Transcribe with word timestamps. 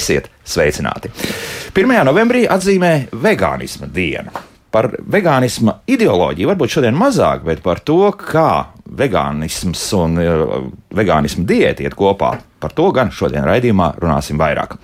Esiet 0.00 0.30
sveicināti! 0.48 1.12
1. 1.76 1.98
novembrī 2.08 2.46
atzīmē 2.48 2.92
vegānisma 3.20 3.88
dienu. 3.92 4.32
Par 4.72 4.88
vegānisma 5.12 5.80
ideoloģiju 5.90 6.48
varbūt 6.52 6.76
šodien 6.78 6.96
mazāk, 6.96 7.42
bet 7.44 7.60
par 7.64 7.82
to, 7.84 8.06
kā 8.16 8.70
vegānisms 8.96 9.82
un 9.98 10.20
uh, 10.20 10.54
vegānisma 10.96 11.44
diēta 11.46 11.84
iet 11.86 11.96
kopā. 11.98 12.36
Par 12.60 12.74
to 12.76 12.90
gan 12.92 13.08
šodien 13.14 13.46
raidījumā 13.48 13.94
runāsim 14.02 14.36
vairāk. 14.40 14.74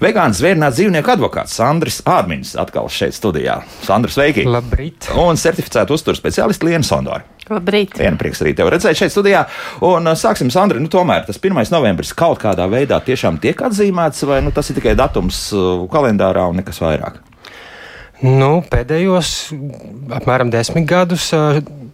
Vegāns 0.00 0.38
zvērnāts 0.40 0.78
dzīvnieku 0.78 1.12
advokāts 1.12 1.58
Sandrs 1.58 2.00
Ādmins 2.08 2.54
atkal 2.56 2.88
šeit 2.88 3.16
studijā. 3.16 3.58
Sandrs, 3.84 4.16
sveiki! 4.16 4.46
Labrīt! 4.48 5.10
Un 5.20 5.36
certificēta 5.40 5.92
uzturs 5.92 6.22
speciālists 6.22 6.64
Liena 6.64 6.86
Sondora. 6.86 7.26
Labrīt! 7.52 7.98
Viena 8.00 8.16
prieks 8.18 8.40
arī 8.42 8.56
tevi 8.56 8.72
redzēt 8.72 9.02
šeit 9.02 9.12
studijā. 9.12 9.44
Un 9.84 10.08
uh, 10.08 10.16
sāksim, 10.16 10.48
Sandri, 10.54 10.80
nu 10.80 10.88
tomēr 10.92 11.28
tas 11.28 11.42
1. 11.42 11.60
novembris 11.74 12.16
kaut 12.16 12.40
kādā 12.42 12.70
veidā 12.72 13.02
tiešām 13.04 13.42
tiek 13.42 13.60
atzīmēts, 13.68 14.24
vai 14.30 14.40
nu, 14.46 14.54
tas 14.56 14.72
ir 14.72 14.80
tikai 14.80 14.96
datums 14.98 15.48
uh, 15.52 15.84
kalendārā 15.92 16.48
un 16.48 16.62
nekas 16.62 16.80
vairāk? 16.82 17.25
Nu, 18.24 18.62
pēdējos 18.64 19.30
apmēram 20.16 20.48
desmit 20.48 20.86
gadus 20.88 21.28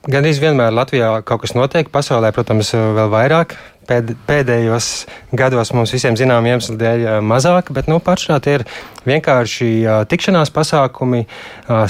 gan 0.07 0.27
vienmēr 0.27 0.71
Latvijā 0.75 1.17
kaut 1.27 1.43
kas 1.43 1.55
notiek, 1.59 1.91
pasaulē, 1.91 2.31
protams, 2.35 2.71
vēl 2.75 3.11
vairāk. 3.11 3.57
Pēd, 3.83 4.13
pēdējos 4.29 5.09
gados 5.35 5.73
mums 5.75 5.91
visiem 5.91 6.15
zinām 6.15 6.47
iemeslu 6.47 6.77
dēļ 6.79 7.19
mazāk, 7.27 7.73
bet 7.75 7.89
nu, 7.91 7.99
pašā 7.99 8.39
tie 8.39 8.61
ir 8.61 8.65
vienkārši 9.09 9.71
tikšanās 10.07 10.55
pasākumi, 10.55 11.25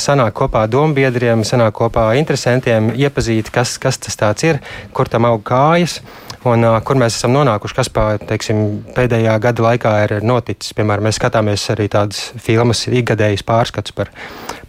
sanāk 0.00 0.32
kopā 0.40 0.64
dombiedriem, 0.72 1.44
sanāk 1.44 1.76
kopā 1.82 2.06
interesantiem, 2.16 2.94
iepazīt, 2.96 3.52
kas, 3.52 3.76
kas 3.76 4.00
tas 4.00 4.48
ir, 4.48 4.62
kur 4.96 5.12
tam 5.12 5.28
aug 5.28 5.44
kājas 5.44 6.00
un 6.48 6.66
uh, 6.66 6.78
kur 6.84 6.98
mēs 7.00 7.18
esam 7.18 7.34
nonākuši, 7.36 7.76
kas 7.78 7.90
pā, 7.92 8.06
teiksim, 8.28 8.62
pēdējā 8.96 9.36
gada 9.42 9.66
laikā 9.66 9.92
ir 10.06 10.16
noticis. 10.26 10.74
Piemēram, 10.78 11.08
mēs 11.08 11.20
skatāmies 11.20 11.68
arī 11.74 11.88
tādas 11.92 12.24
filmas, 12.42 12.86
ikgadējas 12.88 13.46
pārskats 13.48 13.94
par, 13.96 14.12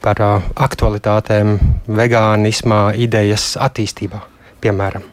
par 0.04 0.22
uh, 0.24 0.52
aktualitātēm, 0.68 1.58
vegānismā, 2.02 2.86
idejas 3.08 3.54
attīstībā, 3.62 4.22
piemēram. 4.64 5.13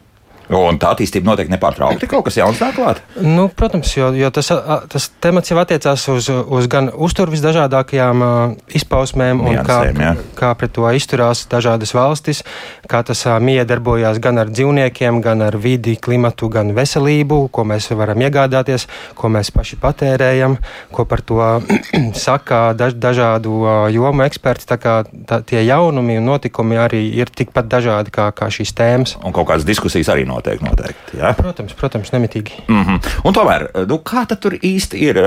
Un 0.51 0.75
tā 0.81 0.89
attīstība 0.91 1.29
notiek 1.29 1.47
nepārtraukti. 1.51 2.09
Kaut 2.11 2.25
kas 2.27 2.35
jauns 2.35 2.59
nāk 2.59 2.75
klāt. 2.75 2.99
Nu, 3.23 3.45
protams, 3.47 3.93
jo, 3.95 4.09
jo 4.17 4.27
tas, 4.35 4.49
tas 4.91 5.05
temats 5.23 5.51
jau 5.51 5.55
attiecās 5.61 6.03
uz, 6.11 6.27
uz 6.27 6.67
gan 6.71 6.89
uzturu 6.91 7.31
visdažādākajām 7.31 8.25
uh, 8.25 8.55
izpausmēm, 8.75 9.39
Niansēm, 9.47 9.95
kā, 9.95 10.09
jā. 10.09 10.11
kā 10.35 10.49
pret 10.59 10.73
to 10.75 10.89
izturās 10.97 11.45
dažādas 11.51 11.95
valstis, 11.95 12.43
kā 12.91 12.99
tas 13.07 13.23
uh, 13.29 13.37
miedarbojās 13.39 14.19
gan 14.23 14.41
ar 14.43 14.51
dzīvniekiem, 14.51 15.21
gan 15.23 15.45
ar 15.45 15.55
vidi, 15.55 15.95
klimatu, 15.95 16.51
gan 16.51 16.73
veselību, 16.75 17.45
ko 17.55 17.65
mēs 17.71 17.87
varam 17.95 18.19
iegādāties, 18.27 18.89
ko 19.15 19.31
mēs 19.31 19.53
paši 19.55 19.79
patērējam, 19.79 20.59
ko 20.91 21.07
par 21.07 21.23
to 21.23 21.39
saka 22.27 22.73
daž, 22.75 22.99
dažādu 22.99 23.55
uh, 23.63 23.71
jomu 23.93 24.27
eksperti. 24.27 24.67
Tā 24.67 24.79
kā 24.81 24.99
tā, 25.07 25.39
tie 25.47 25.63
jaunumi 25.63 26.19
un 26.19 26.27
notikumi 26.33 26.75
arī 26.81 27.05
ir 27.23 27.31
tikpat 27.31 27.71
dažādi 27.71 28.11
kā, 28.11 28.27
kā 28.35 28.51
šīs 28.51 28.75
tēmas. 28.75 29.17
Un 29.23 29.31
kaut 29.35 29.47
kādas 29.47 29.67
diskusijas 29.67 30.11
arī 30.11 30.27
notiek 30.27 30.40
noteikti. 30.65 31.19
Ja? 31.19 31.33
Protams, 31.37 31.75
protams, 31.77 32.13
nemitīgi. 32.13 32.63
Mm 32.67 32.83
-hmm. 32.85 33.11
Un 33.27 33.33
tomēr, 33.33 33.67
nu, 33.87 33.99
kā 34.05 34.25
tur 34.35 34.53
īsti 34.53 35.03
ir? 35.09 35.21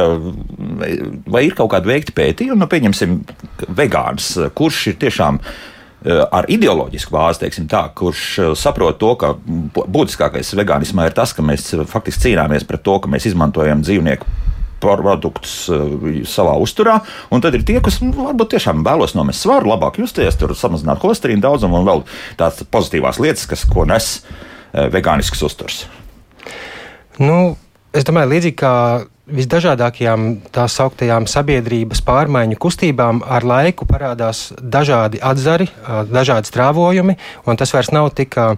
Vai 1.26 1.46
ir 1.46 1.54
kaut 1.54 1.70
kāda 1.72 1.86
veikta 1.86 2.12
pētījuma, 2.12 2.60
nu, 2.64 2.66
pieņemsim, 2.66 3.20
vegāns, 3.68 4.34
kurš 4.54 4.86
ir 4.86 4.94
tiešām 4.94 5.40
ar 6.30 6.44
ideoloģisku 6.48 7.14
bāzi, 7.14 7.40
teiksim 7.40 7.68
tā, 7.68 7.88
kurš 7.96 8.24
saprot 8.60 8.98
to, 8.98 9.14
ka 9.16 9.34
būtiskākais 9.72 10.54
vegānismā 10.54 11.06
ir 11.08 11.12
tas, 11.16 11.32
ka 11.32 11.42
mēs 11.42 11.72
faktiski 11.88 12.28
cīnāmies 12.28 12.66
pret 12.68 12.82
to, 12.84 12.98
ka 12.98 13.08
mēs 13.08 13.26
izmantojam 13.30 13.82
dzīvnieku 13.82 14.26
produktus 14.84 15.64
savā 16.28 16.56
uzturā. 16.60 16.98
Un 17.32 17.40
tad 17.44 17.56
ir 17.56 17.64
tie, 17.66 17.78
kas 17.84 18.00
nu, 18.04 18.12
varbūt 18.12 18.54
tiešām 18.56 18.84
vēlos 18.86 19.16
nomest 19.16 19.44
svaru, 19.44 19.70
labāk 19.72 20.00
justies, 20.02 20.36
samazināt 20.60 21.00
holesterīnu 21.02 21.44
daudzumu 21.44 21.80
un 21.80 21.88
vēl 21.88 22.04
tādas 22.40 22.66
pozitīvās 22.68 23.20
lietas, 23.22 23.48
kas 23.50 23.64
ko 23.70 23.86
nes 23.88 24.18
vegānisks 24.94 25.42
uzturs. 25.46 25.84
Nu, 27.22 27.54
es 27.94 28.06
domāju, 28.06 28.32
līdzīgi 28.34 28.58
kā 28.58 28.74
visdažādākajām 29.24 30.24
tā 30.52 30.66
sauktajām 30.68 31.24
sabiedrības 31.30 32.02
pārmaiņu 32.04 32.58
kustībām 32.60 33.22
ar 33.24 33.46
laiku 33.48 33.86
parādās 33.88 34.50
dažādi 34.60 35.20
atzari, 35.24 35.70
dažādi 36.12 36.50
strāvojumi, 36.50 37.16
un 37.48 37.56
tas 37.60 37.72
vairs 37.72 37.88
nav 37.94 38.10
tik 38.18 38.36
uh, 38.36 38.52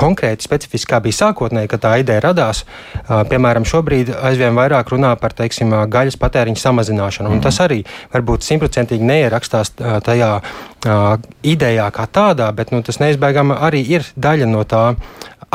konkrēti 0.00 0.48
specifiski, 0.48 0.88
kā 0.94 1.02
bija 1.04 1.18
sākotnēji, 1.18 1.70
kad 1.74 1.84
tā 1.84 1.92
ideja 2.00 2.24
radās. 2.24 2.62
Uh, 2.64 3.20
piemēram, 3.28 3.68
šobrīd 3.68 4.14
aizvien 4.30 4.56
vairāk 4.56 4.94
runā 4.94 5.12
par 5.20 5.36
teiksim, 5.36 5.76
gaļas 5.92 6.16
patēriņa 6.24 6.64
samazināšanu, 6.64 7.28
un 7.28 7.42
mm. 7.42 7.44
tas 7.44 7.60
arī 7.66 7.82
varbūt 8.14 8.48
simtprocentīgi 8.48 9.04
neierakstās 9.12 9.74
tajā 9.76 10.32
uh, 10.40 11.04
idejā 11.44 11.92
kā 11.92 12.08
tādā, 12.08 12.48
bet 12.56 12.72
nu, 12.72 12.80
tas 12.86 13.02
neizbēgami 13.02 13.60
arī 13.60 13.84
ir 13.92 14.08
daļa 14.16 14.48
no 14.48 14.64
tā 14.64 14.86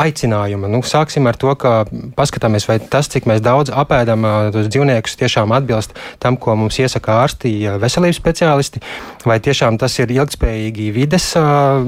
aicinājuma. 0.00 0.68
Nu, 0.70 0.80
sāksim 0.86 1.28
ar 1.28 1.38
to, 1.40 1.52
ka 1.60 1.84
paskatāmies, 2.16 2.66
vai 2.68 2.78
tas, 2.80 3.08
cik 3.12 3.28
mēs 3.30 3.42
daudz 3.44 3.72
apēdam 3.80 4.26
tos 4.54 4.68
dzīvniekus, 4.70 5.16
tiešām 5.20 5.54
atbilst 5.56 5.96
tam, 6.22 6.38
ko 6.40 6.56
mums 6.60 6.78
iesaka 6.82 7.20
ārsti, 7.24 7.52
veselības 7.80 8.20
speciālisti, 8.20 8.82
vai 9.28 9.40
tiešām 9.42 9.78
tas 9.80 9.98
ir 10.02 10.12
ilgspējīgi 10.14 10.90
vides 10.96 11.32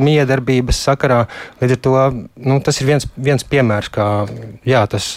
miedarbības 0.00 0.82
sakarā. 0.88 1.24
Līdz 1.62 1.76
ar 1.78 1.82
to 1.86 1.94
nu, 2.48 2.58
tas 2.64 2.80
ir 2.80 2.90
viens, 2.92 3.08
viens 3.16 3.46
piemērs, 3.46 3.92
kā 3.92 4.08
jā, 4.68 4.84
tas 4.90 5.14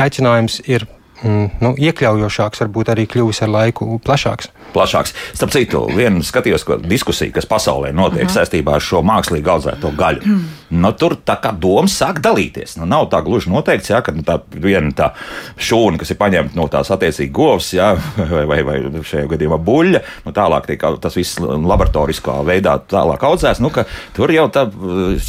aicinājums 0.00 0.60
ir 0.66 0.86
mm, 1.22 1.60
nu, 1.62 1.72
iekļaujošāks, 1.78 2.62
varbūt 2.64 2.90
arī 2.94 3.06
kļuvis 3.10 3.42
ar 3.44 3.52
laiku 3.52 3.98
plašāks. 4.04 4.50
Plašāks. 4.74 5.14
Starp 5.36 5.52
citu, 5.54 5.84
viena 5.94 6.22
skatījos 6.24 6.66
diskusija, 6.82 7.32
kas 7.34 7.46
pasaulē 7.46 7.92
notiek 7.94 8.24
uh 8.24 8.28
-huh. 8.28 8.36
saistībā 8.38 8.74
ar 8.74 8.82
šo 8.82 9.02
mākslīgi 9.06 9.50
audzēto 9.50 9.92
gaļu. 9.96 10.22
Uh 10.22 10.28
-huh. 10.28 10.42
nu, 10.70 10.92
tur 10.92 11.16
tā 11.16 11.36
kā 11.40 11.52
doma 11.58 11.88
sāk 11.88 12.20
dalīties. 12.20 12.76
Nu, 12.78 12.86
nav 12.86 13.08
tā 13.10 13.22
gluži 13.24 13.50
noteikts, 13.50 13.90
ja, 13.90 14.00
ka 14.00 14.12
nu, 14.12 14.22
tā 14.22 14.40
viena 14.50 14.90
tā 14.90 15.10
šūna, 15.58 15.98
kas 15.98 16.10
ir 16.10 16.16
paņemta 16.16 16.56
no 16.56 16.68
tās 16.68 16.90
attiecīgi 16.90 17.32
govs, 17.32 17.72
ja, 17.72 17.96
vai, 18.30 18.46
vai, 18.46 18.62
vai 18.62 19.02
šajā 19.02 19.26
gadījumā 19.26 19.58
buļļa, 19.58 20.00
nu, 20.24 20.32
tālāk 20.32 20.66
tiek 20.66 20.82
tas 21.00 21.16
viss 21.16 21.38
laboratoriskā 21.40 22.44
veidā 22.44 22.78
tālāk 22.78 23.22
audzēts. 23.22 23.60
Nu, 23.60 23.70
tur 24.14 24.30
jau 24.30 24.48
tā, 24.48 24.70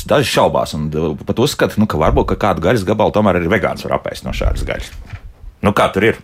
daži 0.07 0.31
šaubās 0.31 0.73
un 0.73 0.89
pat 1.25 1.39
uzskata, 1.39 1.73
nu, 1.77 1.85
ka 1.85 1.97
varbūt 1.97 2.33
ka 2.33 2.35
kādu 2.47 2.65
gaļas 2.65 2.87
gabalu 2.87 3.11
tomēr 3.11 3.39
arī 3.39 3.51
vegāns 3.51 3.85
var 3.85 3.99
apēst 3.99 4.25
no 4.25 4.33
šādas 4.35 4.65
gaļas. 4.65 4.91
Nu, 5.65 5.73
kā 5.73 5.89
tur 5.93 6.11
ir? 6.11 6.21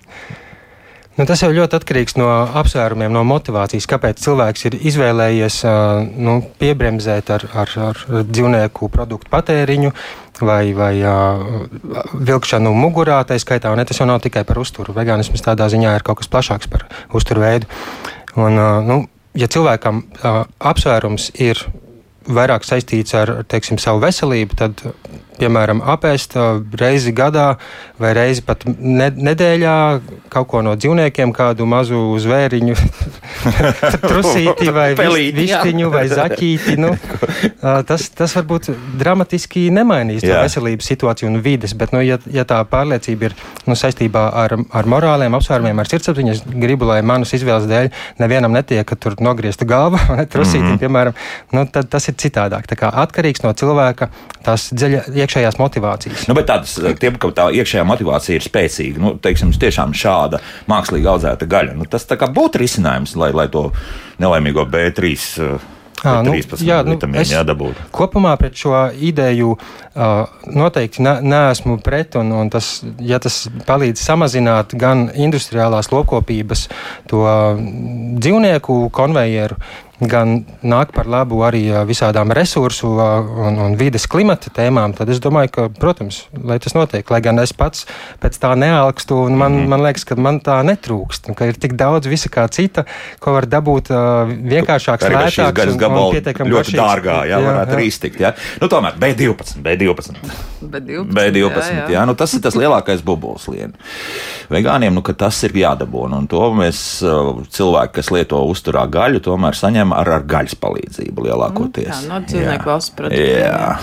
Nu, 1.17 1.25
tas 1.27 1.41
jau 1.43 1.49
ļoti 1.51 1.75
atkarīgs 1.75 2.15
no 2.15 2.27
apsvērumiem, 2.61 3.11
no 3.11 3.21
motivācijas, 3.27 3.87
kāpēc 3.89 4.21
cilvēks 4.23 4.63
ir 4.69 4.77
izvēlējies 4.79 5.57
nu, 6.23 6.37
piebremzēt 6.61 7.33
ar, 7.35 7.45
ar, 7.63 7.73
ar 7.89 7.99
dzīvnieku 8.29 8.87
produktu 8.93 9.29
patēriņu 9.33 9.91
vai, 10.45 10.71
vai 10.77 10.93
vilkšanu 12.15 12.71
mugurā. 12.77 13.19
Tā 13.27 13.37
skaitā, 13.43 13.73
un 13.73 13.81
ne, 13.81 13.85
tas 13.89 13.99
jau 13.99 14.07
nav 14.07 14.21
tikai 14.23 14.45
par 14.47 14.61
uzturu. 14.61 14.95
Vegānisms 14.97 15.43
tādā 15.45 15.67
ziņā 15.73 15.97
ir 15.97 16.07
kaut 16.07 16.21
kas 16.21 16.31
plašāks 16.31 16.71
par 16.71 16.87
uzturveidu. 17.17 17.67
Un, 18.39 18.55
uh, 18.55 18.79
nu, 18.85 19.01
ja 19.37 19.51
cilvēkam 19.51 20.05
apsvērums 20.71 21.33
ir 21.43 21.59
vairāk 22.31 22.65
saistīts 22.67 23.15
ar 23.17 23.33
teiksim, 23.49 23.79
savu 23.81 24.01
veselību, 24.03 24.57
tad, 24.57 24.83
piemēram, 25.41 25.81
apēst 25.93 26.37
reizi 26.79 27.13
gadā 27.15 27.55
vai 28.01 28.13
reizi 28.17 28.43
pat 28.45 28.65
ne, 28.69 29.09
nedēļā 29.11 29.75
kaut 30.31 30.47
ko 30.51 30.61
no 30.65 30.75
dzīvniekiem, 30.79 31.33
kādu 31.35 31.67
mazu 31.69 31.99
zvēriņu, 32.21 32.77
trusīti 34.09 34.71
vai 34.73 34.89
višķiņu 34.95 35.91
vai 35.93 36.05
zaķīti. 36.11 36.77
Nu, 36.81 36.93
tas, 37.89 38.07
tas 38.17 38.35
varbūt 38.37 38.71
dramatiski 39.01 39.67
nemainīs 39.73 40.25
to 40.25 40.33
veselības 40.33 40.91
situāciju 40.93 41.31
un 41.31 41.41
vides, 41.43 41.75
bet, 41.77 41.93
nu, 41.95 42.03
ja, 42.05 42.19
ja 42.31 42.45
tā 42.47 42.61
pārliecība 42.69 43.29
ir 43.29 43.37
nu, 43.69 43.77
saistībā 43.77 44.27
ar, 44.43 44.57
ar 44.57 44.89
morāliem 44.89 45.37
apsvērumiem, 45.37 45.81
ar 45.81 45.91
sirdsapziņu, 45.91 46.35
es 46.35 46.43
gribu, 46.51 46.87
lai 46.89 47.01
manas 47.05 47.33
izvēles 47.37 47.69
dēļ 47.69 47.91
nevienam 48.21 48.53
netiek, 48.55 48.85
ka 48.87 48.97
tur 48.99 49.17
nogriezta 49.23 49.67
galva 49.69 50.01
vai 50.15 50.25
trusīti, 50.25 50.63
mm 50.63 50.73
-hmm. 50.73 50.83
piemēram, 50.85 51.17
nu, 51.57 51.65
tad 51.71 51.89
tas 51.91 52.07
ir 52.11 52.17
citādāk. 52.21 52.69
Tā 52.69 52.77
kā 52.79 52.91
atkarīgs 53.03 53.43
no 53.45 53.53
cilvēka 53.57 54.09
tās 54.45 54.69
dziļa 54.73 55.03
iekšējās 55.31 55.59
motivācijas. 55.59 56.27
Nu, 56.27 56.35
bet 56.35 56.49
tādas, 56.51 56.75
tiem, 56.99 57.15
ka 57.15 57.31
tā 57.35 57.47
iekšējā 57.55 57.85
motivācija 57.87 58.39
ir 58.39 58.45
spēcīga, 58.45 59.01
nu, 59.01 59.15
teiksim, 59.21 59.53
tiešām 59.55 59.95
šāda 59.95 60.41
mākslīgi 60.71 61.07
audzēta 61.07 61.47
gaļa, 61.47 61.77
nu, 61.79 61.87
tas 61.89 62.07
būtu 62.07 62.61
risinājums, 62.61 63.15
lai, 63.15 63.31
lai 63.35 63.47
to 63.51 63.69
nelaimīgo 64.19 64.67
B3. 64.67 65.15
À, 66.01 66.15
nu, 66.25 66.33
jā, 66.33 66.79
nu, 66.81 66.95
es 67.21 67.29
jādabūtu. 67.29 67.83
kopumā 67.93 68.31
pret 68.41 68.55
šo 68.57 68.73
ideju 68.89 69.51
uh, 69.53 70.31
noteikti 70.49 71.03
ne, 71.05 71.19
neesmu 71.21 71.75
pret, 71.85 72.17
un, 72.17 72.31
un 72.39 72.49
tas, 72.49 72.71
ja 72.97 73.19
tas 73.21 73.43
palīdz 73.67 74.01
samazināt 74.01 74.73
gan 74.81 75.11
industriālās 75.13 75.91
lopkopības 75.93 76.65
to 77.11 77.21
dzīvnieku 78.17 78.79
konvejeru, 78.97 79.59
gan 80.01 80.41
nāk 80.65 80.93
par 80.95 81.05
labu 81.09 81.43
arī 81.45 81.63
visādām 81.85 82.31
resursu 82.33 82.89
un, 82.97 83.59
un 83.61 83.75
vides 83.77 84.07
klimata 84.09 84.49
tēmām, 84.53 84.95
tad 84.97 85.09
es 85.13 85.21
domāju, 85.21 85.51
ka, 85.53 85.65
protams, 85.77 86.23
lai 86.33 86.57
tas 86.61 86.73
notiek, 86.77 87.05
lai 87.13 87.21
gan 87.21 87.41
es 87.43 87.53
pats 87.53 87.85
pēc 88.21 88.39
tā 88.41 88.53
nealkstu, 88.57 89.19
un 89.27 89.37
man, 89.37 89.51
mm 89.53 89.59
-hmm. 89.59 89.67
man 89.67 89.83
liekas, 89.85 90.05
ka 90.05 90.15
man 90.15 90.39
tā 90.41 90.57
netrūkst, 90.65 91.33
ka 91.35 91.45
ir 91.45 91.59
tik 91.59 91.73
daudz 91.77 92.07
visa 92.07 92.29
kā 92.29 92.47
cita, 92.49 92.85
ko 93.19 93.33
var 93.33 93.45
dabūt 93.45 93.91
vienkāršāks, 94.53 95.05
lētāks 95.05 95.53
gaļas 95.53 95.77
gabals 95.77 96.15
ļoti 96.15 96.33
garšīgs. 96.33 96.79
dārgā, 96.81 97.17
jā, 97.25 97.37
jā 97.37 97.45
varētu 97.45 97.71
jā. 97.71 97.77
arī 97.77 97.85
iztikt, 97.85 98.19
jā. 98.19 98.33
Nu, 98.61 98.67
tomēr 98.67 98.97
B12, 98.97 99.61
B12. 99.61 100.15
B12, 100.61 101.13
B12 101.13 101.57
jā, 101.57 101.75
jā. 101.75 101.89
jā, 101.89 102.05
nu 102.05 102.15
tas 102.15 102.33
ir 102.33 102.41
tas 102.41 102.55
lielākais 102.55 103.03
bubulis 103.05 103.47
lien. 103.47 103.73
Vegāniem, 104.49 104.93
nu, 104.93 105.01
ka 105.01 105.13
tas 105.13 105.43
ir 105.43 105.51
jādabūna, 105.51 106.17
un 106.21 106.27
to 106.27 106.41
mēs 106.53 107.03
cilvēki, 107.49 107.93
kas 107.93 108.11
lieto 108.11 108.41
uzturā 108.49 108.85
gaļu, 108.91 109.21
tomēr 109.23 109.57
saņem 109.57 109.90
ar, 109.97 110.09
ar 110.19 110.25
gaļas 110.29 110.55
palīdzību 110.61 111.27
lielākoties. 111.27 111.91
Nu, 111.91 112.07
tā, 112.07 112.09
no 112.09 112.21
dzīvnieku 112.27 112.71
valsts 112.71 112.95
produktu. 112.97 113.27
Jā. 113.41 113.75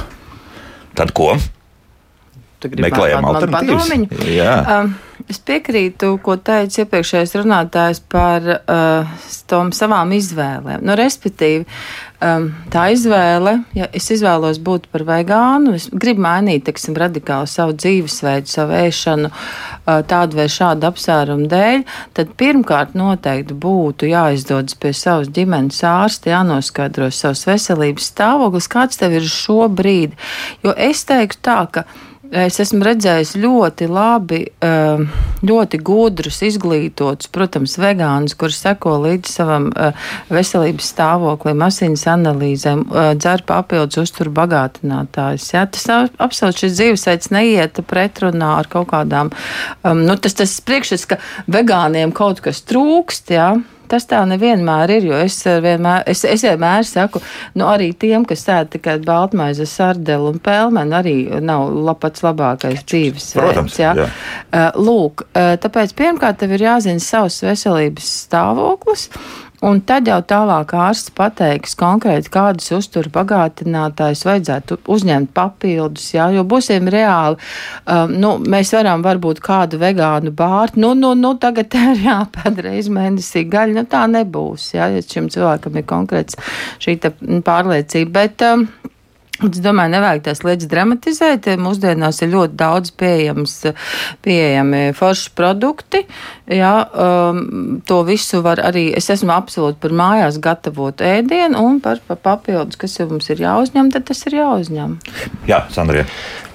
Tad 0.98 1.14
ko? 1.16 1.32
Meklējam 2.58 3.26
alternatīvas. 3.28 3.92
Um, 3.94 4.94
es 5.28 5.38
piekrītu, 5.44 6.14
ko 6.24 6.38
teica 6.40 6.82
iepriekšējais 6.82 7.34
runātājs 7.36 8.00
par 8.10 8.46
uh, 8.48 9.26
tom 9.50 9.72
savām 9.76 10.12
izvēlēm. 10.16 10.84
Nu, 10.86 10.96
respektīvi, 10.98 11.66
um, 12.24 12.48
tā 12.72 12.86
izvēle, 12.94 13.58
ja 13.76 13.90
es 13.96 14.08
izvēlos 14.14 14.60
būt 14.64 14.88
par 14.92 15.04
vegānu, 15.08 15.76
es 15.76 15.88
gribu 15.92 16.24
mainīt, 16.24 16.64
teiksim, 16.68 16.96
radikāli 16.98 17.50
savu 17.50 17.76
dzīvesveidu, 17.76 18.50
savu 18.50 18.76
ēšanu, 18.80 19.30
uh, 19.32 20.00
tādu 20.08 20.40
vai 20.40 20.48
šādu 20.52 20.88
apsvērumu 20.88 21.48
dēļ, 21.52 21.86
tad 22.16 22.34
pirmkārt 22.40 22.96
noteikti 22.98 23.56
būtu 23.56 24.08
jāizdodas 24.08 24.78
pie 24.80 24.94
savas 24.96 25.28
ģimenes 25.36 25.84
ārsta, 25.84 26.32
jānoskaidro 26.32 27.12
savas 27.12 27.44
veselības 27.48 28.12
stāvoklis, 28.14 28.72
kāds 28.72 29.00
tev 29.00 29.20
ir 29.20 29.28
šobrīd. 29.28 30.16
Jo 30.64 30.72
es 30.72 31.04
teiktu 31.08 31.44
tā, 31.50 31.62
ka 31.72 31.88
Es 32.28 32.58
esmu 32.60 32.82
redzējis 32.84 33.30
ļoti 33.40 33.86
labi, 33.88 34.42
ehm, 34.60 35.06
ļoti 35.48 35.78
gudrus, 35.80 36.42
izglītotus, 36.44 37.30
protams, 37.32 37.78
vegānus, 37.80 38.34
kurš 38.36 38.58
seko 38.66 38.98
līdz 39.00 39.30
savam 39.32 39.70
eh, 39.72 39.96
veselības 40.28 40.90
stāvoklim, 40.92 41.64
asins 41.64 42.04
analīzēm, 42.04 42.84
eh, 42.92 43.14
dzer 43.16 43.46
papildus 43.48 44.02
uzturu 44.02 44.34
bagātinātājs. 44.36 45.48
Ja? 45.54 45.64
Tas 45.72 45.88
absolūti 46.20 46.66
šis 46.66 46.76
dzīvesveids 46.76 47.32
neiet 47.32 47.80
pretrunā 47.88 48.58
ar 48.58 48.68
kaut 48.68 48.90
kādām, 48.92 49.32
um, 49.82 50.04
nu, 50.04 50.18
tas, 50.20 50.36
tas 50.36 50.52
priekšstats, 50.60 51.08
ka 51.08 51.20
vegāniem 51.48 52.12
kaut 52.12 52.44
kas 52.44 52.60
trūkst, 52.68 53.32
ja? 53.32 53.54
Tas 53.88 54.06
tā 54.08 54.20
nevienmēr 54.28 54.92
ir, 54.98 55.08
jo 55.10 55.18
es 55.24 55.40
vienmēr, 55.44 56.04
es, 56.10 56.24
es 56.28 56.44
vienmēr 56.46 56.86
saku, 56.88 57.22
nu 57.58 57.68
arī 57.70 57.90
tiem, 57.98 58.26
kas 58.28 58.46
ēd 58.52 58.72
tikai 58.76 58.98
baltmaizi, 59.04 59.66
sardelu 59.68 60.32
un 60.34 60.40
pelmeni, 60.44 60.96
arī 60.98 61.16
nav 61.44 61.72
pats 62.00 62.24
labākais 62.26 62.84
dzīvesveids. 62.84 63.80
Jā. 63.80 63.94
Jā. 63.98 64.08
Uh, 64.48 64.68
lūk, 64.78 65.26
uh, 65.32 65.54
tāpēc 65.60 65.94
pirmkārt 65.98 66.40
tev 66.42 66.54
ir 66.56 66.68
jāzina 66.68 67.02
savs 67.02 67.40
veselības 67.46 68.14
stāvoklis. 68.28 69.08
Un 69.66 69.80
tad 69.82 70.06
jau 70.06 70.20
tālāk 70.22 70.70
ārsts 70.78 71.10
pateiks 71.18 71.72
konkrēti, 71.78 72.30
kādus 72.30 72.70
uzturu 72.76 73.10
bagātinātājus 73.10 74.22
vajadzētu 74.28 74.78
uzņemt 74.94 75.32
papildus, 75.34 76.12
jā, 76.14 76.28
jo 76.36 76.44
būsim 76.46 76.86
reāli, 76.94 77.40
um, 77.90 78.14
nu, 78.22 78.36
mēs 78.38 78.70
varam 78.76 79.02
varbūt 79.02 79.42
kādu 79.42 79.80
vegānu 79.82 80.30
bārtu, 80.38 80.78
nu, 80.84 80.92
nu, 80.98 81.10
nu, 81.18 81.34
tagad 81.42 81.74
ir 81.80 82.04
jāpēd 82.06 82.62
reiz 82.68 82.90
mēnesī 82.94 83.48
gaļa, 83.50 83.80
nu, 83.80 83.86
tā 83.90 84.04
nebūs, 84.12 84.70
jā, 84.76 84.92
ja 84.94 85.02
šim 85.02 85.26
cilvēkam 85.34 85.80
ir 85.80 85.88
konkrēts 85.90 86.38
šī 86.84 86.94
pārliecība, 87.42 88.14
bet, 88.20 88.46
um, 88.46 88.68
Es 89.38 89.60
domāju, 89.62 89.92
nevajag 89.92 90.24
tās 90.26 90.40
lietas 90.42 90.66
dramatizēt. 90.70 91.46
Mūsdienās 91.62 92.18
ir 92.24 92.32
ļoti 92.32 92.56
daudz 92.58 92.90
pieejams, 92.98 93.52
pieejami 94.26 94.80
forši 94.98 95.30
produkti. 95.38 96.00
Jā, 96.50 96.72
um, 96.90 97.78
to 97.86 98.00
visu 98.08 98.40
var 98.42 98.58
arī, 98.66 98.88
es 98.98 99.06
esmu 99.14 99.30
absolūti 99.36 99.78
par 99.84 99.94
mājās 99.94 100.40
gatavotu 100.42 101.06
ēdienu 101.06 101.62
un 101.62 101.78
par, 101.84 102.02
par 102.08 102.18
papildus, 102.24 102.80
kas 102.80 102.98
mums 103.06 103.30
ir 103.30 103.44
jāuzņem, 103.44 103.92
tad 103.94 104.08
tas 104.10 104.24
ir 104.26 104.40
jāuzņem. 104.40 104.98
Jā, 105.46 105.62
Sandrija. 105.70 106.08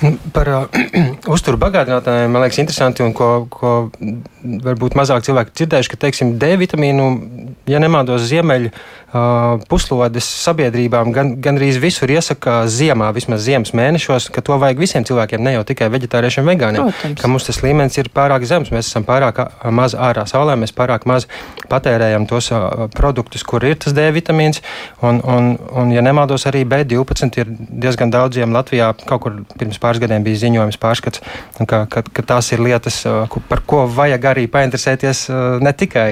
Nu, 0.03 0.18
par 0.35 0.51
uh, 0.51 0.81
uzturu 1.35 1.62
bagātinātājiem 1.62 2.35
man 2.35 2.44
liekas 2.44 2.59
interesanti, 2.65 3.06
un 3.06 3.15
ko, 3.15 3.45
ko 3.53 3.75
varbūt 4.44 4.97
mazāk 5.00 5.24
cilvēki 5.24 5.56
dzirdējuši, 5.56 5.94
ka, 5.94 6.01
teiksim, 6.03 6.35
D 6.41 6.51
vitamīnu, 6.59 7.07
ja 7.71 7.80
nemaldos, 7.80 8.27
ziemeļu 8.27 8.74
puslodes 9.69 10.25
sabiedrībām 10.25 11.12
gan, 11.13 11.36
gan 11.42 11.60
arī 11.60 11.69
visur 11.77 12.10
iesaka 12.10 12.63
ziemā, 12.71 13.12
vismaz 13.13 13.44
ziemas 13.45 13.74
mēnešos, 13.77 14.31
ka 14.33 14.42
to 14.42 14.57
vajag 14.62 14.80
visiem 14.81 15.06
cilvēkiem, 15.06 15.44
ne 15.44 15.54
jau 15.54 15.65
tikai 15.69 15.89
vegetāriešiem, 15.94 16.48
vegāniem. 16.50 16.89
Protams. 16.89 17.21
Ka 17.21 17.30
mums 17.30 17.45
tas 17.45 17.62
līmenis 17.62 18.00
ir 18.01 18.10
pārāk 18.13 18.45
zems, 18.50 18.71
mēs 18.74 18.89
esam 18.89 19.06
pārāk 19.06 19.44
maz 19.69 19.94
ārā 19.94 20.25
saulē, 20.30 20.56
mēs 20.57 20.74
pārāk 20.74 21.06
maz 21.10 21.27
patērējam 21.69 22.25
tos 22.30 22.50
uh, 22.54 22.88
produktus, 22.95 23.45
kur 23.45 23.65
ir 23.68 23.77
tas 23.81 23.94
D 23.94 24.07
vitamīns. 24.15 24.63
Un, 25.06 25.21
un, 25.21 25.54
un 25.77 25.94
ja 25.94 26.01
nemaldos, 26.06 26.48
arī 26.50 26.63
B12 26.69 27.39
ir 27.44 27.54
diezgan 27.54 28.13
daudziem 28.13 28.54
Latvijā. 28.56 28.92
Kaut 29.06 29.24
kur 29.27 29.38
pirms 29.59 29.77
pāris 29.83 30.01
gadiem 30.01 30.25
bija 30.25 30.42
ziņojums 30.48 30.81
pārskats, 30.81 31.21
ka, 31.69 31.83
ka, 31.86 32.01
ka 32.01 32.27
tās 32.33 32.50
ir 32.56 32.66
lietas, 32.66 33.04
uh, 33.06 33.39
par 33.50 33.62
ko 33.69 33.86
vajag 33.94 34.30
arī 34.33 34.48
painteresēties 34.50 35.25
ne 35.62 35.77
tikai 35.77 36.09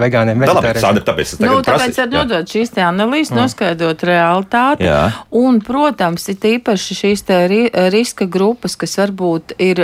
vegāniem. 0.00 0.44
Da, 0.44 0.56
labi, 0.58 0.76
Sandra, 0.82 1.04
tāpēc 1.08 1.34
es 1.34 1.40
tagad 1.40 1.56
nu, 1.56 1.64
prasu 1.64 2.41
veidot 2.42 2.50
šīs 2.50 2.72
analīzes, 2.82 3.32
mm. 3.32 3.38
noskaidrot 3.38 4.02
realitāti. 4.06 4.86
Jā. 4.86 5.12
Un, 5.30 5.60
protams, 5.62 6.28
ir 6.28 6.36
īpaši 6.58 6.96
šīs 6.96 7.24
ri, 7.48 7.60
riska 7.92 8.26
grupas, 8.26 8.76
kas 8.76 8.96
varbūt 8.98 9.54
ir, 9.58 9.82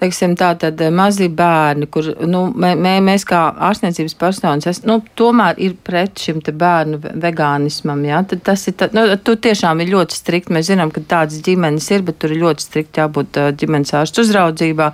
teiksim, 0.00 0.36
tātad 0.36 0.80
mazi 0.92 1.28
bērni, 1.28 1.88
kur, 1.90 2.12
nu, 2.26 2.48
mē, 2.54 3.00
mēs 3.00 3.24
kā 3.28 3.54
ārstniecības 3.68 4.16
personas, 4.18 4.66
es, 4.66 4.82
nu, 4.84 5.00
tomēr 5.16 5.58
ir 5.58 5.76
pret 5.82 6.18
šim 6.18 6.40
te 6.44 6.52
bērnu 6.52 7.00
vegānismam, 7.00 8.04
jā. 8.04 8.22
Tad 8.28 8.44
tas 8.44 8.66
ir, 8.68 8.76
tā, 8.78 8.90
nu, 8.92 9.06
tu 9.22 9.36
tiešām 9.36 9.80
ir 9.82 9.92
ļoti 9.94 10.18
strikt. 10.18 10.52
Mēs 10.52 10.70
zinām, 10.70 10.92
ka 10.92 11.02
tādas 11.04 11.40
ģimenes 11.44 11.88
ir, 11.92 12.04
bet 12.06 12.18
tur 12.20 12.32
ir 12.34 12.42
ļoti 12.42 12.64
strikt 12.64 13.00
jābūt 13.00 13.38
ģimenes 13.58 13.94
ārstu 13.96 14.24
uzraudzībā. 14.24 14.90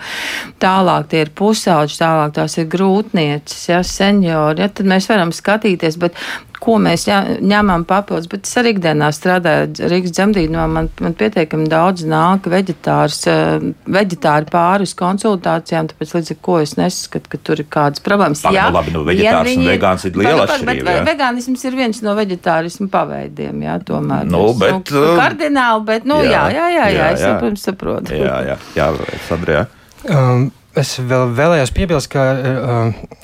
Tālāk 0.63 1.11
tie 1.11 1.25
ir 1.25 1.33
pusauģi, 1.37 1.99
tālāk 2.01 2.35
tās 2.39 2.59
ir 2.61 2.69
grūtniecis, 2.71 3.69
jā, 3.71 3.81
seniori, 3.87 4.65
jā, 4.65 4.71
tad 4.71 4.91
mēs 4.91 5.09
varam 5.11 5.33
skatīties, 5.35 5.99
bet 6.01 6.19
ko 6.65 6.79
mēs 6.83 7.05
ņemam 7.45 7.85
papildus. 7.89 8.29
Bet 8.31 8.49
es 8.49 8.57
arī 8.61 8.75
ikdienā 8.75 9.11
strādāju 9.15 9.89
Rīgas 9.91 10.15
dzemdībā. 10.17 10.65
Man, 10.71 10.89
man 11.05 11.17
pietiekami 11.19 11.69
daudz 11.71 12.07
nāk 12.09 12.49
veģetārs, 12.51 13.21
eh, 13.31 13.67
veģetāri 13.97 14.49
pāri 14.53 14.89
uz 14.89 14.95
konsultācijām, 14.99 15.91
tāpēc 15.93 16.15
līdz 16.17 16.33
ar 16.35 16.41
ko 16.49 16.59
es 16.63 16.75
neskatu, 16.81 17.33
ka 17.33 17.41
tur 17.49 17.63
ir 17.63 17.69
kādas 17.77 18.05
problēmas. 18.05 18.43
Pag, 18.45 18.57
jā, 18.57 18.67
nu, 18.71 18.79
labi, 18.79 18.97
nu, 18.97 19.05
veģetārs 19.11 19.51
viņi, 19.51 19.63
un 19.65 19.73
vegāns 19.75 20.09
ir 20.09 20.19
liela 20.23 20.49
atšķirība. 20.49 20.89
Bet 20.91 21.09
vegānisms 21.13 21.69
ir 21.69 21.79
viens 21.79 22.03
no 22.07 22.17
veģetārismu 22.19 22.91
paveidiem, 22.93 23.65
jā, 23.69 23.79
tomēr. 23.93 24.29
Nu, 24.31 24.45
es, 24.51 24.61
bet, 24.65 24.93
nu, 24.97 25.05
um, 25.05 25.21
kardināli, 25.21 25.87
bet, 25.93 26.09
nu, 26.09 26.21
jā, 26.25 26.45
jā, 26.49 26.51
jā, 26.57 26.67
jā, 26.75 26.91
jā, 26.91 26.99
jā 26.99 27.09
es, 27.15 27.25
protams, 27.43 27.69
saprotu. 27.69 28.19
Jā, 28.19 28.41
jā, 28.51 28.61
jā, 28.79 28.91
Sandrija. 29.29 29.67
Um, 30.05 30.49
es 30.77 30.97
vēl 31.01 31.31
vēlējos 31.37 31.73
piebilst, 31.77 32.13
ka 32.13 32.29
uh, 32.35 33.19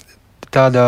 tāda 0.53 0.85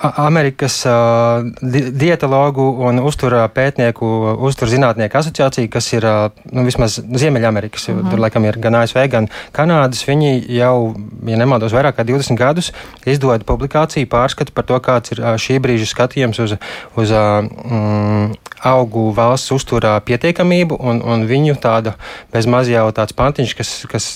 Amerikas 0.00 0.78
uh, 0.88 1.44
dietologu 1.92 2.64
un 2.86 3.02
uzturā 3.04 3.42
pētnieku, 3.52 4.06
uzturzinātnieku 4.48 5.18
asociācija, 5.20 5.68
kas 5.68 5.90
ir 5.92 6.06
uh, 6.08 6.38
nu, 6.56 6.64
vismaz 6.64 6.96
Ziemeļamerikas, 7.04 7.88
mhm. 7.90 7.98
-huh. 7.98 8.10
tur 8.10 8.22
laikam 8.24 8.46
ir 8.48 8.56
gan 8.58 8.78
ASV, 8.80 9.02
gan 9.12 9.28
Kanādas. 9.52 10.06
Viņi 10.08 10.32
jau, 10.56 10.94
ja 11.28 11.36
nemaldos, 11.36 11.74
vairāk 11.76 11.98
kā 12.00 12.06
20 12.08 12.38
gadus 12.40 12.72
izdod 13.04 13.44
publikāciju 13.44 14.08
pārskatu 14.08 14.56
par 14.56 14.64
to, 14.64 14.80
kāds 14.80 15.12
ir 15.12 15.20
uh, 15.20 15.36
šī 15.36 15.60
brīža 15.60 15.90
skatījums 15.92 16.40
uz, 16.40 16.56
uz 16.96 17.12
uh, 17.12 17.44
mm, 17.44 18.32
augu 18.64 19.10
valsts 19.12 19.52
uzturā 19.52 20.00
pietiekamību, 20.00 20.80
un, 20.80 21.04
un 21.04 21.28
viņu 21.28 21.60
tāda 21.60 21.96
bezmaz 22.32 22.68
jau 22.72 22.88
tāds 22.92 23.12
pantiņš, 23.12 23.56
kas, 23.56 23.86
kas 23.90 24.10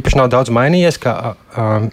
īpaši 0.00 0.16
nav 0.16 0.32
daudz 0.32 0.48
mainījies, 0.48 1.00
ka 1.00 1.34
uh, 1.56 1.90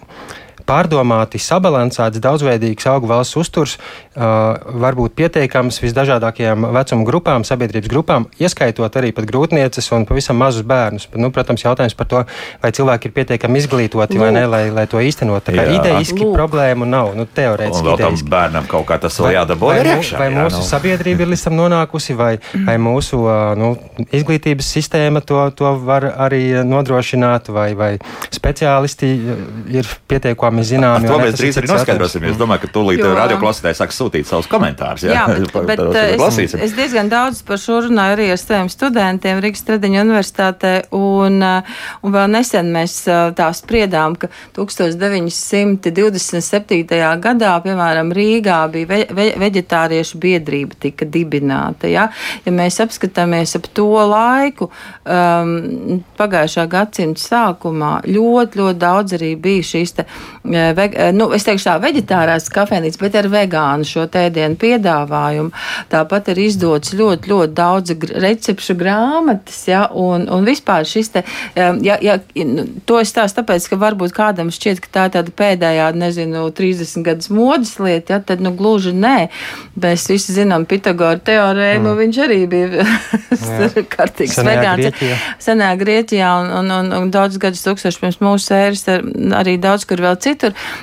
pārdomāti, 0.67 1.39
sabalansēts, 1.41 2.21
daudzveidīgs 2.23 2.87
augu 2.91 3.09
valsts 3.09 3.37
uzturs 3.39 3.75
uh, 3.77 4.57
var 4.83 4.97
būt 4.97 5.15
pieteikams 5.17 5.79
visdažādākajām 5.83 6.67
vecuma 6.75 7.07
grupām, 7.07 7.45
sabiedrības 7.47 7.91
grupām, 7.91 8.27
ieskaitot 8.41 8.99
arī 8.99 9.13
pat 9.15 9.27
grūtnieces 9.29 9.87
un 9.95 10.07
pavisam 10.09 10.39
mazus 10.41 10.65
bērnus. 10.67 11.07
Bet, 11.11 11.21
nu, 11.23 11.31
protams, 11.35 11.63
jautājums 11.65 11.95
par 11.97 12.09
to, 12.11 12.23
vai 12.63 12.73
cilvēki 12.75 13.09
ir 13.09 13.15
pietiekami 13.15 13.61
izglītoti 13.61 14.17
Lūk. 14.17 14.23
vai 14.25 14.31
ne, 14.35 14.43
lai, 14.49 14.63
lai 14.73 14.87
to 14.91 15.01
īstenot. 15.03 15.45
Tā 15.47 15.55
kā 15.55 15.67
jā. 15.67 15.77
idejiski 15.79 16.19
Lūk. 16.25 16.35
problēmu 16.35 16.87
nav, 16.89 17.13
nu, 17.17 17.27
teorētiski. 17.39 17.83
Un 17.83 17.91
vēl 17.91 18.01
tam 18.03 18.19
bērnam 18.35 18.69
kaut 18.71 18.87
kā 18.91 18.99
tas 19.01 19.19
vēl 19.23 19.37
jādabū. 19.37 19.71
Vai, 19.71 19.79
iekšā, 19.95 20.19
vai 20.19 20.29
jā, 20.31 20.43
mūsu 20.43 20.61
nu. 20.61 20.67
sabiedrība 20.67 21.25
ir 21.25 21.33
līdz 21.33 21.47
tam 21.47 21.57
nonākusi, 21.61 22.17
vai, 22.19 22.33
vai 22.67 22.77
mūsu 22.81 23.21
nu, 23.59 23.71
izglītības 24.11 24.73
sistēma 24.77 25.23
to, 25.25 25.39
to 25.57 25.73
var 25.87 26.09
arī 26.27 26.43
nodrošināt, 26.67 27.51
vai, 27.53 27.69
vai 27.77 27.91
speciālisti 28.33 29.13
ir 29.77 29.89
pietiekami 30.09 30.56
zināmi. 30.65 31.05
zināmi 31.05 31.11
to 31.11 31.17
mēs 31.21 31.33
drīz 31.39 31.55
arī 31.61 31.67
noskaidrosim. 31.71 32.21
Es 32.29 32.37
domāju, 32.39 32.61
ka 32.65 32.69
tūlīt 32.77 32.99
jo... 33.03 33.09
radioklausītāji 33.17 33.75
sāks 33.79 33.95
sūtīt 34.01 34.25
savus 34.29 34.47
komentārus. 34.51 35.01
Jā, 35.07 35.11
jā 35.13 35.23
bet, 35.69 35.69
bet 35.69 35.79
es, 36.01 36.19
es 36.55 36.71
diezgan 36.77 37.07
daudz 37.11 37.37
par 37.47 37.57
šo 37.61 37.75
runāju 37.87 38.11
arī 38.17 38.27
ar 38.33 38.39
saviem 38.41 38.69
studentiem 38.71 39.35
Rīgas 39.43 39.63
Tradiņu 39.67 39.97
universitātē, 40.05 40.73
un, 40.97 41.33
un 41.43 42.09
vēl 42.17 42.27
nesen 42.33 42.65
mēs 42.73 42.93
tā 43.37 43.47
spriedām, 43.57 44.11
ka 44.19 44.25
1927. 44.57 46.83
gadā, 47.23 47.53
piemēram, 47.65 48.07
Rīgā 48.15 48.59
bija 48.73 48.85
ve, 48.89 48.99
ve, 49.13 49.25
veģetāriešu 49.41 50.15
biedrība 50.21 50.73
tika 50.87 51.03
dibināta. 51.05 51.87
Ja, 51.91 52.03
ja 52.45 52.51
mēs 52.55 52.75
apskatāmies 52.83 53.55
ap 53.59 53.65
to 53.77 53.89
laiku, 54.07 54.65
um, 55.03 56.01
pagājušā 56.19 56.67
gadsimta 56.71 57.21
sākumā 57.21 57.93
ļoti, 58.07 58.61
ļoti 58.61 58.81
daudz 58.81 59.17
arī 59.17 59.33
bija 59.41 59.65
šīs, 59.71 59.95
te, 59.97 60.07
nu, 61.15 61.29
es 61.35 61.45
teikšu 61.47 61.67
tā, 61.69 61.75
veģetārās 61.83 62.49
kafejnīcas, 62.53 62.99
bet 63.01 63.17
ar 63.19 63.29
vegānu 63.31 63.87
šo 63.87 64.05
tēdienu 64.11 64.57
piedāvājumu. 64.61 65.53
Tāpat 65.91 66.31
ir 66.33 66.41
izdots 66.45 66.93
ļoti, 66.97 67.31
ļoti 67.31 67.57
daudz 67.57 67.95
recepšu 68.25 68.77
grāmatas, 68.79 69.59
ja, 69.69 69.85
un, 69.91 70.27
un 70.33 70.47
vispār 70.47 70.87
šis 70.87 71.13
te, 71.15 71.23
ja, 71.55 71.97
ja, 72.03 72.17
nu, 72.47 72.67
to 72.87 73.01
es 73.01 73.13
stāstu 73.13 73.41
tāpēc, 73.41 73.69
ka 73.71 73.81
varbūt 73.81 74.15
kādam 74.15 74.51
šķiet, 74.53 74.81
ka 74.83 74.93
tā 74.93 75.07
ir 75.09 75.15
tāda 75.17 75.35
pēdējā, 75.43 75.91
nezinu, 75.97 76.47
30 76.55 77.05
gadus 77.07 77.31
modas 77.33 77.75
lieta, 77.81 78.17
ja, 78.17 78.21
tad, 78.23 78.43
nu, 78.43 78.53
gluži 78.57 78.95
nē. 78.95 79.17
Mēs 79.77 80.07
visi 80.09 80.33
zinām 80.35 80.65
Pitagora 80.67 81.19
teorēmu, 81.21 81.91
mm. 81.91 81.99
viņš 82.01 82.21
arī 82.25 82.39
bija 82.51 82.87
kārtīgs 83.95 84.37
vegāns. 84.45 85.01
Senā 85.43 85.71
Grieķijā 85.79 86.29
un, 86.41 86.51
un, 86.59 86.71
un, 86.79 86.91
un 87.01 87.11
daudz 87.13 87.39
gadus 87.41 87.63
tūkstoši 87.65 88.01
pirms 88.03 88.19
mūsu 88.23 88.55
ēras, 88.57 88.85
arī 89.39 89.57
daudz 89.61 89.87
kur 89.89 90.01
vēl 90.03 90.17
citur. 90.23 90.36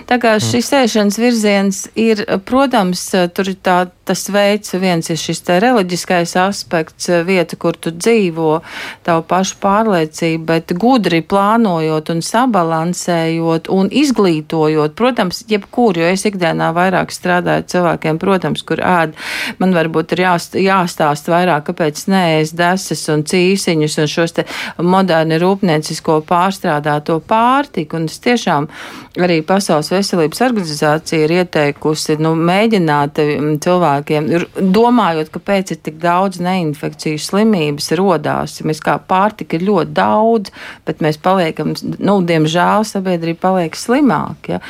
Tā 0.08 0.18
kā 0.22 0.36
mm. 0.36 0.44
šis 0.44 0.70
ēšanas 0.80 1.18
virziens 1.20 1.82
ir, 1.98 2.24
protams, 2.48 3.06
tur 3.34 3.50
ir 3.52 3.58
tā, 3.64 3.78
tas 4.04 4.26
veids, 4.32 4.74
viens 4.80 5.08
ir 5.10 5.18
šis 5.20 5.40
te 5.46 5.56
reliģiskais 5.62 6.34
aspekts, 6.40 7.08
vieta, 7.26 7.56
kur 7.60 7.76
tu 7.76 7.92
dzīvo, 7.94 8.58
tavu 9.06 9.24
pašu 9.28 9.58
pārliecību, 9.62 10.44
bet 10.48 10.74
gudri 10.80 11.22
plānojot 11.24 12.12
un 12.12 12.20
sabalansējot 12.24 13.70
un 13.72 13.88
izglītojot, 13.88 14.96
protams, 14.98 15.44
jebkur, 15.48 16.00
jo 16.00 16.10
es 16.12 16.26
ikdienā 16.28 16.70
vairāk 16.76 17.14
strādāju 17.14 17.68
cilvēkiem, 17.74 18.20
protams, 18.22 18.64
kur 18.66 18.82
ēd. 18.84 19.16
Man 19.62 19.74
varbūt 19.76 20.16
ir 20.16 20.24
jāst, 20.26 20.58
jāstāst 20.60 21.30
vairāk, 21.32 21.66
kāpēc 21.70 22.04
neēst 22.12 22.56
desas 22.58 23.06
un 23.12 23.24
cīsiņus 23.28 23.98
un 24.02 24.10
šos 24.10 24.36
te 24.36 24.46
moderni 24.82 25.38
rūpniecisko 25.40 26.20
pārstrādāto 26.28 27.20
pārtiku. 27.24 28.00
Un 28.00 28.10
es 28.10 28.20
tiešām 28.24 28.68
arī 29.22 29.38
Pasaules 29.46 29.90
veselības 29.92 30.40
organizācija 30.42 31.26
ir 31.26 31.32
ieteikusi, 31.36 32.16
nu, 32.22 32.32
mēģināt 32.34 33.20
mm, 33.22 33.58
cilvēkiem, 33.62 34.26
domājot, 34.74 35.30
kāpēc 35.34 35.74
ir 35.74 35.80
tik 35.86 36.00
daudz 36.02 36.40
neinfekciju 36.42 37.20
slimības 37.22 37.92
rodās. 37.98 38.58
Mēs 38.66 38.82
kā 38.82 38.96
pārtika 38.98 39.58
ir 39.58 39.66
ļoti 39.68 39.94
daudz, 39.94 40.50
bet 40.86 41.02
mēs 41.04 41.20
paliekam, 41.22 41.74
nu, 41.98 42.16
diemžēl 42.26 42.86
sabiedrība 42.88 43.42
paliek 43.44 43.78
slimāk. 43.78 44.50
Ja? 44.50 44.60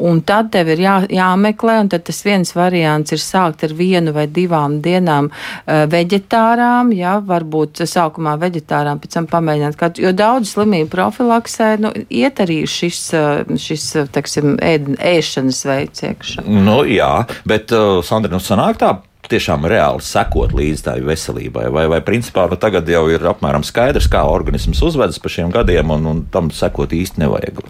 Un 0.00 0.22
tad 0.24 0.52
tev 0.54 0.72
ir 0.72 0.84
jā, 0.86 0.96
jāmeklē, 1.12 1.80
un 1.84 1.92
tad 1.92 2.06
tas 2.08 2.22
viens 2.24 2.54
variants 2.56 3.12
ir 3.12 3.20
sākt 3.20 3.66
ar 3.68 3.76
vienu 3.76 4.14
vai 4.16 4.26
divām 4.30 4.80
dienām 4.84 5.28
uh, 5.28 5.84
veģetārām, 5.92 6.94
ja, 6.96 7.18
varbūt 7.20 7.84
sākumā 7.84 8.38
veģetārām, 8.40 9.02
pēc 9.02 9.18
tam 9.18 9.28
pamēģināt 9.30 9.76
kādu, 9.80 10.06
jo 10.06 10.16
daudz 10.16 10.54
slimību 10.54 10.88
profilaksē, 10.94 11.70
nu, 11.84 11.92
iet 12.08 12.40
arī 12.40 12.62
šis, 12.70 13.04
uh, 13.18 13.44
šis 13.60 13.89
teksim, 14.12 14.56
ēd, 14.62 14.94
ēšanas 14.96 15.62
veids 15.68 16.04
iekšā. 16.08 16.46
Nu, 16.46 16.82
jā, 16.88 17.12
bet, 17.48 17.72
uh, 17.76 18.00
Sandra, 18.06 18.32
nu 18.32 18.42
sanāk 18.42 18.80
tā, 18.80 18.94
tiešām 19.30 19.66
reāli 19.70 20.04
sekot 20.04 20.54
līdz 20.56 20.84
tai 20.88 20.98
veselībai? 21.06 21.68
Vai, 21.72 21.86
vai 21.92 22.00
principā 22.04 22.48
nu, 22.50 22.58
tagad 22.60 22.88
jau 22.90 23.06
ir 23.12 23.24
apmēram 23.32 23.64
skaidrs, 23.66 24.10
kā 24.10 24.24
organisms 24.28 24.82
uzvedas 24.86 25.20
pa 25.22 25.32
šiem 25.32 25.52
gadiem, 25.54 25.92
un, 25.94 26.06
un 26.10 26.22
tam 26.32 26.50
sekot 26.54 26.94
īsti 26.96 27.22
nevajag? 27.24 27.62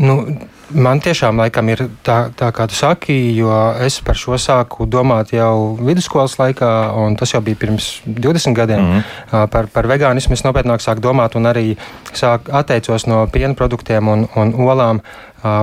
Nu, 0.00 0.14
man 0.72 1.00
tiešām 1.02 1.36
laikam 1.42 1.68
ir 1.68 1.82
tā, 2.06 2.30
tā, 2.36 2.48
kā 2.56 2.64
tu 2.70 2.76
saki, 2.78 3.14
jo 3.36 3.52
es 3.84 3.98
par 4.04 4.16
šo 4.16 4.38
sāku 4.40 4.86
domāt 4.88 5.34
jau 5.34 5.74
vidusskolas 5.76 6.38
laikā, 6.40 6.70
un 7.02 7.18
tas 7.20 7.34
jau 7.34 7.42
bija 7.44 7.58
pirms 7.60 7.90
20 8.06 8.56
gadiem. 8.56 8.80
Mm 8.80 9.02
-hmm. 9.02 9.48
par, 9.52 9.66
par 9.66 9.86
vegānismu 9.86 10.32
es 10.32 10.44
nopietnāk 10.44 10.80
sāku 10.80 11.00
domāt, 11.00 11.36
un 11.36 11.44
arī 11.44 11.76
sāk, 12.12 12.48
atteicos 12.52 13.06
no 13.06 13.26
piena 13.26 13.54
produktiem 13.54 14.08
un, 14.08 14.28
un 14.36 14.54
olām 14.54 15.00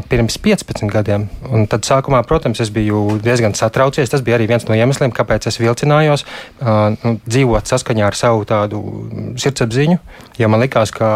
pirms 0.09 0.37
15 0.41 0.89
gadiem. 0.91 1.27
Un 1.53 1.67
tad 1.69 1.85
sākumā, 1.85 2.23
protams, 2.27 2.61
es 2.63 2.71
biju 2.73 3.19
diezgan 3.23 3.55
satraucies. 3.57 4.09
Tas 4.09 4.23
bija 4.25 4.37
arī 4.39 4.47
viens 4.49 4.65
no 4.69 4.77
iemesliem, 4.77 5.13
kāpēc 5.15 5.49
es 5.51 5.59
vilcinājos 5.61 6.25
nu, 6.61 7.13
dzīvot 7.27 7.69
saskaņā 7.69 8.07
ar 8.07 8.17
savu 8.17 8.47
tādu 8.49 8.81
sirdsapziņu. 9.37 9.99
Jo 10.41 10.49
man 10.49 10.63
likās, 10.65 10.93
ka 10.95 11.09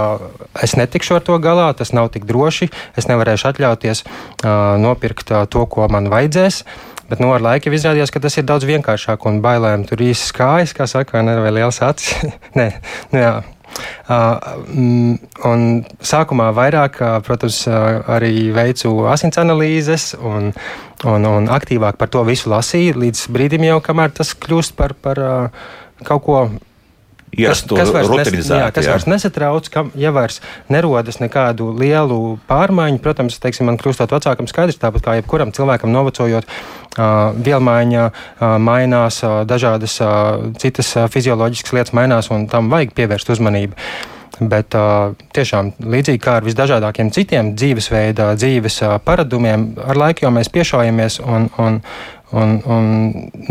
es 0.62 0.78
netikšu 0.78 1.18
ar 1.18 1.26
to 1.26 1.40
galā, 1.42 1.72
tas 1.78 1.94
nav 1.98 2.12
tik 2.14 2.28
droši. 2.30 2.70
Es 3.00 3.10
nevarēšu 3.10 3.52
atļauties 3.52 4.06
nopirkt 4.82 5.34
to, 5.50 5.68
ko 5.70 5.90
man 5.92 6.12
vajadzēs. 6.14 6.64
Bet 7.12 7.20
nu, 7.20 7.34
ar 7.36 7.44
laiku 7.44 7.74
izrādījās, 7.76 8.12
ka 8.14 8.22
tas 8.24 8.38
ir 8.40 8.46
daudz 8.48 8.64
vienkāršāk 8.70 9.26
un 9.28 9.42
bailēm. 9.44 9.84
Tur 9.90 10.00
īsi 10.06 10.30
kājas, 10.38 10.72
kā 10.78 10.88
saka, 10.88 11.20
vai, 11.20 11.36
vai 11.44 11.52
liels 11.58 11.82
acis. 11.84 12.30
Nē, 12.60 12.70
nu, 13.12 13.20
jā, 13.20 13.34
un 15.48 15.68
sākumā 16.12 16.50
vairāk, 16.58 16.98
protams, 17.28 17.62
arī 17.68 18.50
veicu 18.56 18.94
asins 19.12 19.40
analīzes 19.42 20.12
un, 20.20 20.52
un, 21.06 21.30
un 21.30 21.52
aktīvāk 21.52 22.00
par 22.02 22.12
to 22.14 22.26
visu 22.28 22.52
lasīju, 22.52 23.00
līdz 23.06 23.28
brīdim 23.32 23.68
jau, 23.70 23.80
kamēr 23.86 24.14
tas 24.22 24.34
kļūst 24.36 24.76
par, 24.80 24.96
par 25.00 25.24
kaut 26.08 26.26
ko 26.26 26.42
ierastu 27.38 27.78
rutinizēt. 27.80 28.60
Jā, 28.60 28.70
kas 28.76 28.88
jā. 28.88 28.96
vairs 28.96 29.08
nesatrauc, 29.10 29.68
ka, 29.72 29.86
ja 30.00 30.12
vairs 30.16 30.42
nerodas 30.72 31.22
nekādu 31.22 31.72
lielu 31.78 32.38
pārmaiņu, 32.50 33.02
protams, 33.04 33.40
teiksim, 33.42 33.70
man 33.70 33.80
kļūstot 33.82 34.14
vecākam 34.16 34.50
skaidrs, 34.52 34.80
tāpat 34.82 35.06
kā 35.06 35.18
jebkuram 35.20 35.54
cilvēkam 35.56 35.94
novecojot, 35.96 36.48
uh, 36.48 37.36
vielmaiņa 37.36 38.08
uh, 38.08 38.56
mainās, 38.62 39.22
uh, 39.26 39.42
dažādas 39.48 40.00
citas 40.62 40.96
fizioloģiskas 41.12 41.76
lietas 41.78 41.96
mainās, 41.98 42.32
un 42.34 42.48
tam 42.52 42.72
vajag 42.74 42.96
pievērst 42.98 43.32
uzmanību. 43.36 43.78
Bet 44.42 44.74
tiešām 45.36 45.68
līdzīgi 45.86 46.22
kā 46.24 46.40
ar 46.40 46.46
visdažādākiem 46.48 47.12
citiem 47.14 47.52
dzīvesveida, 47.54 48.32
dzīves 48.40 48.80
paradumiem, 49.06 49.68
ar 49.86 50.00
laiku 50.00 50.26
jau 50.26 50.32
mēs 50.34 50.50
piešaujamies 50.50 51.20
un, 51.22 51.46
un, 51.62 51.78
un, 52.34 52.56
un 52.66 52.88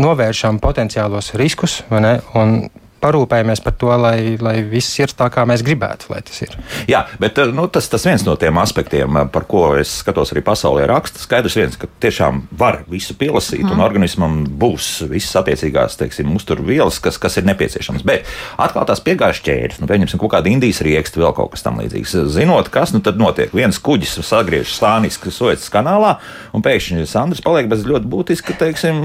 novēršam 0.03 0.59
potenciālos 0.59 1.31
riskus. 1.39 1.77
Un 1.95 2.65
parūpējamies 3.01 3.61
par 3.65 3.75
to, 3.79 3.91
lai, 3.99 4.37
lai 4.41 4.55
viss 4.67 4.99
ir 5.01 5.13
tā, 5.17 5.27
kā 5.33 5.45
mēs 5.49 5.63
gribētu, 5.65 6.11
lai 6.13 6.21
tas 6.25 6.41
ir. 6.43 6.55
Jā, 6.89 7.03
bet 7.21 7.39
eh, 7.41 7.51
nu, 7.53 7.67
tas, 7.71 7.89
tas 7.91 8.05
viens 8.07 8.23
no 8.27 8.35
tiem 8.39 8.59
aspektiem, 8.61 9.17
eh, 9.21 9.29
par 9.33 9.47
ko 9.49 9.63
es 9.79 9.97
skatos 10.01 10.33
arī 10.35 10.43
pasaulē 10.45 10.87
raksta, 10.89 11.21
skaidrs 11.23 11.57
viens, 11.59 11.77
ka 11.79 11.89
tiešām 12.03 12.43
var 12.57 12.81
visu 12.91 13.15
pielasīt, 13.19 13.63
mm. 13.63 13.71
un 13.71 13.77
mhm. 13.77 13.85
organismam 13.85 14.37
būs 14.61 14.89
visas 15.11 15.41
attiecīgās, 15.41 15.97
teiksim, 15.99 16.31
uzturvielas, 16.37 17.01
kas, 17.03 17.19
kas 17.21 17.39
ir 17.41 17.47
nepieciešamas. 17.49 18.05
Bet 18.07 18.29
atkal 18.61 18.87
tās 18.89 19.03
piegājušas 19.05 19.45
ķēdes, 19.47 19.81
nu, 19.81 19.89
pieņemsim, 19.91 20.21
kaut 20.21 20.35
kāda 20.35 20.51
indijas 20.51 20.83
rieksta, 20.85 21.21
vēl 21.23 21.35
kaut 21.37 21.53
kas 21.55 21.65
tam 21.65 21.81
līdzīgs. 21.81 22.15
Zinot, 22.31 22.71
kas 22.73 22.93
nu 22.95 23.01
tad 23.03 23.19
notiek, 23.21 23.53
viens 23.55 23.79
kuģis 23.81 24.19
sagriež 24.27 24.71
stāniski 24.75 25.33
Suecas 25.33 25.69
kanālā, 25.73 26.17
un 26.55 26.63
pēkšņi 26.65 27.07
Sandrs 27.09 27.43
paliek 27.43 27.69
bez 27.71 27.85
ļoti 27.87 28.09
būtiska, 28.11 28.55
teiksim, 28.59 29.01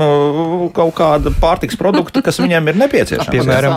kaut 0.76 0.94
kāda 0.98 1.32
pārtiks 1.40 1.78
produkta, 1.80 2.22
kas 2.24 2.40
viņam 2.42 2.72
ir 2.72 2.80
nepieciešama. 2.82 3.32
Piemēram, 3.32 3.76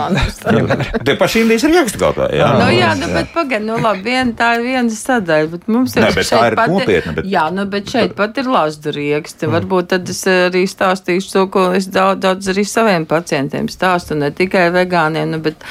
Tie 1.06 1.16
paši 1.20 1.44
indijas 1.44 1.64
rieksti 1.68 2.00
kaut 2.00 2.18
kā. 2.18 2.28
Jā, 2.34 2.50
nu, 2.58 2.68
jā, 2.74 2.90
nu, 2.98 3.10
bet 3.14 3.30
pagaidi, 3.34 3.66
nu 3.68 3.78
labi, 3.80 4.04
vien, 4.06 4.32
tā 4.38 4.52
ir 4.58 4.64
viena 4.66 4.94
sadaļa, 4.94 5.50
bet 5.54 5.68
mums 5.70 5.96
ir. 5.96 6.04
Nē, 6.04 6.12
bet 6.16 6.30
tā 6.30 6.42
ir 6.50 6.56
nopietna. 6.60 7.14
Bet... 7.18 7.28
Jā, 7.30 7.46
nu, 7.54 7.66
bet 7.70 7.90
šeit 7.92 8.14
pat 8.18 8.40
ir 8.40 8.50
lazdu 8.50 8.94
rieksti. 8.94 9.46
Mm. 9.46 9.56
Varbūt 9.56 9.90
tad 9.94 10.12
es 10.12 10.22
arī 10.30 10.64
stāstīšu 10.70 11.32
to, 11.34 11.44
ko 11.54 11.66
es 11.76 11.88
daudz, 11.90 12.20
daudz 12.24 12.50
arī 12.52 12.64
saviem 12.68 13.06
pacientiem 13.10 13.68
stāstu, 13.72 14.18
ne 14.18 14.30
tikai 14.34 14.68
vegāniem, 14.74 15.34
nu, 15.34 15.40
bet 15.44 15.62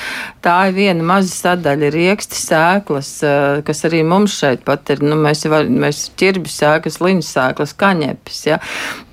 tā 0.45 0.55
ir 0.69 0.77
viena 0.77 1.05
maza 1.13 1.33
sadaļa 1.33 1.91
rieksti 1.93 2.39
sēklas, 2.39 3.11
eh, 3.27 3.61
kas 3.67 3.85
arī 3.89 4.03
mums 4.07 4.35
šeit 4.39 4.65
pat 4.67 4.89
ir, 4.93 5.03
nu, 5.05 5.17
mēs, 5.19 5.45
var, 5.51 5.69
mēs 5.69 6.07
ķirbis 6.19 6.59
sēklas, 6.61 6.99
liņas 7.03 7.33
sēklas, 7.37 7.75
kaņepis, 7.79 8.41
ja. 8.49 8.59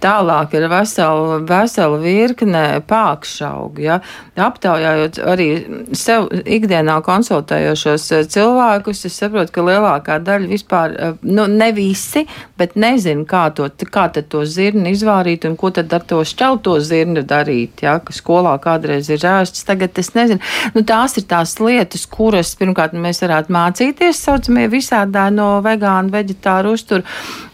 Tālāk 0.03 0.55
ir 0.59 0.69
vesela, 0.71 1.41
vesela 1.47 2.01
virkne 2.03 2.65
pākšaugu, 2.87 3.85
ja. 3.87 4.01
Aptaujājot 4.37 5.16
redzu 5.17 5.27
arī 5.27 5.95
sev 5.95 6.29
ikdienā 6.45 7.01
konsultējošos 7.05 8.29
cilvēkus, 8.33 9.05
es 9.07 9.17
saprotu, 9.19 9.53
ka 9.53 9.63
lielākā 9.63 10.19
daļa 10.25 10.49
vispār, 10.49 11.17
nu, 11.23 11.47
ne 11.47 11.73
visi, 11.73 12.27
bet 12.59 12.77
nezinu, 12.77 13.25
kā, 13.27 13.51
to, 13.55 13.69
kā 13.91 14.09
tad 14.13 14.29
to 14.29 14.45
zirni 14.45 14.93
izvārīt 14.93 15.47
un 15.47 15.57
ko 15.57 15.71
tad 15.71 15.93
ar 15.93 16.03
to 16.07 16.23
šķelto 16.25 16.79
zirni 16.81 17.23
darīt, 17.23 17.83
ja, 17.83 17.99
ka 18.01 18.13
skolā 18.13 18.57
kādreiz 18.61 19.09
ir 19.11 19.19
ēsts, 19.21 19.65
tagad 19.67 19.97
es 19.99 20.15
nezinu. 20.15 20.41
Nu, 20.75 20.83
tās 20.83 21.17
ir 21.17 21.27
tās 21.29 21.59
lietas, 21.61 22.07
kuras, 22.07 22.55
pirmkārt, 22.57 22.93
mēs 22.97 23.23
varētu 23.23 23.53
mācīties, 23.53 24.23
saucamie 24.23 24.69
visādā 24.73 25.29
no 25.31 25.61
vegānu, 25.65 26.13
veģetāru 26.13 26.75
uzturu, 26.77 27.05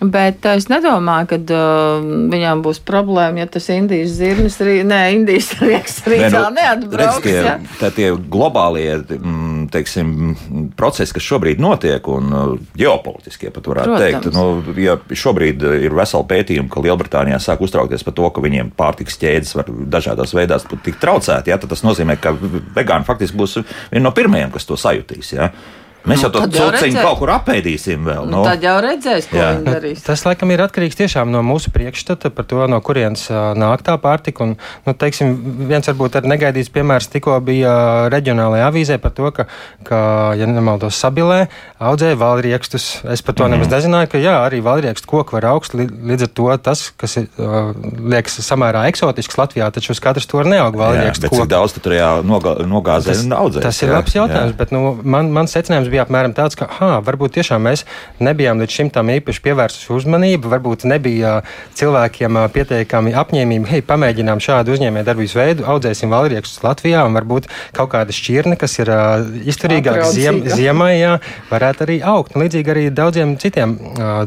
bet 0.01 0.45
es 0.53 0.69
nedomāju, 0.71 1.31
ka 1.33 1.41
uh, 1.43 2.07
viņām 2.33 2.63
būs 2.65 2.83
problēma, 2.87 3.43
ja 3.43 3.51
tas 3.51 3.69
Indijas 3.73 4.17
zirnis, 4.19 4.59
arī, 4.63 4.81
nē, 4.87 5.03
Indijas 5.17 5.53
rieks 5.63 6.03
arī 6.07 6.23
tā 6.27 6.47
nu, 6.49 6.57
neatbrauks. 6.59 7.23
Redz, 7.23 7.52
ja? 7.53 7.75
Tā 7.81 7.91
tie 7.95 8.11
globālie, 8.33 8.97
mm, 9.01 9.67
teiksim, 9.73 10.15
procesi, 10.79 11.15
kas 11.17 11.27
šobrīd 11.27 11.63
notiek, 11.63 12.09
un 12.13 12.33
uh, 12.33 12.55
ģeopolitiskie 12.79 13.53
pat 13.55 13.69
varētu 13.73 13.93
Protams. 13.93 14.07
teikt, 14.07 14.31
nu, 14.37 14.77
ja 14.83 14.97
šobrīd 15.25 15.67
ir 15.87 15.97
vesela 15.97 16.27
pētījuma, 16.29 16.71
ka 16.73 16.85
Lielbritānijā 16.85 17.39
sāk 17.43 17.63
uztraukties 17.65 18.07
par 18.07 18.17
to, 18.19 18.31
ka 18.33 18.45
viņiem 18.45 18.73
pārtiks 18.79 19.21
ķēdes 19.23 19.55
var 19.59 19.71
dažādos 19.97 20.35
veidos 20.37 20.67
tikt 20.73 21.01
traucēti, 21.03 21.53
ja, 21.53 21.61
tad 21.61 21.73
tas 21.73 21.85
nozīmē, 21.87 22.19
ka 22.23 22.35
vegāni 22.35 23.09
faktiski 23.09 23.39
būs 23.39 23.61
viena 23.63 24.09
no 24.09 24.15
pirmajiem, 24.17 24.53
kas 24.55 24.69
to 24.69 24.79
sajutīs. 24.81 25.35
Ja. 25.37 25.53
Mēs 26.03 26.19
nu, 26.19 26.27
jau 26.27 26.31
to 26.35 26.43
cūciņu 26.51 26.99
kaut 26.99 27.21
kur 27.21 27.31
apēdīsim 27.37 28.07
vēl. 28.09 28.27
Nu. 28.27 28.41
Nu, 28.41 28.45
tad 28.47 28.65
jau 28.65 28.75
redzēs, 28.83 29.29
ko 29.31 29.39
jā. 29.39 29.51
viņi 29.55 29.69
darīs. 29.69 30.03
Tas, 30.03 30.25
laikam, 30.27 30.51
ir 30.51 30.63
atkarīgs 30.65 30.99
tiešām 30.99 31.31
no 31.31 31.45
mūsu 31.47 31.71
priekšstata 31.75 32.33
par 32.35 32.49
to, 32.51 32.65
no 32.71 32.81
kurienes 32.85 33.29
nāk 33.31 33.85
tā 33.87 33.95
pārtika. 34.03 34.47
Un, 34.47 34.57
nu, 34.87 34.95
teiksim, 34.99 35.35
viens 35.71 35.87
varbūt 35.87 36.19
ar 36.19 36.27
negaidīts 36.27 36.73
piemērs 36.75 37.11
tikko 37.13 37.39
bija 37.47 37.75
reģionālajā 38.13 38.71
avīzē 38.73 38.99
par 39.03 39.15
to, 39.15 39.31
ka, 39.37 39.47
ka 39.87 40.01
ja 40.39 40.49
nemaldos, 40.51 40.99
sabilē 40.99 41.45
audzēja 41.83 42.19
valriekstus. 42.19 42.89
Es 43.07 43.23
par 43.23 43.39
to 43.39 43.47
mm 43.47 43.53
nemaz 43.53 43.69
nezināju, 43.69 44.09
ka 44.09 44.21
jā, 44.23 44.33
arī 44.47 44.63
valriekstu 44.65 45.09
koku 45.11 45.37
var 45.37 45.45
augst. 45.51 45.75
Līdz 45.77 46.25
ar 46.25 46.31
to 46.33 46.47
tas, 46.65 46.87
kas 46.99 47.19
ir, 47.21 47.27
liekas 48.01 48.39
samērā 48.47 48.87
eksotisks 48.89 49.37
Latvijā, 49.37 49.69
taču 49.75 49.93
uz 49.93 50.01
katras 50.03 50.27
to 50.31 50.41
neaug 50.47 50.77
valriekstu 50.79 51.29
koku. 51.29 51.43
Cik 51.43 51.51
daudz 51.53 51.77
tu 51.77 51.83
tur 51.85 51.95
nogāzē 52.25 53.19
un 53.27 53.37
audzē? 53.37 53.61
Tas 53.65 53.83
ir 53.85 53.93
jā, 53.93 53.99
labs 53.99 54.17
jautājums, 54.17 54.55
jā. 54.55 54.59
bet 54.63 54.73
nu, 54.73 54.95
man, 55.05 55.29
man 55.37 55.51
secinājums 55.53 55.92
bija 55.93 56.07
apmēram 56.07 56.35
tāds, 56.37 56.57
ka, 56.59 56.69
ah, 56.81 56.99
varbūt 57.05 57.37
tiešām 57.39 57.63
mēs 57.69 57.85
nebijām 58.23 58.63
līdz 58.63 58.79
šim 58.79 58.93
tam 58.95 59.13
īpaši 59.13 59.45
pievērsuši 59.45 59.93
uzmanību, 59.99 60.51
varbūt 60.53 60.87
nebija 60.91 61.39
cilvēkiem 61.79 62.41
pietiekami 62.55 63.15
apņēmība, 63.23 63.71
hei, 63.73 63.85
pamēģinām 63.87 64.43
šādu 64.43 64.75
uzņēmējdarbības 64.77 65.37
veidu, 65.39 65.67
audzēsim 65.69 66.13
valriekstus 66.13 66.63
Latvijā, 66.65 67.05
un 67.07 67.17
varbūt 67.19 67.49
kaut 67.77 67.93
kāda 67.95 68.15
šķirne, 68.17 68.57
kas 68.61 68.79
ir 68.81 68.91
izturīgāka 69.53 70.09
ziem, 70.15 70.43
ziemai, 70.49 70.93
jā, 71.01 71.13
varētu 71.51 71.87
arī 71.87 71.99
augt. 72.13 72.37
Un 72.37 72.45
līdzīgi 72.47 72.73
arī 72.75 72.85
daudziem 72.95 73.37
citiem 73.43 73.77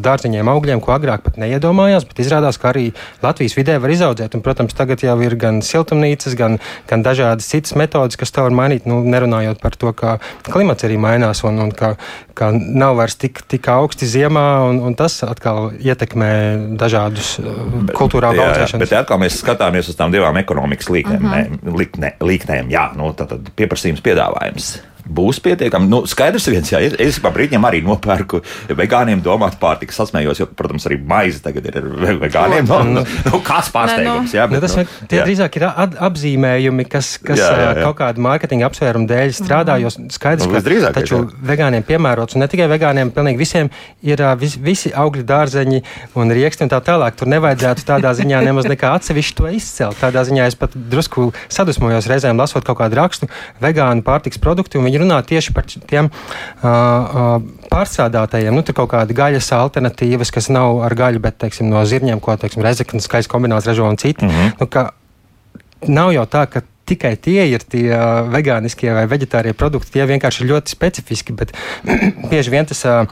dārziņiem, 0.05 0.51
augļiem, 0.51 0.83
ko 0.83 0.95
agrāk 0.95 1.25
pat 1.25 1.39
neiedomājās, 1.41 2.07
bet 2.09 2.21
izrādās, 2.23 2.59
ka 2.61 2.71
arī 2.73 2.87
Latvijas 3.23 3.57
vidē 3.57 3.77
var 3.81 3.93
izaudzēt. 3.93 4.37
Un, 4.37 4.43
protams, 4.45 4.75
tagad 4.77 5.03
jau 5.05 5.15
ir 5.25 5.37
gan 5.39 5.61
siltumnīcas, 5.65 6.37
gan, 6.39 6.59
gan 6.89 7.05
dažādas 7.05 7.49
citas 7.51 7.75
metodas, 7.79 8.19
kas 8.19 8.33
to 8.35 8.45
var 8.45 8.55
mainīt, 8.55 8.87
nu, 8.89 9.01
nerunājot 9.05 9.61
par 9.63 9.77
to, 9.79 9.93
ka 9.95 10.17
klimats 10.47 10.85
arī 10.87 10.99
mainās 11.01 11.43
un, 11.47 11.54
un 11.61 11.71
ka, 11.75 11.93
ka 12.37 12.51
nav 12.55 12.97
vairs 12.99 13.17
tik, 13.21 13.43
tik 13.51 13.69
augsti 13.71 14.09
ziemā, 14.09 14.45
un, 14.69 14.81
un 14.89 14.97
tas 14.97 15.17
atkal 15.27 15.71
ietekmē 15.75 16.31
dažādus 16.79 17.35
uh, 17.41 17.53
kultūrā 17.95 18.33
audzēšanas. 18.33 18.83
Bet 18.85 18.97
atkal 19.01 19.21
mēs 19.21 19.39
skatāmies 19.43 19.91
uz 19.91 19.99
tām 19.99 20.13
divām 20.15 20.37
ekonomikas 20.41 20.91
līknēm. 20.91 21.21
Uh 21.21 21.37
mhm. 21.37 21.61
-huh. 21.61 21.79
likne, 21.83 22.15
līknēm 22.19 22.73
jā, 22.73 22.89
nu, 22.97 23.13
tad 23.17 23.37
pieprasījums, 23.55 24.03
piedāvājums 24.05 24.75
būs 25.05 25.39
pietiekami. 25.45 25.89
Nu, 25.89 26.01
skaidrs, 26.09 26.47
viens, 26.51 26.71
jā, 26.71 26.81
es 26.81 27.19
pa 27.21 27.31
brīdim 27.33 27.65
arī 27.67 27.81
nopērku 27.85 28.41
vegāniem 28.75 29.21
domāt 29.25 29.59
pārtikas 29.61 29.99
sasmējos, 30.01 30.41
jo, 30.41 30.47
protams, 30.57 30.87
arī 30.89 30.99
maize 31.01 31.41
tagad 31.45 31.69
ir 31.71 31.89
vegāniem. 32.23 32.65
No, 32.75 32.81
nu, 32.83 33.01
nu, 33.05 33.39
kāds 33.45 33.69
pārsteigums, 33.71 34.33
jā. 34.35 34.45
Bet, 34.49 34.57
nu, 34.57 34.61
tas, 34.65 34.73
nu, 34.75 35.07
tie 35.09 35.19
jā. 35.19 35.25
drīzāk 35.27 35.55
ir 35.59 35.65
apzīmējumi, 36.07 36.85
kas, 36.89 37.11
kas 37.23 37.39
jā, 37.39 37.49
jā, 37.55 37.67
jā. 37.77 37.83
kaut 37.85 37.97
kādu 38.01 38.23
mārketinga 38.25 38.67
apsvērumu 38.67 39.07
dēļ 39.09 39.31
strādā, 39.37 39.77
jo 39.79 39.91
skaidrs, 39.93 40.47
nu, 40.49 40.55
ka 40.57 40.61
drīzāk, 40.65 40.95
taču 40.97 41.19
jā. 41.19 41.27
vegāniem 41.51 41.85
piemērots, 41.87 42.35
un 42.35 42.43
ne 42.43 42.49
tikai 42.51 42.67
vegāniem, 42.71 43.13
pilnīgi 43.15 43.39
visiem 43.39 43.69
ir 44.05 44.23
vis, 44.41 44.57
visi 44.61 44.91
augļi, 44.91 45.23
dārzeņi 45.29 45.81
un 46.19 46.33
rieksti 46.35 46.65
un 46.65 46.73
tā 46.73 46.81
tālāk. 46.85 47.17
Tur 47.19 47.31
nevajadzētu 47.31 47.85
tādā 47.87 48.11
ziņā 48.17 48.41
nemaz 48.45 48.67
nekā 48.71 48.95
atsevišķi 48.99 49.37
to 49.39 49.51
izcelt. 49.55 49.99
Tādā 50.01 50.25
ziņā 50.27 50.49
es 50.49 50.57
pat 50.59 50.75
drusku 50.75 51.29
sadusmojos 51.47 52.09
reizēm 52.11 52.39
lasot 52.41 52.65
kaut 52.67 52.79
kādu 52.81 52.99
rakstu 52.99 53.29
vegānu 53.63 54.05
pārtiks 54.05 54.41
produktu, 54.41 54.81
un 54.81 54.89
viņi 54.95 55.03
runā 55.03 55.21
tieši 55.27 55.53
par 55.55 55.67
tiem 55.67 56.09
uh, 56.09 56.67
uh, 56.67 57.31
pārstrādātajiem. 57.71 58.55
Nu, 58.55 58.63
kaut 58.63 58.91
kāda 58.93 59.15
gaļas 59.15 59.51
alternatīvas, 59.55 60.31
kas 60.31 60.47
nav 60.53 60.81
ar 60.87 60.95
gaļu, 60.95 61.21
bet 61.23 61.39
teiksim, 61.43 61.69
no 61.69 61.83
zirņiem, 61.85 62.21
ko 62.23 62.37
Rezeknas 62.39 63.09
skaļas 63.09 63.29
kombinācijas 63.31 63.73
ražo 63.73 63.89
un 63.89 63.99
citi. 63.99 64.25
Mm 64.25 64.31
-hmm. 64.31 64.53
nu, 64.61 65.91
nav 65.99 66.13
jau 66.13 66.25
tā, 66.25 66.45
ka 66.47 66.61
tikai 66.85 67.15
tie 67.17 67.45
ir 67.49 67.63
tie 67.65 67.89
uh, 67.91 68.29
vegāniskie 68.31 68.93
vai 68.93 69.05
vegetārie 69.09 69.53
produkti. 69.53 69.97
Tie 69.97 70.05
vienkārši 70.05 70.43
ir 70.43 70.51
ļoti 70.53 70.71
specifiski, 70.71 71.33
bet 71.33 71.53
bieži 72.31 72.53
vien 72.53 72.65
tas 72.65 72.85
uh, 72.85 73.05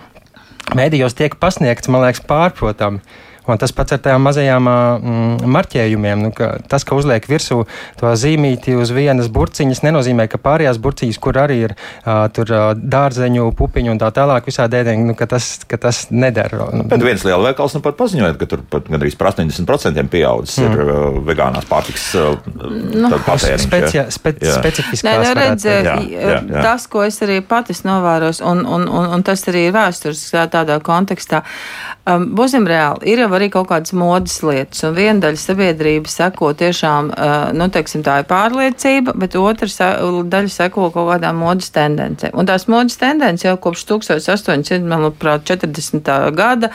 mēdījos 0.77 1.17
tiek 1.17 1.35
pasniegts, 1.35 1.89
man 1.91 2.05
liekas, 2.05 2.23
pārprotami. 2.29 3.01
Un 3.43 3.59
tas 3.59 3.73
pats 3.75 3.95
ar 3.95 3.99
tādām 3.99 4.23
mazajām 4.23 4.67
mm, 4.69 5.47
marķējumiem. 5.51 6.21
Nu, 6.23 6.31
ka 6.35 6.53
tas, 6.71 6.85
ka 6.87 6.95
uzliek 6.95 7.25
virsū 7.27 7.63
to 7.99 8.13
zīmīti 8.19 8.77
uz 8.79 8.93
vienas 8.95 9.27
burciņas, 9.33 9.83
nenozīmē, 9.83 10.29
ka 10.31 10.39
pārējās 10.39 10.79
burciņas, 10.83 11.19
kur 11.23 11.39
arī 11.41 11.57
ir 11.67 11.75
uh, 11.75 12.25
tur, 12.33 12.47
uh, 12.53 12.71
dārzeņu, 12.77 13.49
pupiņu 13.59 13.93
un 13.93 13.99
tā 14.01 14.13
tālāk, 14.15 14.47
visādi 14.47 14.79
ēdieni, 14.79 15.09
nu, 15.09 15.17
ka, 15.19 15.27
tas, 15.33 15.49
ka 15.67 15.79
tas 15.81 16.05
nedara. 16.13 16.69
Bet 16.91 17.03
viens 17.03 17.25
lielveikals 17.27 17.75
nu 17.77 17.83
pat 17.83 17.97
paziņoja, 17.99 18.37
ka 18.39 18.47
tur 18.53 18.63
pat 18.71 18.87
gandrīz 18.91 19.17
par 19.19 19.33
80% 19.33 20.07
pieaudzis 20.13 20.61
mm. 20.63 20.71
ir 20.71 20.83
uh, 20.85 21.19
vegānās 21.27 21.67
pārtiks 21.67 22.07
uh, 22.19 22.39
nu, 22.47 23.11
patēriņš. 23.27 23.67
Specia, 23.67 24.07
spe, 24.13 24.35
specifiskās. 24.39 25.09
Nē, 25.09 25.17
nu, 25.19 25.35
redz, 25.41 25.67
jā, 25.67 25.97
jā, 25.99 26.39
jā. 26.39 26.63
Tas, 26.63 26.87
ko 26.91 27.03
es 27.03 27.19
arī 27.25 27.41
patis 27.43 27.83
novēros, 27.87 28.39
un, 28.45 28.63
un, 28.63 28.87
un, 28.87 29.11
un 29.17 29.25
tas 29.25 29.43
arī 29.51 29.67
ir 29.67 29.75
vēstures 29.75 30.23
tādā 30.53 30.79
kontekstā, 30.83 31.43
um, 32.07 32.29
būsim 32.37 32.67
reāli. 32.69 33.11
Ir 33.13 33.25
jau 33.25 33.32
arī 33.37 33.49
kaut 33.53 33.67
kādas 33.71 33.93
modes 33.97 34.35
lietas. 34.45 34.83
Un 34.87 34.91
viena 34.97 35.19
daļa 35.27 35.39
sabiedrības 35.41 36.17
seko 36.19 36.47
tiešām, 36.57 37.03
nu, 37.57 37.65
teiksim, 37.73 38.01
tā 38.05 38.13
ir 38.21 38.27
pārliecība, 38.29 39.09
bet 39.19 39.31
otra 39.39 39.67
daļa 39.67 40.51
seko 40.53 40.81
kaut 40.93 41.07
kādām 41.11 41.35
modes 41.43 41.69
tendencēm. 41.75 42.33
Un 42.37 42.43
tās 42.49 42.63
modes 42.71 42.95
tendences 43.01 43.47
jau 43.47 43.55
kopš 43.61 43.81
1840. 43.91 46.13
gada 46.37 46.67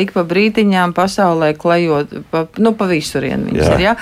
ik 0.00 0.12
pa 0.14 0.22
brītiņām 0.26 0.94
pasaulē 0.96 1.52
klejot, 1.58 2.06
pa, 2.30 2.44
nu, 2.62 2.72
pa 2.76 2.84
visurien 2.90 3.44
viņas 3.48 3.66
Jā. 3.66 3.74
ir. 3.74 3.84
Ja? 3.84 3.94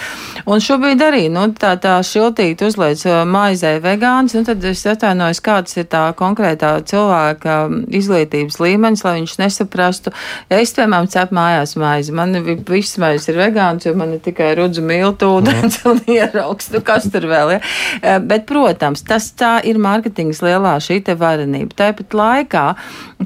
Un 0.50 0.62
šobrīd 0.62 1.02
arī, 1.04 1.24
nu, 1.32 1.46
tā, 1.58 1.74
tā 1.80 1.96
šiltīt 2.06 2.62
uzliec 2.66 3.00
maizē 3.28 3.76
vegāns, 3.84 4.36
un 4.38 4.46
tad 4.48 4.64
es 4.68 4.84
atvainojos, 4.88 5.42
kāds 5.44 5.78
ir 5.80 5.88
tā 5.92 6.04
konkrētā 6.18 6.76
cilvēka 6.88 7.58
izglītības 7.94 8.60
līmenis, 8.62 9.04
lai 9.06 9.16
viņš 9.20 9.36
nesaprastu. 9.40 10.14
Es, 10.52 10.74
piemēram, 10.76 11.08
cep 11.12 11.32
mājās 11.34 11.76
maizi. 11.84 12.14
Man 12.16 12.34
viss 12.44 12.98
maize 13.02 13.30
ir 13.32 13.40
vegāns, 13.40 13.86
jo 13.86 13.94
man 13.98 14.16
ir 14.16 14.22
tikai 14.24 14.54
rudzu 14.58 14.84
miltu 14.84 15.30
ūdens 15.38 15.80
mm. 15.82 15.90
un 15.92 16.16
ieraugs. 16.16 16.70
Nu, 16.74 16.82
kas 16.84 17.08
tur 17.12 17.28
vēl 17.30 17.56
ir? 17.58 17.74
Ja? 18.00 18.18
Bet, 18.24 18.48
protams, 18.48 19.04
tas 19.06 19.30
tā 19.36 19.58
ir 19.68 19.80
mārketings 19.82 20.42
lielā 20.44 20.76
šī 20.82 21.00
te 21.06 21.16
varenība. 21.18 21.76
Tāpat 21.84 22.16
laikā, 22.16 22.66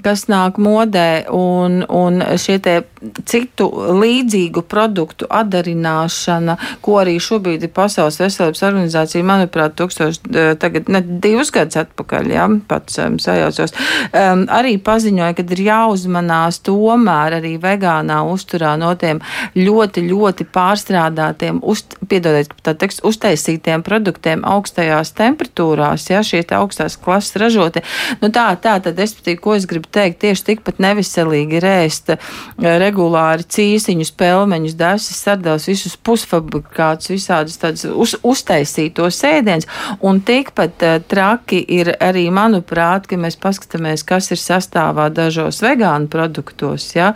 kas 0.04 0.26
nāk 0.30 0.58
modē 0.62 1.28
un, 1.34 1.82
un 1.88 2.22
šie 2.38 2.58
te 2.62 2.80
citu 3.28 3.68
līdzīgu 3.98 4.62
produktu 4.68 5.28
atdarināšana, 5.30 6.56
ko 6.84 6.98
arī 7.02 7.16
šobrīd 7.22 7.66
ir 7.66 7.72
Pasaules 7.74 8.18
veselības 8.20 8.64
organizācija, 8.66 9.26
manuprāt, 9.26 9.76
tūkstoši, 9.78 10.32
tagad 10.60 10.90
ne 10.92 11.02
divus 11.22 11.52
gadus 11.54 11.78
atpakaļ, 11.84 12.32
jā, 12.34 12.46
pats 12.70 12.98
um, 13.04 13.18
sajaucos, 13.22 13.74
um, 14.08 14.44
arī 14.54 14.76
paziņoja, 14.82 15.36
ka 15.38 15.46
ir 15.46 15.64
jāuzmanās 15.68 16.62
tomēr 16.66 17.38
arī 17.38 17.54
vegānā 17.62 18.20
uzturā 18.48 18.76
no 18.80 18.94
tiem 18.96 19.20
ļoti, 19.56 20.04
ļoti 20.08 20.46
pārstrādātiem, 20.52 21.60
uz, 21.62 21.84
piedodiet, 22.08 22.52
tā 22.64 22.74
tekst, 22.74 23.02
uztaisītiem 23.04 23.84
produktiem 23.84 24.44
augstajās 24.48 25.12
temperatūrās, 25.18 26.08
jā, 26.08 26.22
šie 26.24 26.42
augstās 26.56 26.96
klases 26.96 27.36
ražoti. 27.36 27.82
Nu 28.22 28.30
tā, 28.32 28.48
tā, 28.56 28.78
tad 28.80 28.98
es 28.98 29.12
patīk, 29.14 29.40
ko 29.44 29.54
es 29.54 29.66
gribu 29.68 29.88
teikt, 29.92 30.20
tieši 30.24 30.46
tikpat 30.52 30.80
neveselīgi 30.80 31.60
rēst 31.60 32.14
regulāri 32.58 33.44
cīsiņus, 33.44 34.14
pelmeņus, 34.16 34.78
desas, 34.78 35.20
sardēlus, 35.26 35.68
visus 35.68 35.96
pusfabrikātus, 35.96 37.12
visādus 37.12 37.58
tādus 37.60 37.84
uz, 37.92 38.16
uztaisītos 38.22 39.20
ēdienus. 39.28 39.68
Un 40.00 40.22
tikpat 40.24 40.86
uh, 40.86 40.96
traki 41.04 41.60
ir 41.78 41.92
arī, 42.00 42.28
manuprāt, 42.32 43.08
ka 43.10 43.18
mēs 43.20 43.36
paskatāmies, 43.40 44.06
kas 44.08 44.32
ir 44.32 44.40
sastāvā 44.40 45.10
dažos 45.12 45.60
vegānu 45.64 46.08
produktos. 46.12 46.90
Ja? 46.96 47.12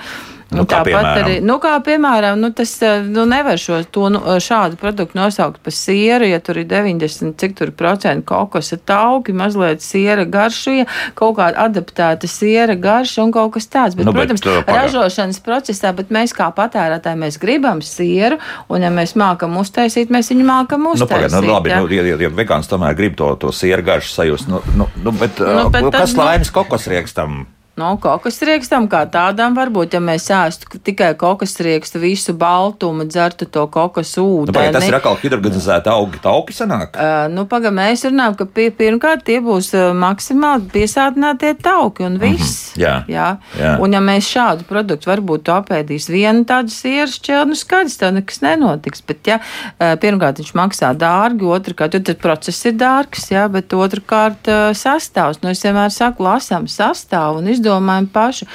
Nu, 0.53 0.65
Tāpat 0.69 0.89
piemēram? 0.91 1.25
arī, 1.25 1.37
nu, 1.45 1.57
kā 1.63 1.73
piemēram, 1.85 2.41
nu, 2.41 2.51
tas 2.57 2.75
nu, 3.07 3.25
nevar 3.29 3.61
šo, 3.61 3.79
to, 3.93 4.09
nu, 4.13 4.21
šādu 4.43 4.77
produktu 4.81 5.17
nosaukt 5.17 5.63
par 5.65 5.75
sieru, 5.75 6.27
ja 6.29 6.41
tur 6.45 6.61
ir 6.61 6.67
90, 6.69 7.37
cik 7.41 7.57
tur 7.59 7.73
procentu 7.77 8.27
kokosa 8.29 8.77
tauki, 8.77 9.35
mazliet 9.37 9.85
siera 9.85 10.27
garšie, 10.29 10.85
kaut 11.19 11.39
kāda 11.39 11.67
adaptēta 11.69 12.29
siera 12.29 12.77
garša 12.77 13.25
un 13.25 13.33
kaut 13.35 13.55
kas 13.57 13.69
tāds. 13.73 13.97
Bet, 13.97 14.07
nu, 14.09 14.15
protams, 14.17 14.45
bet, 14.45 14.67
uh, 14.67 14.77
ražošanas 14.83 15.41
procesā, 15.45 15.95
bet 15.97 16.13
mēs 16.15 16.37
kā 16.37 16.51
patērētāji, 16.57 17.21
mēs 17.25 17.41
gribam 17.43 17.81
sieru, 17.87 18.41
un 18.73 18.85
ja 18.85 18.93
mēs 18.93 19.17
mākam 19.19 19.57
uztaisīt, 19.63 20.13
mēs 20.13 20.33
viņu 20.35 20.47
mākam 20.49 20.91
uztaisīt. 20.93 21.09
Nu, 21.09 21.15
pagaid, 21.17 21.39
nu, 21.39 21.55
labi, 21.55 21.73
ja? 21.73 21.81
nu, 21.81 21.91
ja, 21.93 22.07
ja, 22.13 22.21
ja 22.27 22.33
vegāns 22.43 22.69
tomēr 22.71 22.99
grib 22.99 23.17
to, 23.21 23.33
to 23.41 23.55
sieru 23.57 23.87
garšu 23.89 24.15
sajust, 24.19 24.53
nu, 24.53 24.61
nu, 24.77 24.91
nu, 25.01 25.17
bet, 25.17 25.41
nu, 25.41 25.67
bet 25.73 25.89
kas 25.89 26.13
tad, 26.13 26.19
nu- 26.19 26.29
laimes 26.29 26.55
kokosriekstam? 26.55 27.43
No 27.81 27.95
kokosriekstam 27.97 28.85
kā 28.93 29.07
tādām 29.09 29.55
varbūt, 29.57 29.95
ja 29.97 30.01
mēs 30.05 30.27
ēstu 30.29 30.77
tikai 30.85 31.15
kokosriekstu 31.17 32.03
visu 32.03 32.35
baltumu, 32.37 33.07
dzertu 33.09 33.47
to 33.49 33.65
kokosu 33.73 34.27
ūdeni. 34.43 34.67
Nu, 34.69 34.75
tas 34.77 34.85
ir 34.91 34.97
atkal 34.99 35.17
hidrogenizēta 35.17 35.95
augi, 35.97 36.21
tauki 36.21 36.53
sanāk? 36.53 36.99
Uh, 37.01 37.31
nu, 37.33 37.47
paga, 37.49 37.73
mēs 37.73 38.05
runājam, 38.05 38.37
ka 38.37 38.47
pie, 38.59 38.67
pirmkārt 38.77 39.25
tie 39.25 39.39
būs 39.41 39.71
maksimāli 39.97 40.69
piesātinātie 40.75 41.55
tauki 41.65 42.05
un 42.05 42.19
viss. 42.21 42.75
Mm 42.77 42.83
-hmm. 42.83 42.83
jā. 42.85 42.93
Jā. 43.09 43.29
jā. 43.57 43.73
Un 43.81 43.97
ja 43.97 44.05
mēs 44.05 44.29
šādu 44.29 44.69
produktu 44.69 45.09
varbūt 45.09 45.49
apēdīs 45.49 46.11
vienu 46.13 46.45
tādu 46.45 46.69
sieru 46.69 47.09
šķēlu, 47.09 47.49
nu 47.49 47.57
skaidrs, 47.57 47.97
tā 47.97 48.13
nekas 48.13 48.43
nenotiks. 48.45 49.01
Bet, 49.07 49.27
ja 49.27 49.41
pirmkārt 49.79 50.45
viņš 50.45 50.53
maksā 50.55 50.93
dārgi, 50.93 51.49
otrkārt, 51.49 51.95
jo 51.95 52.01
tad 52.01 52.21
process 52.21 52.67
ir 52.67 52.77
dārgs, 52.77 53.31
jā, 53.33 53.49
bet 53.49 53.73
otrkārt 53.73 54.45
sastāvs. 54.77 55.41
Nu, 55.43 55.49
es 55.49 55.65
vienmēr 55.65 55.91
saku, 55.91 56.23
lasām 56.23 56.69
sastāvu 56.69 57.39
un 57.39 57.49
izdarām 57.49 57.63
izdomājam 57.73 58.09
paši, 58.13 58.47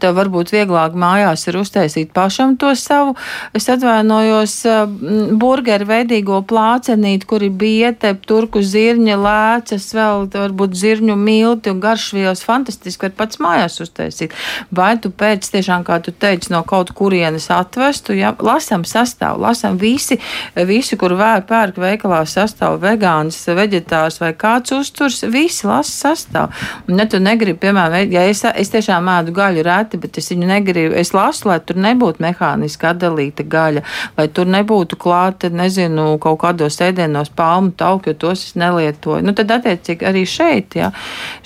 tev 0.00 0.16
varbūt 0.18 0.52
vieglāk 0.52 0.94
mājās 0.98 1.46
ir 1.48 1.58
uztaisīt 1.60 2.12
pašam 2.14 2.56
to 2.56 2.74
savu, 2.74 3.14
es 3.54 3.68
atvainojos, 3.68 4.64
burgeru 5.38 5.86
veidīgo 5.86 6.42
plācenīt, 6.46 7.26
kur 7.26 7.42
ir 7.42 7.52
biete, 7.54 8.14
turku 8.26 8.62
zirņa, 8.62 9.16
lēcas, 9.16 9.86
vēl 9.94 10.28
varbūt 10.32 10.74
zirņu 10.74 11.16
milti 11.16 11.70
un 11.70 11.80
garšvielas 11.80 12.42
fantastiski 12.44 13.06
var 13.06 13.14
pats 13.18 13.40
mājās 13.42 13.80
uztaisīt. 13.80 14.34
Vai 14.74 14.96
tu 14.98 15.10
pēc 15.10 15.46
tiešām, 15.54 15.84
kā 15.86 16.00
tu 16.02 16.12
teici, 16.12 16.52
no 16.52 16.62
kaut 16.66 16.92
kurienes 16.94 17.50
atvestu, 17.50 18.14
ja 18.16 18.34
lasam 18.40 18.84
sastāvu, 18.84 19.42
lasam 19.44 19.78
visi, 19.78 20.18
visi, 20.54 20.98
kur 20.98 21.14
vēr 21.18 21.44
pērk 21.46 21.78
veikalā 21.82 22.24
sastāvu 22.26 22.80
vegāns, 22.82 23.38
veģetārs 23.46 24.20
vai 24.22 24.32
kāds 24.38 24.74
uzturs, 24.74 25.22
visi 25.30 25.68
lasa 25.68 26.14
sastāvu. 26.14 26.64
Un 26.88 27.00
ja 27.00 27.08
tu 27.10 27.20
negribi, 27.22 27.58
piemēram, 27.60 28.12
ja 28.12 28.24
es, 28.28 28.42
es 28.60 28.70
tiešām 28.72 29.08
ēdu 29.18 29.34
gaļu 29.34 29.64
reti, 29.66 29.98
bet 30.00 30.18
es 30.20 30.30
viņu 30.32 30.48
negribu. 30.48 30.94
Es 30.98 31.12
lasu, 31.14 31.48
lai 31.50 31.58
tur 31.64 31.78
nebūtu 31.80 32.22
mehāniski 32.24 32.88
atdalīta 32.90 33.46
gaļa, 33.50 33.84
lai 34.18 34.26
tur 34.34 34.48
nebūtu 34.50 34.98
klāta, 35.00 35.50
nezinu, 35.52 36.14
kaut 36.22 36.40
kādos 36.44 36.78
ēdienos 36.84 37.32
palmu 37.36 37.74
tauku, 37.78 38.12
jo 38.12 38.18
tos 38.26 38.46
es 38.48 38.58
nelietoju. 38.60 39.24
Nu, 39.24 39.34
tad, 39.36 39.52
attiecīgi, 39.58 40.06
arī 40.08 40.24
šeit, 40.28 40.78
ja, 40.78 40.90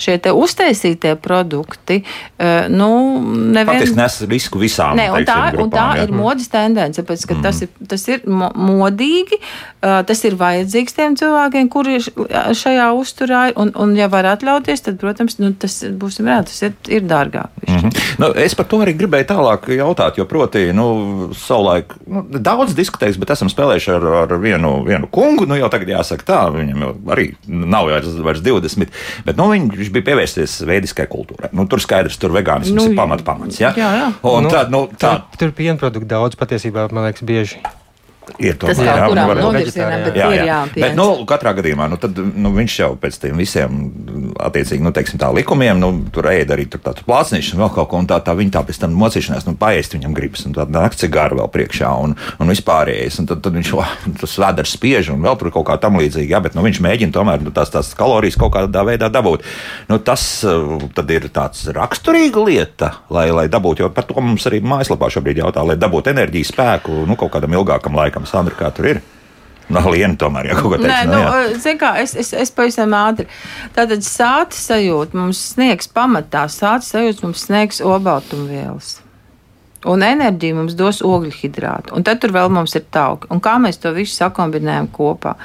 šie 0.01 0.17
te 0.23 0.33
uztaisītie 0.35 1.15
produkti, 1.21 2.01
uh, 2.03 2.69
nu, 2.71 2.89
nevien... 3.25 3.73
Faktiski 3.73 3.99
nes 3.99 4.19
risku 4.29 4.61
visām. 4.61 4.97
Ne, 4.99 5.09
un 5.13 5.27
tā, 5.27 5.39
grupām, 5.53 5.65
un 5.67 5.73
tā 5.75 5.87
ja. 5.99 6.05
ir 6.07 6.15
modas 6.15 6.49
tendence, 6.51 7.01
tāpēc, 7.01 7.25
ka 7.29 7.37
mm. 7.37 7.45
tas 7.45 7.63
ir, 7.65 7.73
tas 7.89 8.07
ir 8.11 8.25
modīgi, 8.29 9.39
uh, 9.41 9.99
tas 10.09 10.23
ir 10.27 10.37
vajadzīgs 10.39 10.97
tiem 10.97 11.17
cilvēkiem, 11.19 11.71
kuri 11.71 11.99
šajā 11.99 12.89
uzturā 12.97 13.49
ir, 13.51 13.57
un, 13.61 13.73
un 13.79 13.95
ja 13.97 14.09
var 14.11 14.27
atļauties, 14.33 14.85
tad, 14.85 14.99
protams, 15.01 15.39
nu, 15.41 15.51
tas 15.59 15.81
būsim 15.99 16.29
rēt, 16.29 16.49
tas 16.51 16.67
ir, 16.67 16.75
ir 16.91 16.98
dārgāk. 17.07 17.49
Mm 17.67 17.75
-hmm. 17.75 18.01
nu, 18.17 18.31
es 18.35 18.55
par 18.55 18.65
to 18.65 18.77
arī 18.83 18.95
gribēju 18.97 19.25
tālāk 19.29 19.69
jautāt, 19.77 20.17
jo 20.17 20.25
proti, 20.25 20.73
nu, 20.73 21.29
savulaik 21.35 21.93
nu, 22.07 22.25
daudz 22.29 22.75
diskutējis, 22.75 23.19
bet 23.19 23.29
esam 23.29 23.49
spēlējuši 23.49 23.91
ar, 23.95 24.07
ar 24.23 24.37
vienu, 24.39 24.83
vienu 24.83 25.07
kungu. 25.07 25.45
Nu, 25.45 25.55
jau 25.55 25.69
tagad 25.69 25.87
jāsaka 25.87 26.23
tā, 26.25 26.41
viņam 26.53 27.09
arī 27.09 27.33
nav 27.47 27.89
vairs, 27.89 28.07
vairs 28.07 28.41
20, 28.41 28.87
bet 29.25 29.37
nu, 29.37 29.49
viņš 29.49 29.91
bija 29.91 30.03
pievērsies 30.11 30.61
veidiskai 30.65 31.07
kultūrai. 31.07 31.49
Nu, 31.51 31.67
tur 31.67 31.79
skaidrs, 31.79 32.17
tur 32.17 32.31
vegānisms 32.31 32.75
nu, 32.75 32.91
ir 32.91 32.95
pamat 32.95 33.23
pamats. 33.23 33.59
Ja? 33.59 33.73
Jā, 33.77 33.91
jā. 33.95 34.13
Un 34.21 34.43
nu, 34.43 34.49
tā, 34.49 34.65
nu, 34.69 34.87
tā. 34.97 35.19
Tur, 35.19 35.37
tur 35.37 35.51
pienproduktu 35.51 36.07
daudz 36.07 36.35
patiesībā, 36.35 36.91
man 36.91 37.09
liekas, 37.09 37.23
bieži. 37.23 37.59
Ir 38.37 38.57
tomēr, 38.59 38.77
tas 38.77 38.85
kaut 38.85 39.13
kurām 39.13 39.41
novirzienā, 39.41 39.97
bet 40.05 40.17
jā, 40.19 40.27
jā. 40.27 40.35
ir 40.35 40.49
jāpiens. 40.49 40.83
Bet, 40.85 40.97
nu, 40.99 41.07
katrā 41.29 41.53
gadījumā, 41.57 41.87
nu, 41.91 41.99
tad, 42.01 42.19
nu, 42.19 42.51
viņš 42.55 42.75
jau 42.81 42.89
pēc 43.01 43.19
tiem 43.23 43.41
visiem, 43.41 43.79
attiecīgi, 44.45 44.83
nu, 44.85 44.93
teiksim 44.95 45.21
tā 45.21 45.31
likumiem, 45.35 45.79
nu, 45.81 45.91
tur 46.13 46.29
ēda 46.31 46.55
arī 46.55 46.67
tur 46.71 46.83
tādu 46.85 47.05
plācnīšanu, 47.07 47.61
vēl 47.63 47.73
kaut 47.75 47.89
ko, 47.91 48.01
un 48.03 48.09
tā, 48.09 48.19
tā 48.23 48.35
viņa 48.37 48.55
tā 48.57 48.63
pēc 48.67 48.81
tam 48.83 48.95
mocīšanās, 48.99 49.47
nu, 49.49 49.55
paēst 49.59 49.97
viņam 49.97 50.15
gribas, 50.17 50.45
un 50.47 50.55
tāda 50.57 50.75
nakts 50.75 51.01
cigāra 51.03 51.39
vēl 51.39 51.49
priekšā, 51.53 51.91
un, 52.05 52.15
un 52.39 52.53
vispārējais, 52.53 53.19
un 53.23 53.29
tad, 53.31 53.43
tad 53.45 53.57
viņš, 53.57 53.73
oh, 53.79 53.93
tas 54.21 54.37
vēders 54.43 54.75
spiež, 54.77 55.11
un 55.15 55.25
vēl 55.25 55.39
tur 55.39 55.53
kaut 55.55 55.67
kā 55.71 55.79
tam 55.81 55.99
līdzīgi, 55.99 56.31
jā, 56.33 56.43
bet, 56.43 56.57
nu, 56.57 56.65
viņš 56.65 56.81
mēģina 56.85 57.15
tomēr, 57.15 57.43
nu, 57.45 57.53
tās, 57.55 57.71
tās 57.73 57.91
kalorijas 57.97 58.39
kaut 58.39 58.53
kādā 58.55 58.85
veidā 58.87 59.11
dabūt. 59.13 59.45
Nu, 59.89 59.99
tas 60.03 60.23
tad 60.95 61.11
ir 61.13 61.27
tāds 61.33 61.65
raksturīga 61.75 62.43
lieta, 62.45 62.91
lai, 63.13 63.29
lai 63.35 63.47
dabūtu, 63.51 63.85
jo 63.85 63.91
par 63.93 64.07
to 64.09 64.19
mums 64.23 64.47
arī 64.49 64.61
mājaslapā 64.65 65.09
šobrīd 65.13 65.41
jautā, 65.41 65.63
lai 65.65 65.77
dabūtu 65.79 66.13
enerģiju, 66.13 66.49
spēku, 66.49 67.03
nu, 67.09 67.17
kaut 67.19 67.33
kādam 67.35 67.55
ilgākam 67.57 67.97
laikam 67.97 68.18
laikam, 68.19 68.27
Sandra, 68.27 68.55
kā 68.55 68.71
tur 68.75 68.87
ir? 68.89 69.01
No 69.69 69.83
Lienu 69.85 70.17
tomēr 70.17 70.49
jau 70.49 70.55
kaut 70.63 70.71
ko 70.73 70.77
tādu. 70.81 70.89
Nē, 70.89 71.03
nu, 71.05 71.59
zin 71.61 71.77
kā, 71.77 71.93
es, 72.01 72.15
es, 72.17 72.33
es 72.33 72.51
pavisam 72.51 72.93
ātri. 72.97 73.27
Tātad 73.75 74.01
sāta 74.01 74.57
sajūta 74.57 75.17
mums 75.17 75.37
sniegs 75.53 75.87
pamatā, 75.93 76.47
sāta 76.49 76.85
sajūta 76.87 77.27
mums 77.27 77.45
sniegs 77.45 77.81
obaltumvielas. 77.85 78.97
Un 79.87 80.01
enerģija 80.03 80.55
mums 80.57 80.73
dos 80.75 80.97
ogļhidrātu. 81.07 81.93
Un 81.95 82.03
tad 82.03 82.19
tur 82.19 82.33
vēl 82.35 82.49
mums 82.51 82.73
ir 82.75 82.83
tauki. 82.91 83.29
Un 83.31 83.39
kā 83.39 83.53
mēs 83.63 83.77
to 83.79 83.93
visu 83.95 84.11
sakombinējam 84.17 84.89
kopā? 84.91 85.37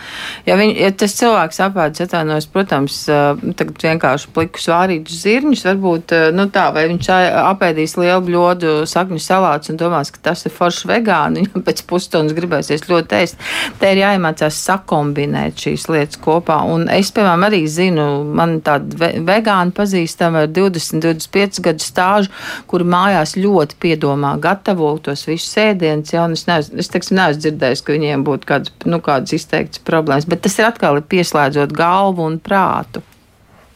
Ja, 0.43 0.57
viņ, 0.59 0.73
ja 0.81 0.89
tas 0.91 1.15
cilvēks 1.21 1.61
apēdis, 1.69 2.03
atvainojas, 2.09 2.49
protams, 2.51 2.97
tagad 3.07 3.85
vienkārši 3.87 4.33
plikus 4.35 4.67
vārītus 4.73 5.21
zirņus, 5.23 5.63
varbūt, 5.69 6.15
nu 6.35 6.49
tā, 6.51 6.65
vai 6.75 6.89
viņš 6.91 7.11
apēdīs 7.45 7.95
lielu 8.01 8.25
bļodu 8.27 8.73
sakņu 8.91 9.21
salāts 9.23 9.71
un 9.71 9.79
domās, 9.79 10.11
ka 10.11 10.25
tas 10.31 10.43
ir 10.49 10.55
forši 10.57 10.91
vegāni, 10.91 11.47
viņam 11.47 11.65
pēc 11.69 11.85
pusstundas 11.87 12.35
gribēsies 12.35 12.89
ļoti 12.91 13.19
ēst. 13.21 13.47
Te 13.79 13.95
ir 13.95 14.03
jāiemācās 14.03 14.59
sakombinēt 14.67 15.63
šīs 15.63 15.87
lietas 15.95 16.19
kopā. 16.27 16.59
Un 16.75 16.89
es, 16.91 17.15
piemēram, 17.15 17.47
arī 17.47 17.63
zinu, 17.71 18.09
man 18.35 18.59
tāda 18.67 18.99
ve 18.99 19.13
vegāna 19.31 19.71
pazīstama 19.79 20.49
ar 20.49 20.53
20, 20.59 21.07
25 21.07 21.63
gadu 21.71 21.87
stāžu, 21.87 22.35
kuri 22.67 22.91
mājās 22.91 23.39
ļoti 23.39 23.79
piedomā 23.79 24.24
padomā, 24.25 24.41
gatavo 24.41 24.99
tos 24.99 25.27
visus 25.27 25.55
ēdienus. 25.57 26.13
Ja, 26.15 26.27
es 26.33 26.47
neesmu, 26.47 26.79
es 26.79 26.89
teiksim, 26.89 27.19
neesmu 27.19 27.43
dzirdējis, 27.43 27.83
ka 27.85 27.93
viņiem 27.93 28.25
būtu 28.25 28.47
kāds, 28.49 28.73
nu, 28.87 29.01
kādas 29.01 29.33
izteiktas 29.33 29.83
problēmas, 29.85 30.27
bet 30.27 30.43
tas 30.43 30.59
ir 30.59 30.69
atkal 30.69 31.01
pieslēdzot 31.03 31.73
galvu 31.73 32.25
un 32.25 32.39
prātu. 32.39 33.03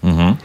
Mm 0.02 0.14
-hmm. 0.16 0.36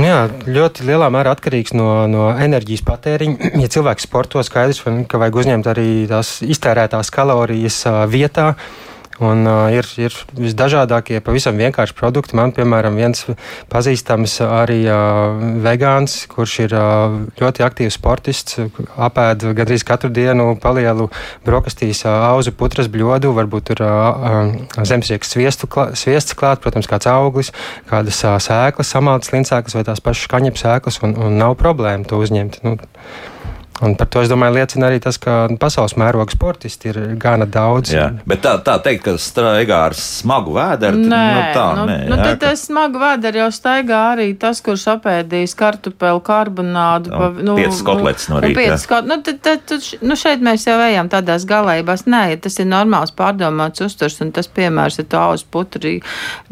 Jā, 0.00 0.28
ļoti 0.46 0.86
lielā 0.86 1.10
mērā 1.10 1.32
atkarīgs 1.34 1.74
no, 1.74 2.06
no 2.06 2.30
enerģijas 2.38 2.82
patēriņa. 2.82 3.50
Ja 3.62 3.68
cilvēks 3.68 4.06
sporto, 4.06 4.42
skaidrs, 4.42 4.82
ka 5.08 5.18
vajag 5.18 5.36
uzņemt 5.36 5.66
arī 5.66 6.06
tās 6.08 6.42
iztērētās 6.42 7.10
kalorijas 7.10 7.84
vietā. 8.08 8.54
Un, 9.20 9.42
uh, 9.44 9.68
ir, 9.68 9.84
ir 10.00 10.14
visdažādākie, 10.32 11.18
pavisam 11.20 11.58
vienkārši 11.60 11.92
produkti. 11.96 12.36
Man, 12.38 12.54
piemēram, 12.56 12.96
viens 12.96 13.26
pazīstams 13.68 14.38
arī 14.46 14.78
uh, 14.88 15.36
vegāns, 15.60 16.22
kurš 16.30 16.54
ir 16.64 16.74
uh, 16.76 17.18
ļoti 17.36 17.64
aktīvs 17.66 17.98
sportists, 18.00 18.56
apēd 18.96 19.44
gandrīz 19.58 19.84
katru 19.84 20.08
dienu 20.16 20.54
palielu 20.62 21.10
brokastīs 21.44 22.00
uh, 22.06 22.14
auzu 22.30 22.54
putras 22.56 22.88
bļodu, 22.88 23.34
varbūt 23.36 23.68
tur 23.72 23.84
uh, 23.84 24.46
uh, 24.48 24.86
zemesrieks 24.88 25.36
klā, 25.68 25.90
sviests 25.92 26.36
klāt, 26.38 26.64
protams, 26.64 26.88
kāds 26.88 27.10
auglis, 27.12 27.52
kādas 27.92 28.22
uh, 28.24 28.38
sēklas, 28.40 28.94
samaltas 28.94 29.34
lincēklas 29.36 29.76
vai 29.76 29.84
tās 29.84 30.00
pašas 30.00 30.32
kaņepes 30.32 30.64
sēklas, 30.64 31.02
un, 31.04 31.12
un 31.20 31.36
nav 31.40 31.58
problēma 31.60 32.08
to 32.08 32.24
uzņemt. 32.24 32.62
Nu, 32.64 32.78
Un 33.80 33.94
par 33.96 34.10
to, 34.12 34.20
es 34.20 34.28
domāju, 34.28 34.58
liecina 34.58 34.90
arī 34.90 34.98
tas, 35.00 35.16
ka 35.20 35.46
pasaules 35.60 35.94
mēroga 36.00 36.34
sportisti 36.34 36.90
ir 36.90 36.98
gana 37.20 37.46
daudz. 37.48 37.94
Jā, 37.94 38.10
bet 38.28 38.42
tā, 38.44 38.52
tā 38.64 38.74
teikt, 38.84 39.06
ka 39.06 39.14
staigā 39.16 39.78
ar 39.88 39.96
smagu 39.96 40.52
vēderu, 40.52 41.00
nē, 41.00 41.20
nu, 41.32 41.44
tā 41.56 41.64
nu, 41.78 41.86
nē. 41.88 41.96
Nu, 42.10 42.18
jā, 42.18 42.26
tad 42.26 42.34
ka... 42.34 42.50
tas 42.50 42.64
smagu 42.68 43.00
vēderu 43.00 43.40
jau 43.40 43.48
staigā 43.56 44.00
arī 44.10 44.26
tas, 44.40 44.60
kurš 44.64 44.84
apēdīs 44.96 45.56
kartupeli, 45.56 46.20
karbonādu. 46.26 47.12
Pa, 47.14 47.30
nu, 47.40 47.54
piecas 47.56 47.80
kotletes 47.86 48.28
no 48.32 48.42
rīta. 48.44 48.58
Piecas 48.60 48.84
kot... 48.90 49.08
nu, 49.08 49.16
tad, 49.24 49.40
tad, 49.46 49.64
tad, 49.72 49.88
nu, 50.04 50.18
šeit 50.20 50.44
mēs 50.44 50.68
jau 50.68 50.76
ejam 50.84 51.08
tādās 51.12 51.48
galējībās. 51.48 52.04
Nē, 52.10 52.22
ja 52.34 52.40
tas 52.44 52.60
ir 52.60 52.68
normāls 52.68 53.14
pārdomāts 53.16 53.86
uzturs, 53.86 54.20
un 54.20 54.34
tas 54.36 54.50
piemērs 54.60 55.00
ar 55.00 55.08
to 55.08 55.22
auzu 55.22 55.48
putru 55.48 55.96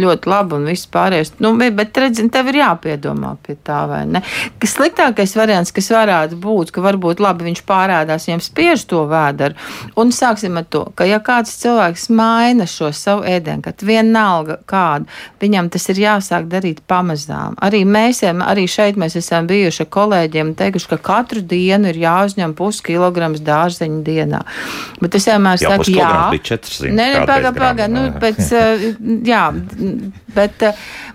ļoti 0.00 0.32
labi 0.32 0.56
un 0.56 0.66
viss 0.72 0.88
pārējais. 0.96 1.34
Nu, 1.44 1.52
bet, 1.60 2.00
redzi, 2.00 2.24
tev 2.32 2.48
ir 2.54 2.62
jāpiedomā 2.62 3.36
pie 3.44 3.58
tā, 3.68 3.84
vai 3.90 4.02
ne? 4.08 4.24
Kas 4.62 4.78
sliktākais 4.78 5.36
variants, 5.36 5.76
kas 5.76 5.92
varētu 5.92 6.40
būt, 6.40 6.72
ka 6.72 6.84
varbūt 6.84 7.17
ļoti 7.18 7.22
labi 7.24 7.48
viņš 7.48 7.62
pārādās, 7.66 8.26
viņam 8.28 8.42
spiež 8.42 8.84
to 8.88 9.04
vēderu. 9.08 9.54
Un 9.98 10.10
sāksim 10.12 10.56
ar 10.58 10.66
to, 10.68 10.86
ka 10.94 11.04
ja 11.04 11.18
kāds 11.20 11.56
cilvēks 11.60 12.08
maina 12.10 12.66
šo 12.66 12.92
savu 12.92 13.24
ēdienu, 13.24 13.62
vienalga 13.82 14.58
kādu, 14.66 15.06
viņam 15.40 15.70
tas 15.70 15.88
ir 15.88 15.98
jāsāk 16.02 16.48
darīt 16.48 16.80
pamazām. 16.86 17.56
Arī 17.60 17.84
mēs, 17.84 18.22
arī 18.22 18.66
šeit 18.68 18.96
mēs 18.96 19.16
esam 19.16 19.46
bijuši 19.46 19.84
ar 19.84 19.90
kolēģiem, 19.90 20.54
teikuši, 20.54 20.88
ka 20.88 20.98
katru 20.98 21.42
dienu 21.42 21.88
ir 21.88 21.96
jāuzņem 21.96 22.54
puskilograms 22.54 23.40
dārzeņu 23.40 24.02
dienā. 24.04 24.44
Bet 25.00 25.14
es 25.14 25.28
vienmēr 25.28 25.58
saku, 25.58 25.90
jā, 25.94 26.30
bija 26.32 26.46
400. 26.54 26.92
Nē, 26.92 27.08
nē, 27.14 27.26
pagaidi, 27.26 27.58
pagaidi, 27.58 27.94
nu, 27.94 28.06
pēc, 28.22 28.54
jā, 29.26 29.44
bet, 30.34 30.64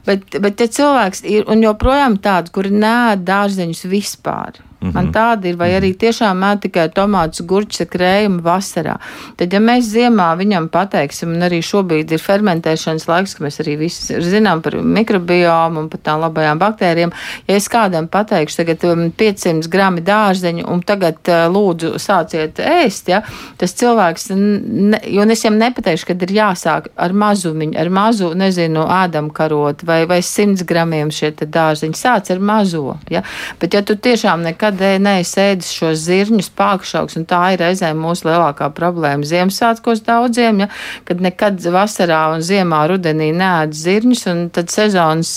bet, 0.08 0.40
bet 0.44 0.64
ja 0.64 0.70
cilvēks 0.80 1.26
ir 1.30 1.50
un 1.52 1.64
joprojām 1.64 2.20
tāds, 2.24 2.54
kuri 2.54 2.74
nē 2.74 3.18
dārzeņus 3.24 3.88
vispār. 3.92 4.64
Mm 4.84 4.90
-hmm. 4.90 4.94
Man 4.94 5.12
tāda 5.12 5.48
ir, 5.48 5.56
vai 5.56 5.70
arī 5.72 5.90
mhm. 5.90 6.00
tiešām 6.04 6.40
mēd 6.44 6.60
tikai 6.60 6.90
tomātus, 6.90 7.46
gurķus, 7.48 7.88
krējumu 7.88 8.42
vasarā. 8.44 8.98
Tad, 9.38 9.54
ja 9.54 9.60
mēs 9.60 9.88
ziemā 9.96 10.36
viņam 10.38 10.68
pateiksim, 10.70 11.30
un 11.30 11.42
arī 11.48 11.62
šobrīd 11.64 12.12
ir 12.12 12.20
fermentēšanas 12.20 13.08
laiks, 13.08 13.36
ka 13.36 13.44
mēs 13.44 13.60
arī 13.64 13.78
visi 13.78 14.22
zinām 14.22 14.62
par 14.62 14.76
mikrobiomu 14.76 15.80
un 15.80 15.90
par 15.90 16.00
tām 16.04 16.20
labajām 16.20 16.60
baktērijām, 16.60 17.12
ja 17.48 17.56
es 17.56 17.70
kādam 17.70 18.08
pateikšu 18.08 18.58
tagad 18.58 18.78
500 19.18 19.52
um, 19.52 19.62
grami 19.70 20.02
dārzeņu 20.02 20.68
un 20.68 20.82
tagad 20.82 21.16
uh, 21.28 21.48
lūdzu 21.54 21.94
sāciet 21.98 22.60
ēst, 22.60 23.08
ja, 23.08 23.22
tas 23.58 23.74
cilvēks, 23.74 24.30
ne, 24.36 25.00
jo 25.08 25.22
es 25.24 25.44
viņam 25.44 25.58
nepateikšu, 25.58 26.06
kad 26.06 26.22
ir 26.22 26.36
jāsāk 26.36 26.88
ar 26.96 27.14
mazumiņu, 27.14 27.80
ar 27.80 27.90
mazu, 27.90 28.34
nezinu, 28.34 28.84
ēdam 29.04 29.32
karot 29.32 29.84
vai, 29.84 30.06
vai 30.06 30.20
100 30.22 30.66
gramiem 30.66 31.12
šie 31.12 31.32
dārzeņi, 31.32 31.96
sāc 31.98 32.32
ar 32.34 32.40
mazo, 32.40 32.98
ja, 33.10 33.24
bet 33.60 33.74
ja 33.74 33.82
tu 33.82 33.96
tiešām 33.96 34.44
nekad 34.44 34.73
nekad 34.74 35.02
neesmu 35.04 35.44
ēdis 35.44 35.72
šos 35.74 36.04
zirņus, 36.08 36.50
pākšaugs, 36.58 37.18
un 37.20 37.26
tā 37.30 37.54
ir 37.54 37.62
reizēm 37.64 38.00
mūsu 38.00 38.28
lielākā 38.28 38.70
problēma 38.76 39.26
Ziemassvētkos 39.28 40.04
daudziem, 40.06 40.64
ja, 40.64 40.70
kad 41.08 41.22
nekad 41.22 41.60
vasarā 41.74 42.34
un 42.34 42.42
ziemā 42.46 42.84
rudenī 42.90 43.32
neēd 43.36 43.74
zirņus, 43.78 44.26
un 44.32 44.48
tad 44.54 44.72
sezonas 44.74 45.36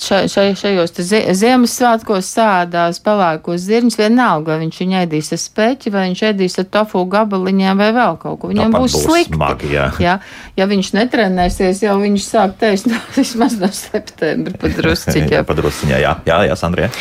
še, 0.00 0.26
še, 0.30 0.44
šajos 0.58 0.94
Ziemassvētkos 1.36 2.30
sādās 2.36 3.00
pelēkos 3.04 3.64
zirņus, 3.66 3.98
vienalga, 3.98 4.54
vai 4.54 4.64
viņš 4.64 4.80
viņu 4.82 4.98
ēdīs 5.02 5.32
ar 5.34 5.42
speķi, 5.42 5.92
vai 5.94 6.06
viņš 6.08 6.24
ēdīs 6.30 6.58
ar 6.62 6.68
tofu 6.78 7.04
gabaliņiem 7.10 7.82
vai 7.82 7.90
vēl 7.96 8.18
kaut 8.22 8.40
ko. 8.42 8.50
Viņam 8.52 8.76
būs, 8.76 8.96
būs 8.96 9.06
slikti. 9.06 9.36
Smagi, 9.36 9.72
jā. 9.74 9.88
Jā, 10.02 10.18
ja 10.58 10.68
viņš 10.70 10.92
netrenēsies, 10.96 11.82
jau 11.86 11.96
viņš 12.02 12.26
sāk 12.26 12.56
teikt 12.60 12.90
no, 12.90 13.00
vismaz 13.18 13.58
no 13.60 13.70
septembra 13.74 14.58
padrusciņā. 14.62 15.42
padrusciņā, 15.50 16.02
jā, 16.02 16.14
jā, 16.28 16.42
jā, 16.50 16.58
Sandrija. 16.58 16.92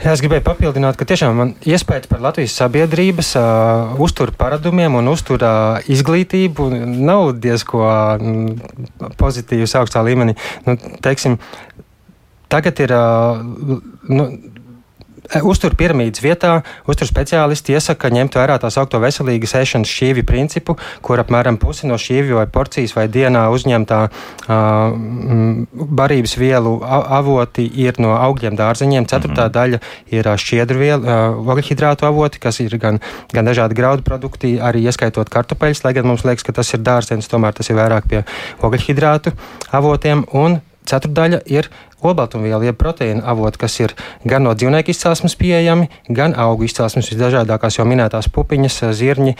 Es 0.00 0.22
gribēju 0.24 0.40
papildināt, 0.46 0.69
ka 0.98 1.06
tiešām 1.08 1.36
man 1.36 1.52
iespējas 1.66 2.08
par 2.10 2.22
Latvijas 2.22 2.54
sabiedrības 2.60 3.32
uh, 3.38 3.96
uzturu 4.02 4.34
paradumiem 4.38 4.94
un 5.00 5.10
uzturu 5.10 5.46
uh, 5.46 5.90
izglītību 5.90 6.68
nav 7.00 7.32
diezko 7.42 7.82
uh, 7.82 9.10
pozitīvas 9.20 9.76
augstā 9.80 10.04
līmenī. 10.06 10.36
Nu, 10.68 10.76
teiksim, 11.02 11.38
tagad 12.52 12.80
ir. 12.86 12.94
Uh, 12.94 13.80
nu, 14.10 14.30
Uztur 15.30 15.76
piramīdas 15.78 16.22
vietā 16.24 16.56
uztur 16.90 17.06
speciālisti 17.06 17.76
iesaka 17.76 18.10
ņemt 18.10 18.34
vērā 18.34 18.56
tā 18.58 18.70
saucamo 18.74 19.04
veselīgas 19.04 19.54
ēšanas 19.60 19.90
šķīvi 19.90 20.24
principu, 20.26 20.74
kur 21.06 21.22
apmēram 21.22 21.58
pusi 21.60 21.86
no 21.86 21.98
šķīvju 22.00 22.40
vai 22.40 22.46
porcijas 22.50 22.96
vai 22.96 23.06
dienā 23.12 23.44
uzņemtā 23.54 24.00
uh, 24.10 24.96
barības 26.00 26.34
vielu 26.40 26.72
avoti 26.82 27.68
ir 27.84 28.00
no 28.02 28.16
augļiem, 28.18 28.58
dārzeņiem. 28.58 29.06
Ceturtā 29.06 29.46
mm 29.46 29.52
-hmm. 29.52 29.54
daļa 29.58 29.80
ir 30.18 30.30
šķiedru 30.44 30.78
vielu, 30.78 31.02
uh, 31.06 31.52
ogļhidrātu 31.54 32.08
avoti, 32.10 32.42
kas 32.42 32.58
ir 32.60 32.74
gan, 32.78 32.98
gan 33.32 33.46
dažādi 33.46 33.78
graudu 33.78 34.02
produkti, 34.02 34.58
arī 34.58 34.82
ieskaitot 34.82 35.30
kartupeļus, 35.30 35.84
lai 35.84 35.94
gan 35.94 36.10
mums 36.10 36.24
liekas, 36.24 36.42
ka 36.42 36.52
tas 36.52 36.74
ir 36.74 36.82
dārzenis, 36.82 37.30
tomēr 37.30 37.54
tas 37.54 37.70
ir 37.70 37.78
vairāk 37.78 38.10
pie 38.10 38.24
ogļhidrātu 38.66 39.32
avotiem. 39.70 40.26
Un 40.32 40.60
ceturdaļa 40.90 41.40
ir 41.50 41.70
olbaltumvielu, 42.00 42.64
jeb 42.64 42.78
proteīna 42.80 43.24
avoti, 43.28 43.60
kas 43.60 43.76
ir 43.82 43.94
gan 44.28 44.44
no 44.46 44.54
dzīvnieku 44.56 44.92
izcelsmes 44.92 45.36
pieejami, 45.40 45.88
gan 46.08 46.34
augu 46.38 46.64
izcelsmes 46.66 47.10
visdažādākās 47.12 47.76
jau 47.78 47.86
minētās 47.88 48.30
pupiņas, 48.32 48.78
zirņi, 48.96 49.36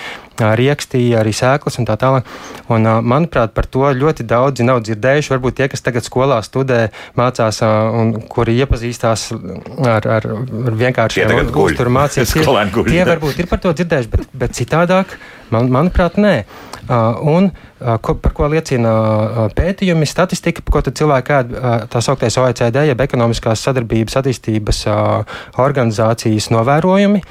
riekstī, 0.60 1.02
arī 1.16 1.32
sēklas 1.36 1.80
un 1.80 1.88
tā 1.88 1.96
tālāk. 2.00 2.28
Un, 2.72 2.86
manuprāt, 3.06 3.54
par 3.56 3.68
to 3.70 3.88
ļoti 3.96 4.26
daudzi 4.28 4.66
nav 4.66 4.82
dzirdējuši. 4.86 5.32
Varbūt 5.34 5.58
tie, 5.60 5.68
kas 5.72 5.84
tagad 5.84 6.06
skolā 6.06 6.40
studē, 6.44 6.90
mācās 7.18 7.62
un 7.64 8.14
kuri 8.30 8.58
iepazīstās 8.60 9.30
ar, 9.32 10.10
ar, 10.18 10.28
ar 10.28 10.78
vienkāršiem 10.84 11.32
uzturu 11.48 11.96
mācības, 11.96 12.34
tie, 12.36 12.44
tie 12.92 13.06
varbūt 13.08 13.40
ir 13.40 13.50
par 13.50 13.62
to 13.64 13.72
dzirdējuši, 13.76 14.12
bet, 14.12 14.28
bet 14.44 14.56
citādāk, 14.58 15.16
man, 15.54 15.72
manuprāt, 15.72 16.20
nē. 16.20 16.36
Un, 16.90 17.52
ko, 17.80 18.14
par 18.20 18.34
ko 18.36 18.48
liecina 18.52 18.92
pētījumi, 19.56 20.08
statistika, 20.08 20.64
ko 20.64 20.82
cilvēki 20.84 21.36
ēd 21.36 21.54
tā 21.92 22.02
sauktais 22.04 22.36
OECD, 22.40 22.82
jeb 22.90 23.00
ekonomiskās 23.06 23.64
sadarbības 23.66 24.20
attīstības 24.20 24.84
organizācijas 25.60 26.50
novērojumi 26.54 27.22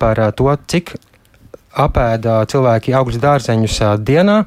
par 0.00 0.22
to, 0.38 0.50
cik 0.70 0.94
apēda 1.78 2.40
cilvēki 2.50 2.94
augļus 2.96 3.22
dārzeņus 3.22 3.80
dienā 4.02 4.42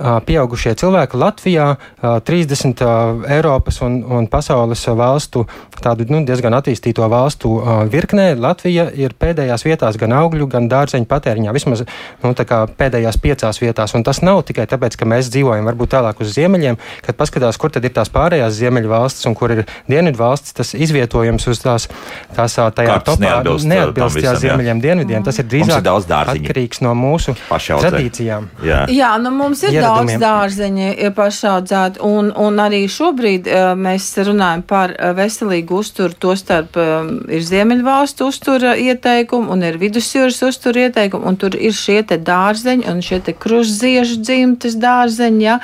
pieaugušie 0.00 0.74
cilvēki 0.80 1.18
Latvijā 1.20 1.66
30 2.00 2.82
Eiropas 3.28 3.80
un, 3.84 4.00
un 4.04 4.28
pasaules 4.30 4.82
valstu, 4.96 5.44
tādu 5.80 6.06
nu, 6.10 6.22
diezgan 6.26 6.56
attīstīto 6.56 7.06
valstu 7.10 7.52
virknē. 7.92 8.32
Latvija 8.40 8.88
ir 8.96 9.14
pēdējās 9.20 9.64
vietās 9.66 9.98
gan 10.00 10.14
augļu, 10.16 10.48
gan 10.50 10.68
dārzeņu 10.70 11.08
patēriņā, 11.10 11.54
vismaz 11.56 11.84
nu, 12.22 12.32
pēdējās 12.80 13.20
piecās 13.20 13.60
vietās. 13.62 13.94
Un 13.96 14.04
tas 14.06 14.22
nav 14.24 14.42
tikai 14.48 14.66
tāpēc, 14.70 14.96
ka 15.00 15.08
mēs 15.08 15.30
dzīvojam 15.32 15.68
varbūt 15.68 15.94
tālāk 15.96 16.22
uz 16.24 16.32
ziemeļiem, 16.36 16.78
kad 17.06 17.18
paskatās, 17.20 17.60
kur 17.60 17.72
tad 17.74 17.84
ir 17.84 17.94
tās 17.96 18.12
pārējās 18.12 18.56
ziemeļu 18.56 18.92
valstis 18.92 19.28
un 19.28 19.36
kur 19.38 19.54
ir 19.54 19.64
dienvidu 19.90 20.20
valstis, 20.20 20.56
tas 20.56 20.72
izvietojums 20.74 21.48
uz 21.50 21.62
tās, 21.62 21.88
tās 22.36 22.56
tajā 22.56 22.96
Kāds 22.96 23.08
topā 23.10 23.26
neatbilst, 23.26 23.68
neatbilst 23.68 24.22
jā, 24.24 24.34
ziemeļiem, 24.46 24.82
dienvidiem. 24.84 25.26
Tas 25.26 25.40
ir 25.42 25.48
drīzāk 25.50 25.86
atkarīgs 25.90 26.82
no 26.84 26.94
mūsu 26.98 27.36
tradīcijām. 27.50 28.50
Jā, 28.64 28.84
jā 28.92 29.12
nu 29.22 29.32
mums 29.34 29.64
ir 29.66 29.76
daudz 29.90 30.16
dārzeņi 30.22 30.88
ir 31.04 31.14
pašaudzēti, 31.16 32.00
un, 32.06 32.30
un 32.36 32.62
arī 32.62 32.82
šobrīd 32.90 33.48
uh, 33.50 33.72
mēs 33.78 34.08
runājam 34.26 34.64
par 34.70 34.94
uh, 34.94 35.12
veselīgu 35.18 35.80
uzturu, 35.82 36.16
to 36.20 36.34
starp 36.38 36.78
ir 36.80 37.42
Ziemeļvalstu 37.44 38.28
uztura 38.30 38.74
ieteikumi 38.78 39.50
un 39.52 39.64
ir 39.66 39.78
vidusjūras 39.80 40.40
uztura 40.46 40.86
ieteikumi, 40.86 41.26
un 41.26 41.38
tur 41.40 41.56
ir 41.58 41.74
šie 41.76 42.00
te 42.06 42.18
dārzeņi 42.20 42.88
un 42.90 43.02
šie 43.04 43.20
te 43.26 43.34
krustziežu 43.36 44.20
dzimtas 44.22 44.76
dārzeņi, 44.80 45.42
ja? 45.44 45.58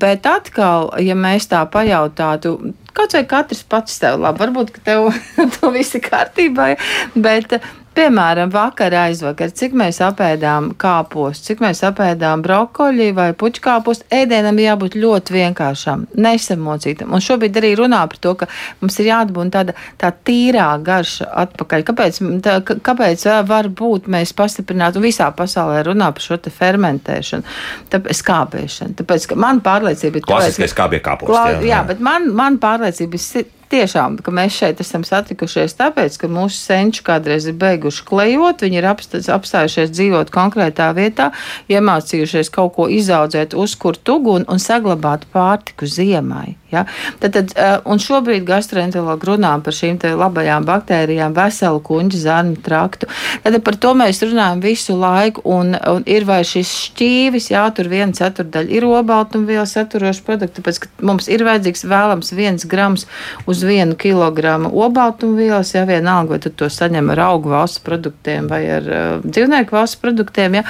bet 0.00 0.26
atkal, 0.28 0.90
ja 1.02 1.16
mēs 1.18 1.48
tā 1.50 1.62
pajautātu, 1.70 2.56
kaut 2.96 3.14
vai 3.16 3.24
katrs 3.28 3.62
pats 3.68 4.00
tev 4.02 4.20
labi, 4.22 4.42
varbūt, 4.44 4.72
ka 4.74 4.84
tev 4.86 5.10
to 5.56 5.70
viss 5.74 5.96
ir 5.96 6.04
kārtībā, 6.04 6.72
bet 7.14 7.58
Piemēram, 7.90 8.52
vakar 8.54 8.94
aizvakar, 8.94 9.50
cik 9.50 9.72
mēs 9.74 9.96
apēdām 10.06 10.68
kāpos, 10.78 11.40
cik 11.42 11.58
mēs 11.64 11.80
apēdām 11.88 12.44
brokoļi 12.44 13.08
vai 13.16 13.32
puķkāpos, 13.34 14.04
ēdienam 14.14 14.60
jābūt 14.62 14.94
ļoti 14.94 15.34
vienkāršam, 15.34 16.04
nesamocītam. 16.14 17.10
Un 17.10 17.24
šobrīd 17.24 17.58
arī 17.58 17.72
runā 17.80 18.04
par 18.06 18.22
to, 18.22 18.36
ka 18.38 18.50
mums 18.78 19.00
ir 19.02 19.10
jāatbūt 19.10 19.52
tāda 19.56 19.74
tā 19.98 20.12
tīrā 20.14 20.68
garša 20.86 21.32
atpakaļ. 21.42 21.86
Kāpēc, 21.90 22.22
tā, 22.46 22.56
kāpēc 22.70 23.26
var 23.50 23.72
būt 23.82 24.06
mēs 24.06 24.36
pastiprinātu 24.38 25.02
visā 25.02 25.32
pasaulē 25.34 25.82
runā 25.90 26.12
par 26.14 26.28
šo 26.30 26.38
te 26.38 26.54
fermentēšanu, 26.54 27.58
tāpēc 27.90 28.22
skābēšanu? 28.22 29.00
Tāpēc, 29.02 29.32
ka 29.32 29.40
man 29.48 29.64
pārliecība 29.66 30.22
ir. 30.22 30.30
Klasiskais 30.30 30.76
skābie 30.76 31.02
kāpos. 31.02 31.34
Jā, 31.34 31.56
jā. 31.58 31.72
jā, 31.74 31.86
bet 31.90 32.06
man, 32.06 32.30
man 32.38 32.62
pārliecība 32.62 33.18
ir 33.18 33.56
tiešām, 33.70 34.18
ka 34.24 34.34
mēs 34.34 34.56
šeit 34.60 34.80
esam 34.82 35.04
satikušies 35.06 35.76
tāpēc, 35.78 36.18
ka 36.20 36.30
mūsu 36.30 36.58
senči 36.58 37.04
kādreiz 37.06 37.48
ir 37.50 37.58
beiguši 37.60 38.06
klejot, 38.08 38.64
viņi 38.66 38.80
ir 38.80 38.88
apstājušies 38.90 39.92
dzīvot 39.94 40.32
konkrētā 40.34 40.90
vietā, 40.96 41.30
iemācījušies 41.70 42.52
kaut 42.54 42.74
ko 42.78 42.88
izaudzēt, 42.90 43.54
uzkurt 43.54 44.08
uguni 44.08 44.48
un 44.50 44.62
saglabāt 44.62 45.28
pārtiku 45.34 45.88
ziemai. 45.88 46.60
Ja? 46.70 46.84
Tad, 47.18 47.34
tad, 47.34 47.52
un 47.88 47.98
šobrīd 48.02 48.44
gastroenterologi 48.46 49.28
runā 49.32 49.52
par 49.64 49.74
šīm 49.74 49.98
labajām 50.20 50.66
baktērijām, 50.68 51.34
veselu 51.34 51.82
kuģu 51.84 52.20
zarnu 52.22 52.58
traktu. 52.64 53.08
Tad 53.44 53.58
par 53.66 53.78
to 53.82 53.92
mēs 53.98 54.22
runājam 54.22 54.62
visu 54.62 54.96
laiku, 54.98 55.42
un, 55.50 55.74
un 55.74 56.06
ir 56.10 56.26
vai 56.28 56.40
šis 56.46 56.70
šķīvis, 56.86 57.50
jā, 57.52 57.64
tur 57.74 57.90
viena 57.90 58.14
ceturdaļa 58.16 58.76
ir 58.76 58.86
obaltumviela 58.86 59.66
saturoša 59.68 60.24
produkta, 60.26 60.60
tāpēc, 60.60 60.86
mums 61.06 61.28
ir 61.30 61.44
vajadzīgs 61.46 61.86
vēlams 61.90 62.32
viens 62.38 62.66
grams 62.70 63.06
uz 63.50 63.59
vienu 63.66 63.96
kilogramu 64.00 64.72
obaltumvielas, 64.84 65.74
ja 65.74 65.86
vienalga, 65.88 66.36
vai 66.36 66.56
to 66.62 66.68
saņem 66.70 67.14
ar 67.14 67.24
augu 67.30 67.52
valsts 67.54 67.82
produktiem 67.86 68.50
vai 68.50 68.64
ar 68.80 68.90
uh, 68.90 69.08
dzīvnieku 69.24 69.76
valsts 69.76 70.00
produktiem. 70.00 70.60
Ja? 70.60 70.66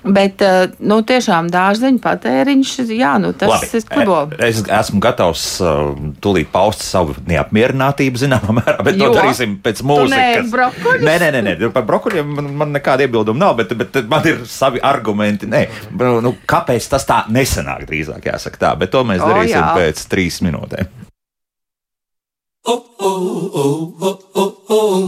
Bet, 0.00 0.40
uh, 0.40 0.70
nu, 0.80 1.02
tiešām 1.04 1.50
dārzeņu 1.52 2.00
patēriņš, 2.00 2.70
jā, 2.96 3.10
nu, 3.20 3.34
tas 3.36 3.50
Labi, 3.52 3.68
ir 3.76 3.84
klibo. 3.90 4.20
Es 4.40 4.62
esmu 4.64 5.00
gatavs 5.04 5.42
uh, 5.60 5.90
tūlīt 6.24 6.48
paust 6.54 6.80
savu 6.86 7.18
neapmierinātību, 7.28 8.22
zināmā 8.22 8.54
mērā, 8.62 8.78
bet 8.86 8.96
Jo? 8.96 9.10
to 9.10 9.18
darīsim 9.20 9.58
pēc 9.60 9.82
mūzikas. 9.84 10.48
brokoļus? 10.54 11.04
Nē, 11.04 11.18
nē, 11.20 11.28
nē, 11.36 11.42
nē. 11.50 11.70
par 11.74 11.84
brokoļiem 11.90 12.32
man, 12.38 12.48
man 12.62 12.72
nekāda 12.78 13.04
iebilduma 13.04 13.44
nav, 13.44 13.58
bet, 13.60 13.76
bet 13.76 14.00
man 14.08 14.24
ir 14.30 14.40
savi 14.48 14.80
argumenti. 14.80 15.50
Nē, 15.50 15.66
nu, 16.24 16.32
kāpēc 16.48 16.88
tas 16.96 17.04
tā 17.04 17.20
nesanāk, 17.28 17.84
drīzāk 17.90 18.32
jāsaka 18.32 18.64
tā, 18.64 18.72
bet 18.80 18.94
to 18.96 19.04
mēs 19.04 19.20
O, 19.20 19.28
darīsim 19.28 19.60
jā. 19.60 19.68
pēc 19.76 20.04
trīs 20.08 20.40
minūtēm. 20.48 21.09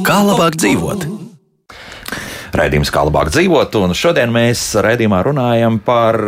Kā 0.07 0.19
labāk 0.27 0.57
dzīvot? 0.59 1.07
Raidījums 2.53 2.91
kā 2.93 3.05
labāk 3.09 3.31
dzīvot, 3.33 3.77
un 3.81 3.95
šodien 3.97 4.33
mēs 4.35 4.65
raidījumā 4.85 5.23
runājam 5.25 5.79
par 5.85 6.19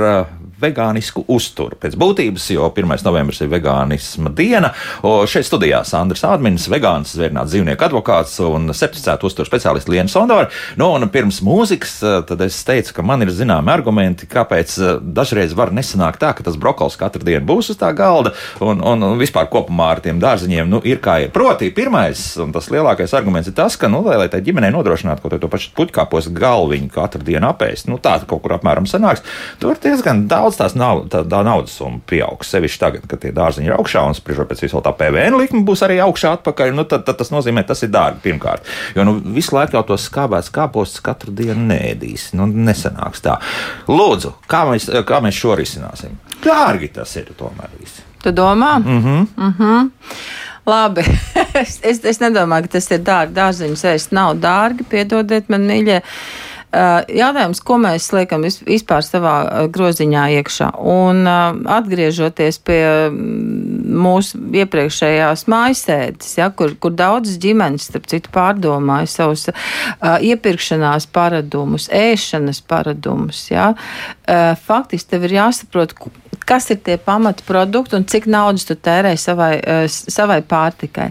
vegānisku 0.61 1.25
uzturu. 1.31 1.79
Pēc 1.81 1.97
būtības, 1.99 2.47
jo 2.55 2.69
1. 2.71 2.95
novembris 3.07 3.41
ir 3.43 3.51
vegānisma 3.53 4.33
diena, 4.35 4.73
un 5.07 5.29
šeit 5.31 5.49
studijā 5.49 5.83
Sandrs 5.87 6.25
Ādmins, 6.29 6.67
vegāns, 6.73 7.15
zvērnāts 7.17 7.53
dzīvnieku 7.53 7.87
advokāts 7.87 8.39
un 8.45 8.71
certificēta 8.75 9.27
uzturu 9.27 9.49
speciālists 9.49 9.91
Liena 9.91 10.11
Sondora. 10.11 10.51
Nu, 10.81 10.91
un 10.95 11.09
pirms 11.13 11.41
mūzikas, 11.45 11.97
uh, 12.05 12.17
tad 12.27 12.43
es 12.47 12.61
teicu, 12.67 12.95
ka 12.97 13.05
man 13.07 13.25
ir 13.25 13.33
zināmi 13.35 13.73
argumenti, 13.75 14.29
kāpēc 14.31 14.77
uh, 14.81 14.95
dažreiz 15.03 15.55
var 15.57 15.75
nesanākt 15.75 16.23
tā, 16.23 16.33
ka 16.37 16.47
tas 16.47 16.59
brokols 16.61 16.99
katru 17.01 17.25
dienu 17.27 17.45
būs 17.49 17.73
uz 17.75 17.81
tā 17.81 17.91
galda, 17.97 18.35
un, 18.65 18.83
un, 18.85 19.05
un 19.11 19.21
vispār 19.21 19.51
kopumā 19.53 19.91
ar 19.95 20.03
tiem 20.05 20.23
dārziņiem 20.23 20.71
nu, 20.71 20.83
ir 20.87 21.03
kā 21.05 21.21
ir. 21.25 21.35
Proti, 21.35 21.73
pirmais 21.75 22.23
un 22.43 22.55
tas 22.55 22.71
lielākais 22.73 23.15
arguments 23.17 23.51
ir 23.51 23.57
tas, 23.59 23.79
ka, 23.81 23.91
nu, 23.93 24.03
lai, 24.07 24.17
lai 24.23 24.31
tai 24.33 24.43
ģimenei 24.45 24.73
nodrošinātu 24.75 25.25
kaut 25.25 25.37
ko 25.37 25.43
to 25.43 25.53
pašu 25.53 25.75
puķkāpos 25.77 26.31
galviņu 26.35 26.91
katru 26.95 27.25
dienu 27.27 27.51
apēst, 27.51 27.89
nu, 27.91 27.99
tā 28.03 28.17
kaut 28.29 28.45
kur 28.45 28.57
apmēram 28.57 28.89
sanāks, 28.89 29.25
tur 29.63 29.79
diezgan 29.83 30.25
daudz 30.31 30.44
tās 30.53 30.75
nav, 30.77 31.07
tā, 31.13 31.23
tā 31.25 31.41
naudas 31.47 31.73
summa 31.79 32.01
pieaugs. 32.07 32.51
Sevišķi 32.53 32.81
tagad, 32.83 33.07
kad 33.09 33.23
tie 33.23 33.33
dārziņi 33.33 33.71
ir 33.71 33.77
augšā 33.79 34.05
un 34.05 34.17
spriežot 34.17 34.51
pēc 34.51 34.65
visu 34.67 34.83
tā 34.85 34.93
PVN 34.99 35.39
likme 35.41 35.65
būs 35.65 35.85
arī 35.87 35.99
augšā 36.05 36.35
atpakaļ, 36.39 36.75
nu, 36.77 36.85
tad, 36.91 37.07
tad 37.09 37.19
tas 37.21 37.33
nozīmē, 37.33 37.65
tas 37.67 37.83
ir 37.87 37.93
dārgi 37.95 38.21
pirmkārt. 38.29 38.69
Jo 38.97 39.09
nu, 39.09 39.17
visu 39.37 39.57
laiku 39.57 39.79
jau 39.79 39.85
tos 39.89 40.09
skābēts 40.11 40.53
kāpostus 40.55 41.01
katru 41.05 41.33
dienu 41.33 41.69
nēdīs. 41.73 42.33
Nu, 42.37 42.47
nesanāks 42.47 43.25
tā. 43.25 43.39
Lūdzu, 43.89 44.37
kā 44.51 44.67
mēs, 44.69 44.91
kā 45.09 45.25
mēs 45.25 45.41
šo 45.41 45.57
risināsim? 45.61 46.19
Dārgi 46.45 46.93
tas 46.93 47.17
ir 47.17 47.33
tomēr 47.39 47.73
viss. 47.81 48.03
Tu 48.25 48.33
domā? 48.33 48.79
Mm 48.79 49.03
-hmm. 49.03 49.27
Mm 49.37 49.55
-hmm. 49.59 49.91
Labi, 50.67 51.03
es, 51.63 51.81
es, 51.83 52.01
es 52.05 52.21
nedomāju, 52.21 52.63
ka 52.63 52.79
tas 52.79 52.91
ir 52.91 53.03
dārgi. 53.05 53.35
Dārziņus 53.37 53.85
ēst 53.85 54.15
nav 54.17 54.37
dārgi, 54.41 54.87
piedodiet 54.89 55.49
man, 55.53 55.67
mīļie. 55.69 56.01
Jautājums, 56.75 57.61
ko 57.63 57.77
mēs 57.79 58.09
liekam 58.15 58.43
vis- 58.43 58.63
vispār 58.67 59.05
savā 59.07 59.35
groziņā 59.71 60.25
iekšā? 60.41 60.71
Un 60.81 61.27
atgriežoties 61.27 62.59
pie 62.67 62.83
mūsu 63.95 64.41
iepriekšējās 64.63 65.47
mājasēdes, 65.51 66.33
ja, 66.39 66.49
kur, 66.51 66.75
kur 66.81 66.95
daudzas 66.97 67.39
ģimenes, 67.43 67.89
starp 67.91 68.09
citu, 68.11 68.33
pārdomāja 68.35 69.09
savus 69.11 69.47
uh, 69.53 69.55
iepirkšanās 70.25 71.07
paradumus, 71.15 71.89
ēšanas 71.95 72.63
paradumus. 72.67 73.47
Ja. 73.53 73.73
Uh, 74.27 74.53
faktiski 74.67 75.15
tev 75.15 75.29
ir 75.29 75.39
jāsaprot, 75.39 75.95
kas 76.49 76.71
ir 76.75 76.79
tie 76.85 76.97
pamatprodukti 77.01 77.97
un 77.99 78.05
cik 78.09 78.27
naudas 78.31 78.65
tu 78.69 78.75
tērē 78.77 79.15
savai, 79.21 79.53
s- 79.89 80.05
savai 80.15 80.41
pārtikai. 80.43 81.11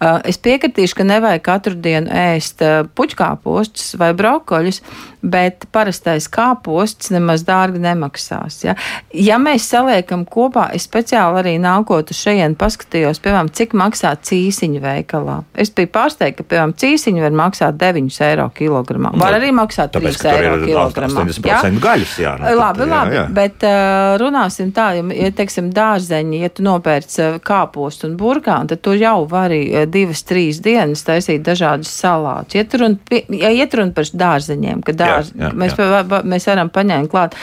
Uh, 0.00 0.20
Es 0.24 0.38
piekritīšu, 0.38 0.96
ka 1.00 1.04
nevajag 1.08 1.42
katru 1.44 1.74
dienu 1.74 2.10
ēst 2.10 2.62
uh, 2.64 2.82
puķkāpostus 2.96 3.94
vai 4.00 4.12
brokoļus, 4.16 4.80
bet 5.24 5.64
parastais 5.72 6.26
kāposts 6.32 7.10
nemaz 7.14 7.44
dārgi 7.46 7.80
nemaksās. 7.82 8.58
Ja, 8.66 8.74
ja 9.16 9.38
mēs 9.40 9.66
saliekam 9.72 10.24
kopā, 10.28 10.68
es 10.76 10.84
speciāli 10.88 11.40
arī 11.40 11.54
nākot 11.62 12.12
uz 12.12 12.20
šejienes 12.20 12.58
paskatījos, 12.60 13.20
piemēram, 13.24 13.48
cik 13.56 13.72
maksā 13.78 14.14
cīsiņa 14.20 14.82
veikalā. 14.84 15.38
Es 15.56 15.72
biju 15.74 15.90
pārsteigta, 15.94 16.42
ka, 16.42 16.48
piemēram, 16.52 16.74
cīsiņa 16.80 17.24
var 17.24 17.36
maksāt 17.44 17.78
9 17.80 18.20
eiro 18.28 18.48
kilogramā. 18.56 19.14
Var 19.14 19.34
Nu, 19.34 19.38
arī 19.40 19.50
maksāt 19.56 19.94
3 19.96 20.04
Tāpēc, 20.04 20.26
eiro 20.30 20.54
ir 20.60 20.66
kilogramā. 20.68 21.24
80% 21.24 21.80
gaļas. 21.82 22.14
Jā, 22.20 22.34
nu, 22.38 22.44
tad- 22.46 22.58
Labi, 22.64 22.84
jā, 22.84 22.90
labi, 22.92 23.16
jā. 23.16 23.24
bet 23.34 23.64
uh, 23.66 24.14
runāsim 24.20 24.70
tā, 24.76 24.90
ja, 24.98 25.04
ja 25.24 25.30
teiksim, 25.34 25.70
dārzeņi, 25.74 26.40
ja 26.44 26.48
tu 26.54 26.62
nopērc 26.66 27.16
uh, 27.18 27.38
kāpostu 27.44 28.08
un 28.10 28.16
burkānu, 28.20 28.68
tad 28.70 28.82
tur 28.84 28.98
jau 29.00 29.24
var 29.30 29.48
arī 29.50 29.62
uh, 29.72 29.84
divas, 29.90 30.22
trīs 30.28 30.60
dienas 30.64 31.02
taisīt 31.06 31.42
dažādus 31.46 31.90
salātus. 31.90 32.54
Ja 32.58 32.64
tur 32.68 32.86
un, 32.88 32.98
ja 33.34 33.50
runa 33.74 33.92
par 33.96 34.04
dārzeņiem, 34.24 34.82
ka 34.84 34.92
dārz, 34.92 35.13
Jā, 35.14 35.46
jā, 35.46 35.52
mēs, 35.54 35.74
jā. 35.78 36.02
pa- 36.08 36.22
mēs 36.24 36.46
varam 36.50 36.70
paņemt 36.74 37.10
klāt, 37.12 37.34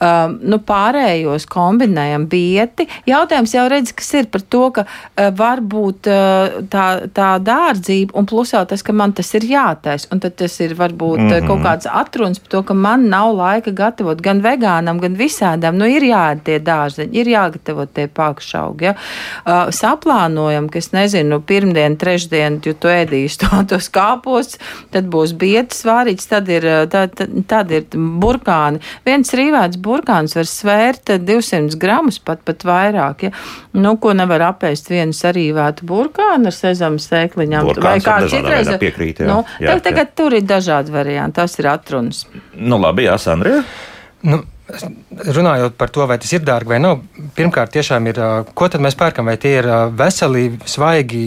um, 0.00 0.38
nu, 0.42 0.58
pārējos 0.58 1.46
kombinējam 1.50 2.26
bieti. 2.30 2.86
Jautājums 3.08 3.54
jau 3.54 3.66
redz, 3.72 3.92
kas 3.96 4.12
ir 4.20 4.26
par 4.32 4.40
to, 4.52 4.70
ka 4.76 4.86
uh, 4.86 5.30
var 5.36 5.60
būt 5.60 6.06
uh, 6.12 6.60
tā, 6.72 6.86
tā 7.16 7.30
dārdzība 7.42 8.14
un 8.18 8.26
plusā 8.26 8.64
tas, 8.68 8.82
ka 8.82 8.92
man 8.92 9.12
tas 9.12 9.32
ir 9.34 9.46
jātais. 9.50 10.06
Un 10.12 10.20
tad 10.20 10.36
tas 10.36 10.60
ir 10.60 10.74
varbūt 10.78 11.18
mm 11.18 11.26
Mhm. 11.26 11.34
-hmm. 11.34 11.46
kaut 11.48 11.60
kāds 11.64 11.86
atruns 11.90 12.38
par 12.38 12.48
to, 12.48 12.62
ka 12.62 12.74
man 12.74 13.08
nav 13.08 13.34
laika 13.36 13.70
gatavot 13.70 14.20
gan 14.22 14.40
vegānam, 14.42 15.00
gan 15.00 15.16
visādām. 15.16 15.74
Nu, 15.76 15.84
ir 15.84 16.02
jāēd 16.02 16.40
tie 16.44 16.58
dārzeņi, 16.58 17.12
ir 17.12 17.26
jāgatavo 17.26 17.86
tie 17.94 18.06
pakšaugi. 18.06 18.84
Ja? 18.84 18.94
Uh, 19.46 19.70
saplānojam, 19.70 20.68
ka 20.70 20.78
es 20.78 20.90
nezinu, 20.92 21.28
nu, 21.28 21.40
pirmdien, 21.40 21.96
trešdien, 21.96 22.60
jo 22.64 22.72
tu 22.74 22.88
ēdīsi 22.88 23.38
to, 23.42 23.62
tos 23.70 23.88
kāpos, 23.92 24.56
tad 24.94 25.08
būs 25.12 25.32
bietas 25.38 25.82
vārīts, 25.86 26.28
tad 26.30 26.48
ir, 26.52 26.66
tad, 26.92 27.15
tad, 27.18 27.72
ir 27.74 27.86
burkāni. 28.22 28.80
Viens 29.06 29.32
rīvēts 29.36 29.80
burkāns 29.82 30.36
var 30.38 30.48
svērt 30.50 31.12
uh, 31.14 31.20
200 31.22 31.78
gramus, 31.80 32.20
pat, 32.22 32.42
pat 32.46 32.66
vairāk. 32.66 33.26
Ja? 33.28 33.32
Nu, 33.76 33.96
ko 34.02 34.14
nevar 34.16 34.46
apēst 34.52 34.90
vienu 34.92 35.16
sarīvētu 35.16 35.86
burkānu 35.88 36.52
ar 36.52 36.56
sezama 36.56 37.02
sēkliņām. 37.02 37.70
Burkāns 37.72 38.08
var 38.08 38.26
dažādā 38.26 38.58
veidā 38.58 38.80
piekrīt, 38.82 39.22
jā. 39.24 39.30
Nu, 39.30 39.42
Jā, 39.60 39.76
tagad, 39.76 39.86
tagad 39.90 40.16
tur 40.18 40.36
ir 40.36 40.44
dažādi 40.46 40.94
varianti, 40.94 41.38
tas 41.40 41.56
ir 41.60 41.70
atrunas. 41.72 42.26
Nu, 42.54 42.80
labi, 42.82 43.06
jā, 43.08 43.16
Sandrija. 43.20 43.62
Nu, 44.26 44.42
runājot 45.26 45.76
par 45.78 45.90
to, 45.94 46.06
vai 46.10 46.18
tas 46.18 46.32
ir 46.34 46.44
dārgi 46.46 46.74
vai 46.74 46.80
nav, 46.82 47.00
pirmkārt, 47.36 47.72
tiešām 47.76 48.08
ir, 48.10 48.20
ko 48.58 48.68
tad 48.72 48.82
mēs 48.84 48.98
pērkam, 48.98 49.28
vai 49.30 49.36
tie 49.40 49.58
ir 49.60 49.68
veseli, 49.96 50.48
svaigi 50.66 51.24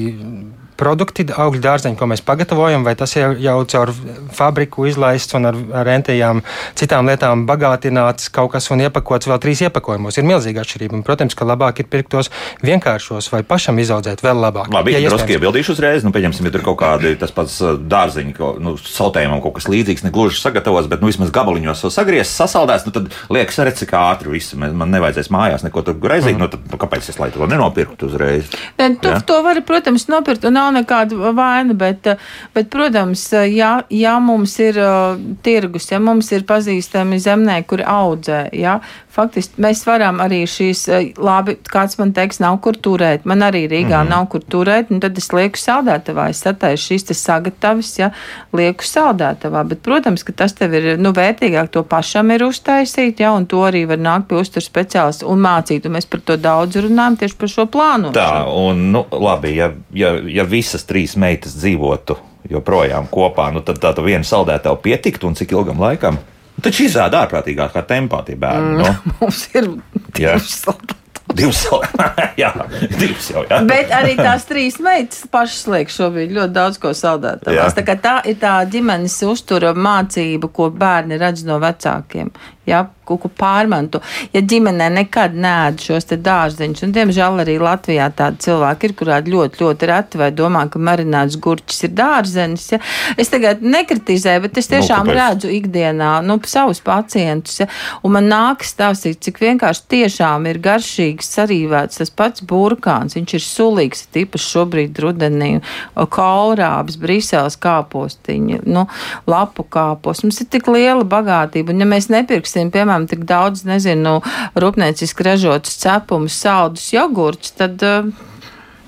produkti, 0.80 1.26
augļu 1.30 1.62
dārzeņi, 1.64 1.98
ko 2.00 2.08
mēs 2.10 2.24
pagatavojam, 2.26 2.86
vai 2.88 2.96
tas 3.00 3.14
jau, 3.18 3.32
jau 3.40 3.58
caur 3.70 3.92
fabriku 4.36 4.88
izlaists 4.90 5.36
un 5.38 5.50
ar, 5.52 5.58
ar 5.82 5.92
entējām 5.98 6.42
citām 6.80 7.10
lietām 7.10 7.46
bagātināts 7.50 8.32
kaut 8.34 8.54
kas 8.56 8.70
un 8.74 8.84
iepakots 8.86 9.30
vēl 9.30 9.42
trīs 9.44 9.64
iepakojumos. 9.68 10.18
Ir 10.20 10.28
milzīga 10.30 10.64
atšķirība. 10.64 11.00
Un, 11.00 11.06
protams, 11.08 11.36
ka 11.38 11.48
labāk 11.48 11.84
ir 11.84 11.90
pirkt 11.92 12.12
tos 12.16 12.32
vienkāršos 12.66 13.30
vai 13.34 13.44
pašam 13.48 13.80
izaudzēt 13.84 14.24
vēl 14.26 14.40
labāk. 14.46 14.72
Labi, 14.74 14.96
Ja 15.00 15.10
drusku 15.10 15.36
iebildīšu 15.36 15.74
uzreiz. 15.76 16.04
Nu, 16.04 16.12
pieņemsim, 16.16 16.48
ja 16.50 16.54
tur 16.56 16.64
kaut 16.66 16.80
kādi 16.82 17.14
tas 17.20 17.32
pats 17.36 17.60
dārziņi, 17.62 18.34
ko, 18.38 18.52
nu, 18.62 18.76
sautējumam 18.80 19.42
kaut 19.44 19.58
kas 19.60 19.70
līdzīgs, 19.72 20.04
ne 20.06 20.12
gluži 20.14 20.42
sagatavots, 20.42 20.90
bet 20.92 21.04
nu, 21.04 21.10
vismaz 21.12 21.32
gabaliņos 21.36 21.84
jau 21.86 21.92
sagriezts, 21.94 22.36
sasaldēts. 22.40 22.88
Nu, 22.88 22.94
tad 22.96 23.10
liekas, 23.32 23.60
redz, 23.64 23.84
cik 23.84 23.94
ātri 24.00 24.34
viss. 24.34 24.56
Man 24.58 24.92
nevajadzēs 24.94 25.32
mājās 25.34 25.66
neko 25.66 25.84
tur 25.88 25.98
greizīt. 26.02 26.36
Mm. 26.36 26.44
Nu, 26.44 26.50
tad, 26.52 26.66
nu, 26.72 26.80
kāpēc 26.82 27.10
es 27.12 27.20
lai 27.22 27.30
to 27.36 27.48
nenopirktu 27.50 28.10
uzreiz? 28.10 28.50
Ne, 28.80 28.92
tu, 29.00 29.10
Ja? 29.10 29.18
ja? 29.18 29.24
To 29.30 29.40
var, 29.46 29.62
protams, 29.66 30.08
nopirkt, 30.12 30.46
un 30.50 30.58
nav 30.70 30.84
nekāda 30.84 31.34
vaina, 31.34 31.74
bet, 31.74 32.08
eh, 32.08 32.18
bet 32.54 32.70
protams, 32.70 33.34
eh, 33.34 33.50
ja, 33.56 33.82
ja 33.90 34.20
mums 34.20 34.58
ir 34.60 34.78
uh, 34.78 35.18
tirgus, 35.44 35.92
ja 35.92 36.00
mums 36.00 36.32
ir 36.32 36.46
pazīstami 36.50 37.20
zemnieki, 37.20 37.68
kuri 37.68 37.84
audzē, 37.84 38.42
ja, 38.54 38.80
faktiski 39.14 39.62
mēs 39.62 39.82
varam 39.88 40.22
arī 40.24 40.42
šīs, 40.50 40.84
uh, 40.90 41.08
labi, 41.24 41.56
kāds 41.70 41.98
man 42.00 42.14
teiks, 42.16 42.40
nav 42.44 42.60
kur 42.64 42.78
turēt, 42.78 43.26
man 43.30 43.44
arī 43.46 43.66
Rīgā 43.68 43.88
mm 43.88 44.06
-hmm. 44.06 44.10
nav 44.10 44.28
kur 44.34 44.42
turēt, 44.42 44.92
un 44.92 45.00
tad 45.00 45.18
es 45.18 45.32
lieku 45.34 45.58
saldētavā, 45.58 46.30
es 46.30 46.44
sataisu 46.46 46.94
šīs 46.94 47.08
te 47.08 47.14
sagatavis, 47.14 48.00
ja, 48.00 48.12
lieku 48.54 48.84
saldētavā, 48.84 49.64
bet, 49.68 49.82
protams, 49.82 50.24
ka 50.24 50.32
tas 50.32 50.54
tev 50.54 50.74
ir, 50.74 50.98
nu, 51.00 51.12
vērtīgāk 51.12 51.68
to 51.68 51.84
pašam 51.84 52.32
ir 52.32 52.44
uztaisīt, 52.44 53.20
ja, 53.20 53.32
un 53.32 53.46
to 53.46 53.66
arī 53.66 53.86
var 53.88 53.98
nākt 53.98 54.28
pie 54.28 54.40
uztur 54.40 54.64
speciālistu 54.64 55.28
un 55.28 55.40
mācīt, 55.40 55.86
un 55.86 55.92
mēs 55.98 56.06
par 56.10 56.20
to 56.26 56.38
daudz 56.38 56.76
runājam 56.76 57.18
tieši 57.18 57.36
par 57.36 57.50
šo 57.50 57.66
plānu. 57.66 58.12
Tā, 58.12 58.46
un 58.48 58.92
nu, 58.92 59.06
labi, 59.12 59.56
ja, 59.56 59.72
ja, 59.94 60.16
ja 60.26 60.44
visas 60.44 60.84
trīs 60.84 61.16
meitas 61.16 61.56
dzīvotu 61.58 62.18
joprojām 62.50 63.08
kopā, 63.12 63.52
nu, 63.54 63.62
tad 63.66 63.80
tāda 63.84 64.04
viena 64.06 64.24
saldētava 64.24 64.80
pietiktu 64.82 65.28
un 65.28 65.36
cik 65.36 65.52
ilgam 65.52 65.80
laikam? 65.82 66.20
Nu, 66.60 66.64
Taču 66.66 66.84
izrāda 66.90 67.24
ārprātīgākā 67.24 67.86
tempā 67.88 68.20
tie 68.28 68.36
bērni. 68.40 68.74
Mm. 68.76 68.82
No? 68.84 68.96
Mums 69.22 69.46
ir 69.56 69.70
divas 70.18 70.50
saldas. 70.60 70.98
Divas 71.30 71.60
jā, 72.42 72.50
divas 72.98 73.28
jau. 73.30 73.44
Jā. 73.48 73.60
Bet 73.70 73.92
arī 73.94 74.16
tās 74.18 74.48
trīs 74.50 74.80
meitas 74.82 75.28
pašas 75.32 75.68
liek 75.70 75.92
šobrīd 75.94 76.34
ļoti 76.34 76.56
daudz 76.56 76.80
ko 76.82 76.92
saldētavās. 76.98 77.78
Tā, 77.78 77.96
tā 78.02 78.16
ir 78.28 78.40
tā 78.42 78.56
ģimenes 78.74 79.20
uztura 79.30 79.76
mācība, 79.78 80.50
ko 80.52 80.72
bērni 80.74 81.20
redz 81.22 81.46
no 81.48 81.60
vecākiem. 81.62 82.34
Ja, 82.70 82.86
kaut 83.10 83.24
ko 83.24 83.32
pārmanto. 83.34 84.02
Ja 84.34 84.42
ģimenē 84.46 84.90
nekad 84.94 85.36
nēd 85.38 85.82
šos 85.82 86.10
te 86.12 86.18
dārzeņus, 86.22 86.84
un 86.86 86.94
diemžēl 86.96 87.42
arī 87.44 87.58
Latvijā 87.62 88.10
tādi 88.16 88.46
cilvēki 88.46 88.90
ir, 88.90 88.96
kurā 89.00 89.20
ļoti, 89.26 89.64
ļoti 89.64 89.90
reti 89.90 90.22
vai 90.22 90.30
domā, 90.36 90.66
ka 90.70 90.82
marināts 90.82 91.40
gurķis 91.42 91.88
ir 91.88 91.96
dārzenis. 91.98 92.68
Ja. 92.76 92.82
Es 93.20 93.34
tagad 93.34 93.64
nekritizēju, 93.66 94.44
bet 94.46 94.62
es 94.62 94.70
nu, 94.70 94.76
tiešām 94.76 95.10
nu, 95.10 95.16
redzu 95.18 95.52
ikdienā 95.54 96.12
nu, 96.26 96.38
savus 96.50 96.82
pacientus, 96.86 97.60
ja, 97.64 97.70
un 98.06 98.16
man 98.18 98.30
nākas 98.30 98.74
stāstīt, 98.76 99.22
cik 99.26 99.42
vienkārši 99.44 99.86
tiešām 99.96 100.46
ir 100.50 100.62
garšīgs 100.64 101.34
sarīvēts 101.40 102.04
tas 102.04 102.14
pats 102.14 102.46
burkāns. 102.46 103.18
Viņš 103.18 103.36
ir 103.38 103.46
sulīgs, 103.46 104.06
tīpaši 104.14 104.52
šobrīd 104.54 105.02
rudenī, 105.04 105.52
kolrābs, 105.96 107.00
Briseles 107.00 107.58
kāpostiņi, 107.62 108.62
nu, 108.70 108.86
lapu 109.30 109.66
kāpos. 109.66 110.24
Mums 110.26 110.42
ir 110.44 110.50
tik 110.54 110.70
liela 110.72 111.06
bagātība, 111.08 111.74
un 111.74 111.84
ja 111.84 111.88
mēs 111.90 112.10
nepirksim, 112.12 112.59
piemēram, 112.68 113.00
ēdam 113.00 113.08
tik 113.08 113.26
daudz, 113.28 113.64
nezinu, 113.68 114.20
rūpnieciski 114.60 115.26
ražotus 115.26 115.80
cepumus, 115.80 116.36
saldus 116.36 116.92
jogurtus, 116.94 117.54
tad, 117.56 117.80
eh, 117.82 118.12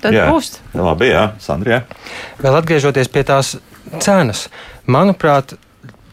tad 0.02 0.12
jā, 0.12 0.28
būs. 0.28 0.58
Labi, 0.74 1.12
jā, 1.12 1.32
Sandrija. 1.40 1.84
Vēl 2.42 2.58
atgriežoties 2.60 3.08
pie 3.08 3.24
tās 3.24 3.56
cenas, 4.00 4.48
manuprāt, 4.86 5.56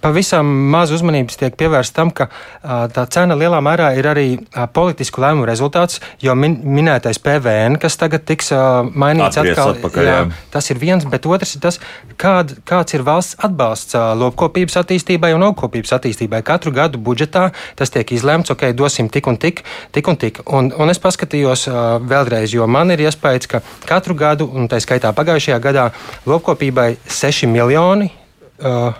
pavisam 0.01 0.47
maz 0.71 0.93
uzmanības 0.95 1.39
tiek 1.39 1.55
pievērsta 1.59 2.01
tam, 2.01 2.11
ka 2.15 2.29
a, 2.29 2.85
tā 2.93 3.05
cena 3.11 3.37
lielā 3.39 3.59
mērā 3.63 3.91
ir 3.99 4.07
arī 4.09 4.27
a, 4.53 4.67
politisku 4.71 5.21
lēmumu 5.23 5.47
rezultāts, 5.49 5.99
jo 6.23 6.35
min, 6.39 6.59
minētais 6.63 7.19
PVN, 7.23 7.79
kas 7.81 7.97
tagad 7.99 8.25
tiks 8.29 8.53
a, 8.55 8.81
mainīts 8.83 9.39
Atgries 9.39 9.57
atkal, 9.57 9.73
atpakaļ, 9.77 10.09
jā, 10.09 10.17
jā. 10.21 10.43
tas 10.53 10.69
ir 10.71 10.81
viens, 10.81 11.07
bet 11.09 11.27
otrs 11.29 11.55
ir 11.57 11.63
tas, 11.65 11.79
kād, 12.19 12.55
kāds 12.69 12.95
ir 12.97 13.05
valsts 13.07 13.39
atbalsts 13.45 13.97
lopkopības 14.19 14.79
attīstībai 14.83 15.33
un 15.35 15.47
augkopības 15.49 15.95
attīstībai. 15.99 16.41
Katru 16.47 16.73
gadu 16.75 17.01
budžetā 17.01 17.49
tas 17.79 17.93
tiek 17.93 18.15
izlemts, 18.15 18.51
ok, 18.53 18.69
dosim 18.77 19.09
tik 19.11 19.27
un 19.31 19.39
tik, 19.41 19.63
tik 19.95 20.11
un 20.11 20.19
tik. 20.19 20.41
Un, 20.47 20.71
un 20.75 20.93
es 20.93 21.01
paskatījos 21.01 21.67
vēlreiz, 22.09 22.53
jo 22.55 22.67
man 22.69 22.93
ir 22.95 23.03
iespējas, 23.07 23.49
ka 23.49 23.63
katru 23.89 24.17
gadu, 24.19 24.49
un 24.49 24.69
tā 24.71 24.81
skaitā 24.83 25.11
pagājušajā 25.15 25.59
gadā, 25.63 25.89
lopkopībai 26.29 26.91
6 27.09 27.49
miljoni. 27.51 28.11
Uh, 28.59 28.91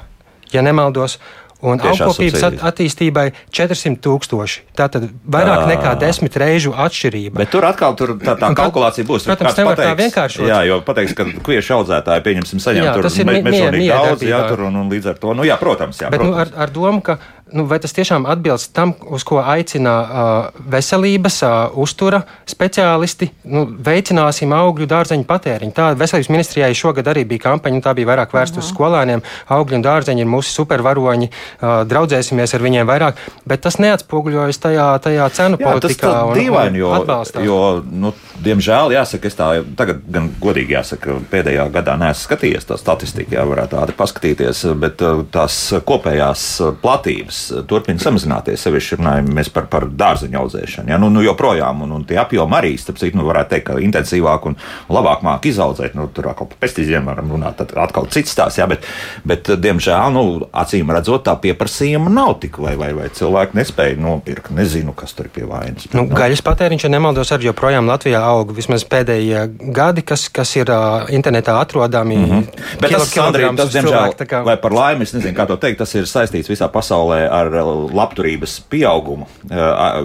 ja 0.54 0.66
nemaldos. 0.66 1.20
Un 1.60 1.76
augstskopības 1.84 2.44
at 2.48 2.62
attīstībai 2.70 3.26
400 3.52 4.00
tūkstoši. 4.00 4.62
Tā 4.80 4.86
tad 4.94 5.10
vairāk 5.28 5.66
tā. 5.66 5.72
nekā 5.74 5.90
desmit 6.00 6.38
reižu 6.40 6.72
atšķirība. 6.72 7.36
Bet 7.42 7.52
tur 7.52 7.68
atkal 7.68 7.98
tur 8.00 8.14
tā, 8.22 8.38
tā 8.40 8.54
kalkulācija 8.56 9.04
būs. 9.10 9.26
Protams, 9.28 9.58
nevar 9.60 9.76
pateiks, 9.76 9.90
tā 9.90 9.98
vienkārši. 10.00 10.46
Jā, 10.48 10.62
jo 10.70 10.78
pateiks, 10.88 11.18
ka 11.18 11.26
kviešu 11.28 11.76
audzētāji 11.82 12.24
pieņemsim 12.30 12.64
saņem 12.64 12.88
jā, 12.88 12.94
tur 12.96 13.10
me, 13.28 13.36
mežonīgi 13.50 13.90
daudz, 13.92 14.24
jā, 14.32 14.40
tur 14.48 14.64
un, 14.70 14.80
un 14.86 14.94
līdz 14.94 15.12
ar 15.12 15.20
to, 15.20 15.36
nu 15.36 15.50
jā, 15.50 15.60
protams, 15.60 16.00
jā. 16.00 16.14
Bet 16.14 16.24
protams. 16.24 16.32
Nu, 16.32 16.40
ar, 16.46 16.54
ar 16.64 16.74
domu, 16.80 17.04
ka 17.04 17.20
nu, 17.54 17.66
vai 17.70 17.80
tas 17.82 17.94
tiešām 17.96 18.26
atbilst 18.30 18.72
tam, 18.76 18.94
uz 19.10 19.24
ko 19.28 19.40
aicina 19.42 19.94
uh, 20.00 20.62
veselības, 20.72 21.40
uh, 21.46 21.78
uztura 21.82 22.22
speciālisti? 22.50 23.30
Nu, 23.50 23.66
veicināsim 23.86 24.54
augļu 24.56 24.88
dārzeņu 24.90 25.26
patēriņu. 25.30 25.74
Tā 25.76 25.90
veselības 26.00 26.32
ministrijai 26.34 26.72
šogad 26.78 27.10
arī 27.12 27.26
bija 27.30 27.48
kampaņa, 27.48 27.82
tā 27.86 27.94
bija 27.98 28.12
vairāk 28.12 28.36
vērsta 28.36 28.62
uz 28.62 28.70
skolēniem. 28.74 29.24
Augļi 29.56 29.80
un 29.80 29.86
dārzeņi 29.86 30.26
ir 30.26 30.30
mūsu 30.30 30.54
supervaroņi, 30.60 31.30
uh, 31.30 31.82
draudzēsimies 31.90 32.56
ar 32.56 32.66
viņiem 32.66 32.90
vairāk, 32.90 33.24
bet 33.50 33.64
tas 33.66 33.80
neatspoguļojas 33.82 34.62
tajā, 34.66 34.90
tajā 35.06 35.30
cenu 35.38 35.60
Jā, 35.60 35.72
politikā. 35.72 36.14
Tas 36.14 36.36
ir 36.36 36.44
dīvaini, 36.44 36.84
jo, 36.84 36.94
atbalstā. 37.00 37.46
jo 37.46 37.60
nu, 37.90 38.14
diemžēl, 38.46 38.94
jāsaka, 38.98 39.32
es 39.32 39.40
tā 39.40 39.50
tagad 39.80 40.04
gan 40.12 40.30
godīgi 40.42 40.78
jāsaka, 40.78 41.20
pēdējā 41.32 41.70
gadā 41.74 41.98
neesmu 42.00 42.28
skatījies 42.30 42.68
tā 42.70 42.78
statistiku, 42.80 43.38
jā, 43.38 43.46
varētu 43.48 43.78
tādi 43.78 43.96
paskatīties, 43.98 44.66
bet 44.80 45.02
tās 45.34 45.60
kopējās 45.88 46.46
platības 46.84 47.39
turpina 47.70 48.02
samazināties. 48.02 48.62
Sevišķi 48.66 49.00
runājamies 49.00 49.52
par, 49.54 49.68
par 49.72 49.88
dārzeņu 49.90 50.40
audzēšanu. 50.42 50.92
Ja? 50.94 51.00
Nu, 51.02 51.10
nu, 51.14 51.24
joprojām, 51.26 51.84
un, 51.86 51.96
un 52.00 52.06
tie 52.10 52.20
apjomi 52.22 52.58
arī, 52.60 52.74
starp 52.80 53.00
citu, 53.02 53.20
nu, 53.20 53.28
varētu 53.30 53.56
teikt, 53.56 53.68
ka 53.70 53.78
intensīvāk 53.84 54.48
un 54.50 54.58
labāk 54.90 55.24
māk 55.26 55.48
izaudzēt. 55.50 55.96
Nu, 55.98 56.08
tur 56.14 56.32
atkal 56.32 56.50
par 56.52 56.62
pesticīdiem 56.66 57.10
varam 57.12 57.32
runāt, 57.36 57.60
tad 57.62 57.76
atkal 57.80 58.10
cits 58.14 58.34
stāsts. 58.36 58.60
Ja? 58.62 58.68
Bet, 58.70 58.88
bet, 59.28 59.52
diemžēl, 59.62 60.14
nu, 60.16 60.26
acīm 60.52 60.92
redzot, 60.96 61.26
tā 61.28 61.36
pieprasījuma 61.40 62.12
nav 62.14 62.38
tik, 62.44 62.60
vai, 62.64 62.76
vai, 62.80 62.92
vai 62.98 63.10
cilvēki 63.14 63.60
nespēja 63.60 64.00
nopirkt. 64.00 64.52
Nezinu, 64.56 64.96
kas 64.98 65.14
tur 65.16 65.30
ir 65.30 65.34
pie 65.36 65.46
vainas. 65.48 65.86
Bet, 65.88 65.96
nu, 65.98 66.06
nu. 66.08 66.18
Gaļas 66.18 66.44
patēriņš, 66.46 66.88
ja 66.88 66.94
nemaldos, 66.94 67.32
arī 67.36 67.50
joprojām 67.50 67.90
Latvijā 67.90 68.22
aug 68.26 68.52
vismaz 68.56 68.86
pēdējie 68.90 69.46
gadi, 69.76 70.04
kas, 70.06 70.28
kas 70.34 70.56
ir 70.58 70.72
uh, 70.74 71.08
internetā 71.14 71.60
atrodami. 71.62 72.18
Mm 72.18 72.30
-hmm. 72.30 72.80
Bet 72.82 72.92
tas, 72.96 73.10
Sandrija, 73.14 73.52
tas, 73.56 73.72
diemžēl, 73.74 74.16
kā... 74.30 74.44
vai 74.46 74.58
par 74.58 74.74
laimi, 74.74 75.04
es 75.04 75.14
nezinu, 75.14 75.36
kā 75.38 75.48
to 75.48 75.58
teikt, 75.58 75.80
tas 75.84 75.96
ir 75.96 76.08
saistīts 76.10 76.50
visā 76.52 76.70
pasaulē 76.72 77.29
ar 77.30 77.50
labturības 77.96 78.60
pieaugumu. 78.72 79.28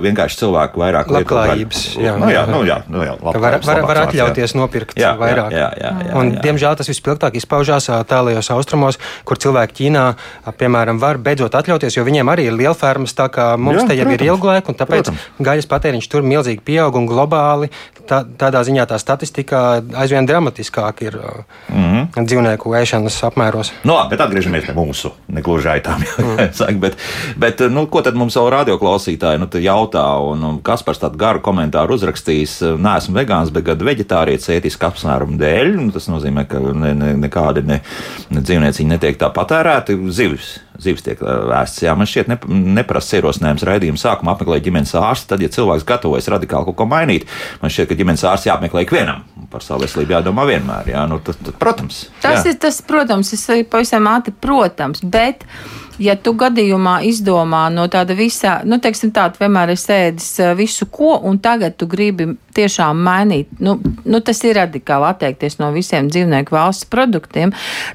Vienkārši 0.05 0.41
cilvēku 0.43 0.83
vairāk 0.83 1.11
labklājības. 1.13 1.83
Jā, 2.01 2.15
nu, 2.21 2.31
jā, 2.33 2.45
nu, 2.51 2.63
jā, 2.67 2.79
nu, 2.91 3.05
jā 3.07 3.17
var, 3.21 3.59
var, 3.65 3.83
var 3.89 4.03
atļauties 4.07 4.55
jā. 4.55 4.59
nopirkt 4.59 4.99
jā, 5.01 5.15
vairāk. 5.19 5.55
Jā, 5.55 5.71
jā, 5.79 5.81
jā, 5.81 5.93
jā, 6.09 6.15
un, 6.21 6.33
jā. 6.37 6.45
Diemžēl 6.47 6.79
tas 6.81 6.91
vispilgtāk 6.91 7.39
izpaužās 7.41 7.89
tālajos 8.11 8.51
austrumos, 8.55 9.01
kur 9.29 9.41
cilvēki 9.41 9.79
Ķīnā, 9.81 10.05
piemēram, 10.61 11.01
var 11.03 11.19
beidzot 11.23 11.57
atļauties, 11.59 11.99
jo 11.99 12.05
viņiem 12.07 12.31
arī 12.31 12.49
ir 12.51 12.57
liela 12.57 12.77
fermas, 12.79 13.17
tā 13.17 13.27
kā 13.33 13.55
mums 13.59 13.83
jā, 13.83 13.89
te 13.91 13.99
jau 13.99 14.07
protams, 14.07 14.23
ir 14.23 14.29
ilgu 14.31 14.51
laiku, 14.53 14.73
un 14.73 14.79
tāpēc 14.79 15.09
protams. 15.09 15.27
gaļas 15.49 15.71
patēriņš 15.73 16.11
tur 16.13 16.27
milzīgi 16.27 16.63
pieaug 16.65 17.01
un 17.01 17.09
globāli 17.11 17.71
tā, 18.09 18.21
tādā 18.39 18.63
ziņā 18.67 18.87
tā 18.91 18.99
statistika 19.01 19.63
aizvien 20.01 20.29
dramatiskāk 20.29 21.03
ir 21.07 21.19
mm 21.19 21.85
-hmm. 21.91 22.27
dzīvnieku 22.29 22.75
ēšanas 22.81 23.19
apmēros. 23.31 23.73
No, 23.85 23.97
nu, 24.03 24.09
bet 24.11 24.21
atgriežamies 24.21 24.67
pie 24.69 24.75
mūsu 24.77 25.13
negluži 25.29 25.69
aitām. 25.77 26.05
Mm. 26.25 26.79
bet, 26.81 26.97
bet 27.41 27.63
nu, 27.73 27.87
ko 27.91 28.03
tad 28.05 28.19
mums 28.19 28.37
jau 28.39 28.47
radioklausītāji 28.53 29.43
nu, 29.43 29.49
jautā, 29.65 30.05
un, 30.25 30.45
un 30.49 30.61
Kaspars 30.65 31.03
tādu 31.03 31.21
garu 31.21 31.43
komentāru 31.45 31.99
uzrakstījis, 31.99 32.59
neesmu 32.81 33.19
vegāns, 33.19 33.53
bet 33.55 33.69
gan 33.69 33.87
veģetārietis 33.87 34.53
ētisku 34.57 34.89
apsvērumu 34.91 35.39
dēļ. 35.41 35.75
Nu, 35.79 35.89
tas 35.95 36.11
nozīmē, 36.13 36.47
ka 36.51 36.63
ne, 36.73 36.95
ne, 36.99 37.15
nekādi 37.27 37.65
ne, 37.67 37.81
ne 38.35 38.45
dzīvnieciņi 38.45 38.95
netiek 38.95 39.21
tā 39.21 39.33
patērēti. 39.35 39.99
Zivs 40.15 40.57
zivs 40.83 41.05
tiek 41.07 41.21
vēsts. 41.23 41.83
Jā, 41.85 41.95
man 41.99 42.09
šķiet, 42.09 42.31
ne, 42.31 42.39
neprasts 42.79 43.15
ierosinājums 43.17 43.65
raidījuma 43.67 44.01
sākumā 44.01 44.35
apmeklēt 44.35 44.65
ģimenes 44.67 44.95
ārstu. 44.99 45.31
Tad, 45.33 45.45
ja 45.45 45.51
cilvēks 45.53 45.87
gatavojas 45.89 46.31
radikāli 46.35 46.69
kaut 46.69 46.79
ko 46.81 46.89
mainīt, 46.91 47.29
man 47.63 47.73
šķiet, 47.73 47.91
ka 47.91 47.99
ģimenes 48.01 48.25
ārsts 48.31 48.49
jāapmeklē 48.51 48.85
ikvienam. 48.87 49.23
Par 49.53 49.63
savu 49.65 49.85
veselību 49.85 50.17
jādomā 50.17 50.47
vienmēr. 50.51 50.91
Jā, 50.95 51.05
nu, 51.11 51.21
tad, 51.25 51.39
tad, 51.47 51.59
protams. 51.63 52.05
Tas 52.25 52.43
jā. 52.43 52.55
ir 52.55 52.61
tas, 52.63 52.81
protams, 52.87 53.31
es 53.37 53.47
pavisam 53.71 54.11
ātri, 54.11 54.35
protams, 54.35 55.05
bet 55.05 55.47
ja 55.99 56.17
tu 56.17 56.35
gadījumā 56.39 56.99
izdomā 57.09 57.67
no 57.73 57.87
tāda 57.93 58.17
visā, 58.19 58.61
nu, 58.67 58.81
teiksim, 58.83 59.13
tāda 59.15 59.41
vienmēr 59.41 59.75
es 59.75 59.87
ēdis 59.91 60.31
visu 60.59 60.89
ko, 60.91 61.19
un 61.23 61.39
tagad 61.43 61.79
tu 61.79 61.89
gribi 61.91 62.35
tiešām 62.55 63.01
mainīt, 63.05 63.51
nu, 63.65 63.77
nu 64.07 64.21
tas 64.25 64.41
ir 64.47 64.57
radikāli 64.59 65.09
atteikties 65.09 65.59
no 65.59 65.71
visiem 65.75 66.09
dzīvnieku 66.13 66.55
valsts 66.55 66.87
produktiem, 66.91 67.53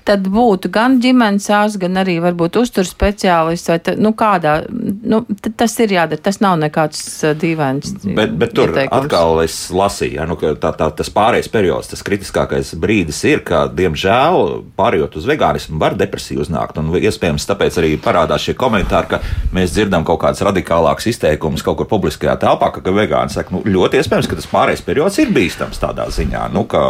tad 0.07 0.27
būtu 0.27 0.71
gan 0.73 0.99
ģimenes 1.03 1.47
ārsts, 1.55 1.79
gan 1.79 1.99
arī 2.01 2.17
varbūt 2.23 2.59
uzturs 2.59 2.91
speciālists, 2.91 3.71
vai 3.71 3.79
ta, 3.83 3.95
nu, 3.99 4.11
kādā, 4.17 4.57
nu, 4.69 5.21
tas 5.49 5.77
ir 5.79 5.95
jādara, 5.95 6.21
tas 6.29 6.41
nav 6.43 6.57
nekāds 6.59 7.01
dīvains. 7.39 7.95
Bet, 8.03 8.35
bet 8.41 8.55
tur 8.57 8.73
ieteikums. 8.73 9.05
atkal 9.05 9.43
es 9.45 9.57
lasīju, 9.71 10.19
ja, 10.19 10.27
nu, 10.29 10.35
ka 10.39 10.53
tā, 10.59 10.73
tā, 10.75 10.89
tas 10.99 11.11
pārējais 11.15 11.51
periods, 11.53 11.91
tas 11.93 12.03
kritiskākais 12.05 12.73
brīdis 12.79 13.23
ir, 13.29 13.43
ka, 13.47 13.65
diemžēl, 13.71 14.43
pārējot 14.79 15.19
uz 15.21 15.29
vegānismu, 15.29 15.79
var 15.81 15.95
depresija 15.99 16.43
uznākt, 16.43 16.81
un 16.81 16.91
iespējams 16.99 17.47
tāpēc 17.47 17.79
arī 17.79 17.88
parādās 17.97 18.45
šie 18.45 18.55
komentāri, 18.59 19.07
ka 19.15 19.19
mēs 19.55 19.73
dzirdam 19.73 20.05
kaut 20.07 20.21
kādas 20.23 20.43
radikālākas 20.45 21.09
izteikumus 21.11 21.63
kaut 21.65 21.79
kur 21.79 21.89
publiskajā 21.89 22.35
telpā, 22.41 22.71
ka, 22.75 22.83
ka 22.85 22.93
vegāni 22.95 23.33
saka, 23.33 23.55
nu, 23.55 23.63
ļoti 23.65 23.99
iespējams, 23.99 24.29
ka 24.29 24.39
tas 24.39 24.49
pārējais 24.51 24.85
periods 24.85 25.19
ir 25.23 25.33
bīstams 25.35 25.81
tādā 25.81 26.07
ziņā, 26.13 26.45
nu, 26.53 26.65
ka 26.69 26.83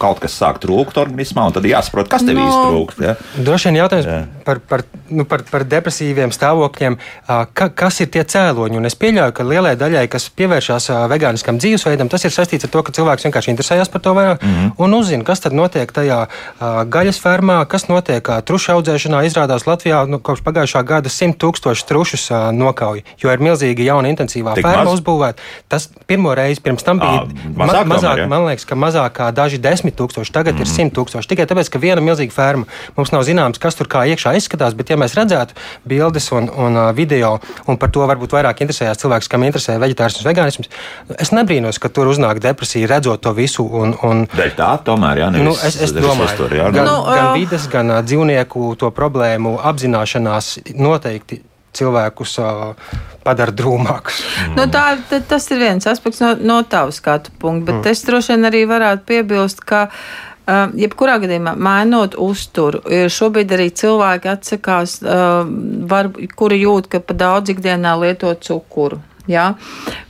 kaut 0.00 0.22
kas 0.22 0.36
sāk 0.38 0.60
trūkt 0.62 0.98
organismā, 1.00 1.48
un 1.48 1.56
tad 1.56 1.66
jāsaprot, 1.68 2.10
kas 2.10 2.24
tev 2.26 2.38
no, 2.38 2.46
īsti 2.46 2.62
trūkst. 2.70 3.02
Ja? 3.04 3.16
Droši 3.46 3.70
vien 3.70 3.80
jautājums 3.82 4.08
jā. 4.10 4.20
par, 4.46 4.60
par, 4.70 4.84
nu, 5.10 5.26
par, 5.28 5.44
par 5.50 5.66
depresīviem 5.68 6.32
stāvokļiem, 6.34 6.98
ka, 7.28 7.68
kas 7.74 8.00
ir 8.04 8.10
tie 8.14 8.24
cēloņi. 8.34 8.80
Un 8.80 8.88
es 8.88 8.98
pieļauju, 9.00 9.34
ka 9.36 9.46
lielai 9.48 9.74
daļai, 9.80 10.04
kas 10.12 10.28
pievēršās 10.38 10.90
vegāniskam 11.10 11.58
dzīvesveidam, 11.62 12.10
tas 12.12 12.26
ir 12.26 12.34
saistīts 12.34 12.68
ar 12.68 12.72
to, 12.74 12.84
ka 12.86 12.94
cilvēks 12.96 13.28
vienkārši 13.28 13.52
interesējas 13.54 13.92
par 13.92 14.04
to 14.04 14.14
vairāk 14.16 14.42
mm 14.42 14.54
-hmm. 14.54 14.72
un 14.84 14.94
uzzina, 14.98 15.24
kas 15.24 15.40
tad 15.44 15.56
notiek 15.56 15.92
tajā 15.92 16.20
gaļas 16.96 17.20
fermā, 17.20 17.58
kas 17.66 17.88
notiek 17.88 18.28
trušu 18.44 18.72
audzēšanā. 18.76 19.24
Izrādās 19.26 19.66
Latvijā 19.66 20.04
nu, 20.08 20.18
kopš 20.18 20.43
pagājušā 20.44 20.84
gada 20.86 21.12
100 21.12 21.38
tūkstoši 21.40 21.86
trušus 21.88 22.28
nokauj, 22.54 23.04
jo 23.22 23.32
ir 23.32 23.42
milzīga 23.44 23.88
jauna 23.88 24.10
intensīvā 24.12 24.56
Tik 24.58 24.66
ferma 24.66 24.92
uzbūvēta. 24.94 25.42
Tas 25.72 25.88
pirmo 26.08 26.34
reizi 26.36 26.62
pirms 26.64 26.84
tam 26.86 27.00
bija 27.02 27.24
Ma 27.54 27.68
mazāk, 27.68 27.88
mazāk 27.88 28.18
tomēr, 28.18 28.30
man 28.30 28.46
liekas, 28.48 28.66
ka 28.68 28.78
mazāk 28.78 29.16
kā 29.18 29.28
daži 29.34 29.60
desmit 29.62 29.96
tūkstoši, 29.98 30.32
tagad 30.34 30.56
mm. 30.56 30.64
ir 30.64 30.70
simt 30.70 30.94
tūkstoši. 30.96 31.30
Tikai 31.30 31.46
tāpēc, 31.50 31.70
ka 31.72 31.80
viena 31.82 32.02
milzīga 32.04 32.34
ferma 32.34 32.68
mums 32.96 33.12
nav 33.14 33.24
zināms, 33.26 33.60
kas 33.62 33.78
tur 33.78 33.88
kā 33.90 34.04
iekšā 34.10 34.34
izskatās, 34.38 34.76
bet 34.76 34.90
ja 34.92 34.98
mēs 35.00 35.16
redzētu 35.18 35.56
bildes 35.88 36.30
un, 36.34 36.48
un 36.48 36.78
uh, 36.78 36.88
video, 36.96 37.36
un 37.70 37.78
par 37.80 37.92
to 37.94 38.06
varbūt 38.08 38.34
vairāk 38.36 38.64
interesējās 38.64 39.00
cilvēks, 39.02 39.30
kam 39.32 39.46
interesē 39.46 39.76
veģetārisms, 39.82 40.26
vegānisms, 40.26 40.72
es 41.18 41.32
nebrīnos, 41.34 41.80
ka 41.82 41.90
tur 41.94 42.10
uznāk 42.12 42.42
depresija, 42.44 42.90
redzot 42.90 43.22
to 43.24 43.34
visu. 43.36 43.64
Un, 43.64 43.94
un, 44.06 44.24
Dēļ 44.34 44.54
tā 44.58 44.70
tomēr, 44.86 45.22
jā, 45.22 45.30
nevis, 45.34 45.46
nu, 45.48 45.54
es, 45.68 45.78
es 45.86 45.94
domāju, 45.94 46.36
tur, 46.38 46.56
jā, 46.58 46.68
gan, 46.74 46.88
nu, 46.88 46.96
gan 47.08 47.30
vides, 47.36 47.68
gan 47.72 47.92
uh, 47.92 48.02
dzīvnieku 48.06 48.74
to 48.80 48.90
problēmu 48.94 49.56
apzināšanās 50.34 50.78
noteikti 50.78 51.42
cilvēkus 51.74 52.36
padara 53.24 53.54
drūmākus. 53.54 54.20
Mm. 54.48 54.58
Nu, 54.58 54.66
tā, 54.70 55.20
tas 55.28 55.48
ir 55.50 55.58
viens 55.58 55.86
aspekts 55.90 56.22
no, 56.22 56.34
no 56.38 56.60
tavas 56.62 57.00
skatu 57.02 57.32
punkta, 57.38 57.72
bet 57.72 57.80
mm. 57.80 57.90
es 57.90 58.04
droši 58.06 58.34
vien 58.34 58.50
arī 58.50 58.62
varētu 58.70 59.10
piebilst, 59.10 59.64
ka. 59.66 59.88
Uh, 60.44 60.68
jebkurā 60.76 61.14
gadījumā, 61.22 61.54
mainot 61.56 62.18
uzturu, 62.20 62.82
šobrīd 63.08 63.54
arī 63.56 63.70
cilvēki 63.80 64.28
atsakās, 64.28 64.98
uh, 65.00 65.38
var, 65.88 66.10
kuri 66.36 66.58
jūt, 66.60 66.90
ka 66.92 67.00
pa 67.00 67.16
daudz 67.16 67.54
ikdienā 67.54 67.94
lieto 68.02 68.34
cukuru 68.36 69.00
ja, 69.30 69.54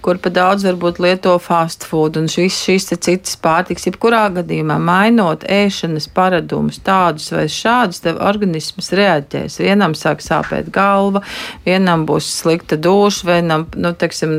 kur 0.05 0.19
pa 0.21 0.31
daudz 0.35 0.65
varbūt 0.67 0.99
lieto 1.03 1.35
fast 1.43 1.87
food 1.89 2.19
un 2.19 2.27
šis, 2.31 2.57
šis 2.67 2.91
citas 2.95 3.37
pārtiks. 3.41 3.87
Jebkurā 3.89 4.27
gadījumā 4.35 4.77
mainot 4.83 5.45
ēšanas 5.51 6.09
paradumus 6.15 6.81
tādus 6.85 7.31
vai 7.35 7.47
šādus, 7.51 8.03
tev 8.05 8.21
organisms 8.25 8.91
reaģēs. 8.97 9.61
Vienam 9.63 9.95
sāk 9.99 10.23
sāpēt 10.25 10.71
galva, 10.75 11.23
vienam 11.67 12.07
būs 12.09 12.29
slikta 12.41 12.79
duša, 12.81 13.29
vienam, 13.31 13.67
nu, 13.77 13.95
teiksim, 13.99 14.35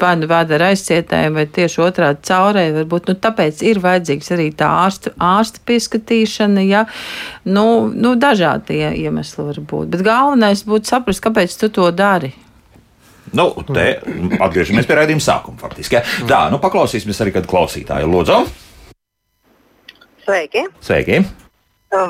vai 0.00 0.14
nu 0.20 0.30
vēda 0.30 0.56
ar 0.58 0.66
aizcietējumu, 0.70 1.40
vai 1.40 1.46
tieši 1.58 1.82
otrādi 1.84 2.26
caurēji 2.30 2.76
varbūt. 2.80 3.10
Nu, 3.12 3.18
tāpēc 3.26 3.64
ir 3.68 3.82
vajadzīgs 3.84 4.32
arī 4.34 4.48
tā 4.56 4.70
ārsta, 4.86 5.14
ārsta 5.22 5.62
pieskatīšana, 5.68 6.64
ja, 6.66 6.86
nu, 7.44 7.66
nu 7.92 8.16
dažādi 8.20 8.80
iemesli 8.82 9.50
var 9.50 9.60
būt. 9.60 9.92
Bet 9.92 10.06
galvenais 10.06 10.64
būtu 10.66 10.94
saprast, 10.94 11.22
kāpēc 11.24 11.60
tu 11.60 11.70
to 11.72 11.90
dari. 11.94 12.32
Nu, 13.32 13.48
te 13.72 13.84
atgriežamies 14.44 14.88
pie 14.88 14.96
raidījuma 14.98 15.24
sākuma. 15.24 15.60
Faktiski. 15.62 15.96
Ja? 15.96 16.02
Tā, 16.28 16.40
nu 16.52 16.60
paklausīsimies 16.60 17.20
arī 17.24 17.32
kādu 17.36 17.48
klausītāju. 17.48 18.10
Lūdzu! 18.12 18.40
Sveiki! 20.26 20.66
Sveiki. 20.84 21.22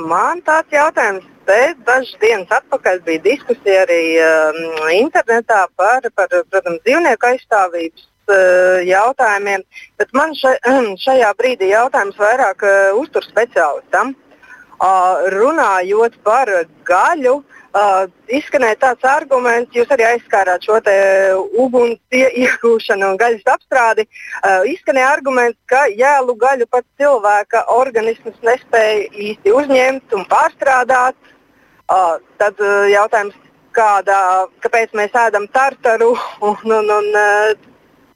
Man 0.06 0.42
tāds 0.46 0.74
jautājums. 0.74 1.28
Te 1.46 1.72
dažas 1.86 2.12
dienas 2.22 2.50
atpakaļ 2.54 3.00
bija 3.06 3.22
diskusija 3.24 3.80
arī 3.82 4.02
um, 4.22 4.58
internetā 4.94 5.64
par, 5.74 6.04
par 6.14 6.28
protams, 6.30 6.78
dzīvnieku 6.86 7.28
aizstāvības 7.32 8.04
uh, 8.04 8.78
jautājumiem, 8.86 9.64
bet 9.98 10.14
man 10.14 10.36
še, 10.38 10.52
šajā 11.06 11.32
brīdī 11.40 11.72
jautājums 11.72 12.20
vairāk 12.22 12.62
uh, 12.62 12.76
uztur 13.00 13.26
speciālistam. 13.26 14.14
Uh, 14.82 15.26
runājot 15.34 16.14
par 16.22 16.50
gaļu, 16.86 17.34
uh, 17.40 17.61
Uh, 17.72 18.02
izskanēja 18.28 18.76
tāds 18.82 19.06
arguments, 19.08 19.72
jūs 19.72 19.88
arī 19.94 20.04
aizskārāt 20.04 20.66
šo 20.66 20.76
uguns 21.56 21.96
iegūšanu 22.12 23.06
un 23.14 23.16
gaļas 23.16 23.48
apstrādi. 23.48 24.04
Uh, 24.44 24.66
izskanēja 24.68 25.14
arguments, 25.14 25.56
ka 25.64 25.86
jēlu 25.88 26.34
gaļu 26.36 26.66
pat 26.68 26.84
cilvēka 27.00 27.64
organisms 27.72 28.36
nespēja 28.44 29.08
īsti 29.08 29.56
uzņemt 29.56 30.12
un 30.12 30.28
pārstrādāt. 30.28 31.16
Uh, 31.88 32.20
tad 32.36 32.60
uh, 32.60 32.84
jautājums, 32.92 33.40
kādā, 33.72 34.20
kāpēc 34.60 34.92
mēs 34.92 35.16
ēdam 35.16 35.48
tartaru 35.48 36.12
un, 36.50 36.76
un, 36.76 36.92
un 36.92 37.08
uh, 37.16 37.71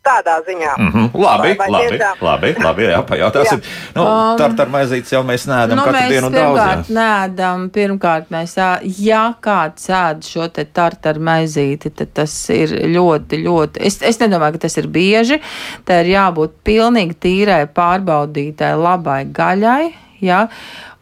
tādā 0.07 0.37
ziņā. 0.47 0.73
Mm 0.79 0.91
-hmm. 0.93 1.11
Labi, 1.25 1.49
vai, 1.49 1.57
vai 1.59 1.71
labi, 1.71 1.89
tiešām? 1.97 2.23
labi, 2.29 2.55
labi, 2.65 2.83
jā, 2.83 3.03
pajautāsim. 3.11 3.61
Nu, 3.95 4.03
um, 4.03 4.39
Tartar 4.39 4.69
maizītes 4.69 5.13
jau 5.13 5.23
mēs 5.25 5.47
nēdam 5.51 5.77
nu, 5.77 5.85
katru 5.85 6.01
mēs 6.01 6.09
dienu 6.15 6.31
daudz. 6.31 6.61
Pirmkārt, 6.61 6.89
nēdam, 6.99 7.69
pirmkārt 7.71 8.31
mēs, 8.31 8.57
ja 8.99 9.35
kāds 9.41 9.91
ēd 9.91 10.25
šo 10.27 10.49
te 10.49 10.65
tartar 10.65 11.19
maizīti, 11.19 11.91
tad 11.91 12.15
tas 12.15 12.35
ir 12.51 12.75
ļoti, 12.97 13.43
ļoti, 13.45 13.81
es, 13.81 14.01
es 14.03 14.21
nedomāju, 14.21 14.57
ka 14.57 14.67
tas 14.67 14.77
ir 14.77 14.87
bieži, 14.89 15.41
tā 15.85 16.01
ir 16.05 16.13
jābūt 16.15 16.59
pilnīgi 16.65 17.15
tīrai, 17.21 17.67
pārbaudītai, 17.67 18.75
labai 18.77 19.25
gaļai, 19.25 19.95
jā. 20.21 20.47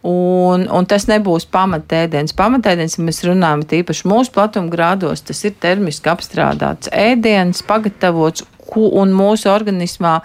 Un, 0.05 0.67
un 0.69 0.85
tas 0.85 1.07
nebūs 1.09 1.47
pamatēdiens. 1.49 2.35
Pamatēdiens, 2.37 2.99
ja 2.99 3.05
mēs 3.07 3.23
runājam 3.25 3.63
tīpaši 3.71 4.05
mūsu 4.11 4.35
platumgrādos, 4.35 5.23
tas 5.25 5.39
ir 5.49 5.55
termiski 5.57 6.13
apstrādāts 6.13 6.91
ēdiens, 6.93 7.63
pagatavots 7.65 8.45
un 8.77 9.13
mūsu 9.15 9.51
organismā, 9.53 10.19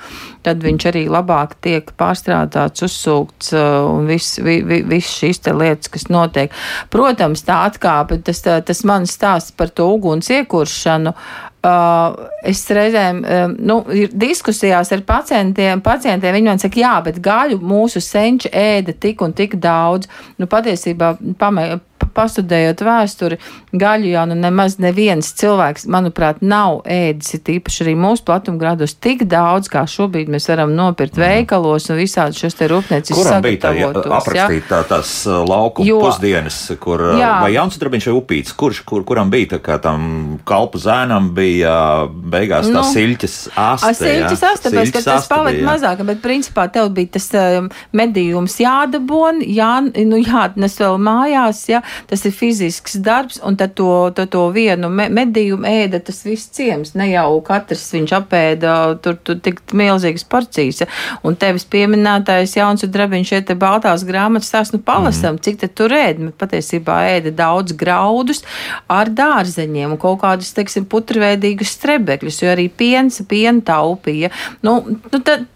tad 0.45 0.63
viņš 0.63 0.87
arī 0.91 1.03
labāk 1.11 1.57
tiek 1.63 1.91
pārstrādāts, 1.99 2.85
uzsūkts 2.87 3.53
uh, 3.55 3.89
un 3.89 4.09
viss 4.09 4.39
vi, 4.43 4.59
vi, 4.65 4.81
vis 4.87 5.09
šīs 5.19 5.43
lietas, 5.49 5.91
kas 5.91 6.09
notiek. 6.09 6.53
Protams, 6.93 7.45
tā 7.47 7.61
atkāpe, 7.69 8.21
tas, 8.25 8.41
tas 8.41 8.83
mans 8.87 9.13
stāsts 9.13 9.55
par 9.55 9.73
to 9.73 9.89
uguns 9.95 10.31
iekuršanu. 10.33 11.15
Uh, 11.59 12.15
es 12.47 12.61
reizēm, 12.71 13.17
uh, 13.19 13.49
nu, 13.51 13.81
diskusijās 14.15 14.93
ar 14.95 15.01
pacientiem, 15.03 15.81
pacientiem 15.83 16.37
viņi 16.37 16.47
man 16.47 16.61
saka, 16.61 16.79
jā, 16.79 16.93
bet 17.03 17.19
gaļu 17.19 17.59
mūsu 17.59 17.99
senči 17.99 18.47
ēda 18.55 18.95
tik 18.95 19.25
un 19.25 19.35
tik 19.35 19.57
daudz. 19.59 20.07
Nu, 20.39 20.47
patiesībā, 20.47 21.17
pamē, 21.41 21.73
pastudējot 22.15 22.83
vēsturi, 22.85 23.37
gaļu 23.79 24.11
jau 24.13 24.25
nu 24.29 24.37
nemaz 24.39 24.77
neviens 24.81 25.31
cilvēks, 25.39 25.87
manuprāt, 25.91 26.41
nav 26.41 26.81
ēdis, 26.89 27.35
ir 27.37 27.43
tīpaši 27.47 27.85
arī 27.85 27.95
mūsu 27.99 28.25
platumgrādos, 28.27 28.95
tik 29.01 29.25
daudz, 29.29 29.69
kā 29.71 29.85
šobrīd 29.89 30.31
mēs 30.31 30.49
varam 30.51 30.73
nopirkt 30.77 31.17
mm. 31.17 31.25
veikalos 31.25 31.89
un 31.91 31.99
visādi 31.99 32.39
šos 32.39 32.57
te 32.59 32.69
rūpnieciskus 32.71 33.19
Kuram 33.19 33.45
bija 33.45 33.61
tā 33.67 33.73
aprakstīt 34.19 34.67
tā, 34.69 34.81
tās 34.89 35.13
uh, 35.29 35.41
lauku 35.47 35.85
jo, 35.87 35.99
pusdienas, 36.03 36.59
kur, 36.81 37.03
uh, 37.11 37.19
jā. 37.19 37.33
vai 37.43 37.53
Jauns 37.55 37.79
Drabiņš 37.81 38.09
vai 38.09 38.15
Upīts, 38.19 38.55
kurš, 38.59 38.83
kur, 38.89 39.05
kuram 39.07 39.31
bija 39.33 39.55
tā 39.55 39.61
kā 39.63 39.79
tam 39.83 40.39
kalpu 40.47 40.81
zēnam 40.81 41.31
bija 41.37 41.75
uh, 42.05 42.13
beigās 42.33 42.69
tā 42.69 42.75
nu, 42.75 42.83
siļķes 42.93 43.37
aste. 43.59 43.93
Siļķes 43.99 44.45
aste, 44.51 44.73
bet 44.75 44.99
tas 45.05 45.29
palika 45.29 45.65
mazāk, 45.67 46.03
bet 46.07 46.23
principā 46.23 46.67
tev 46.73 46.91
bija 46.95 47.15
tas 47.17 47.29
um, 47.39 47.69
medījums 47.95 48.59
jādabon, 48.61 49.43
jā, 49.45 49.71
nu 50.09 50.19
jāatnes 50.21 50.77
vēl 50.81 50.99
mājās, 51.01 51.63
jā, 51.71 51.83
tas 52.09 52.25
ir 52.25 52.33
fizisks 52.35 52.97
darbs, 53.03 53.39
un 53.45 53.57
tad 53.59 53.75
to, 53.77 54.09
to, 54.15 54.25
to 54.31 54.45
vienu 54.55 54.89
me, 54.93 55.07
medījumu 55.13 55.67
ēda 55.69 56.01
tas 56.05 56.21
viss 56.25 56.51
ciems. 56.55 56.93
Ne 56.99 57.09
jau 57.11 57.39
katrs 57.45 57.85
viņš 57.95 58.15
apēda 58.19 58.75
tur, 59.03 59.17
tur 59.23 59.39
tik 59.43 59.61
milzīgas 59.75 60.25
porcijas. 60.29 60.85
Un 61.25 61.37
tevis 61.39 61.67
pieminētais 61.69 62.55
jauns 62.57 62.85
un 62.85 62.93
drabiņš 62.93 63.33
šeit 63.33 63.53
baltās 63.59 64.05
grāmatas 64.07 64.51
tās 64.53 64.73
nu 64.75 64.81
palasam, 64.83 65.37
mm. 65.37 65.43
cik 65.45 65.61
tad 65.63 65.75
tur 65.77 65.95
ēd. 65.95 66.21
Patiesībā 66.39 67.01
ēda 67.15 67.33
daudz 67.35 67.75
graudus 67.77 68.43
ar 68.91 69.11
dārzeņiem 69.13 69.95
un 69.95 70.01
kaut 70.01 70.21
kādus, 70.23 70.53
teiksim, 70.57 70.87
putrveidīgus 70.89 71.75
strebekļus, 71.77 72.41
jo 72.43 72.51
arī 72.53 72.67
piens, 72.69 73.21
piena 73.29 73.63
taupīja. 73.65 74.31
Nu, 74.65 74.79
nu, 74.87 75.21
tad, 75.23 75.47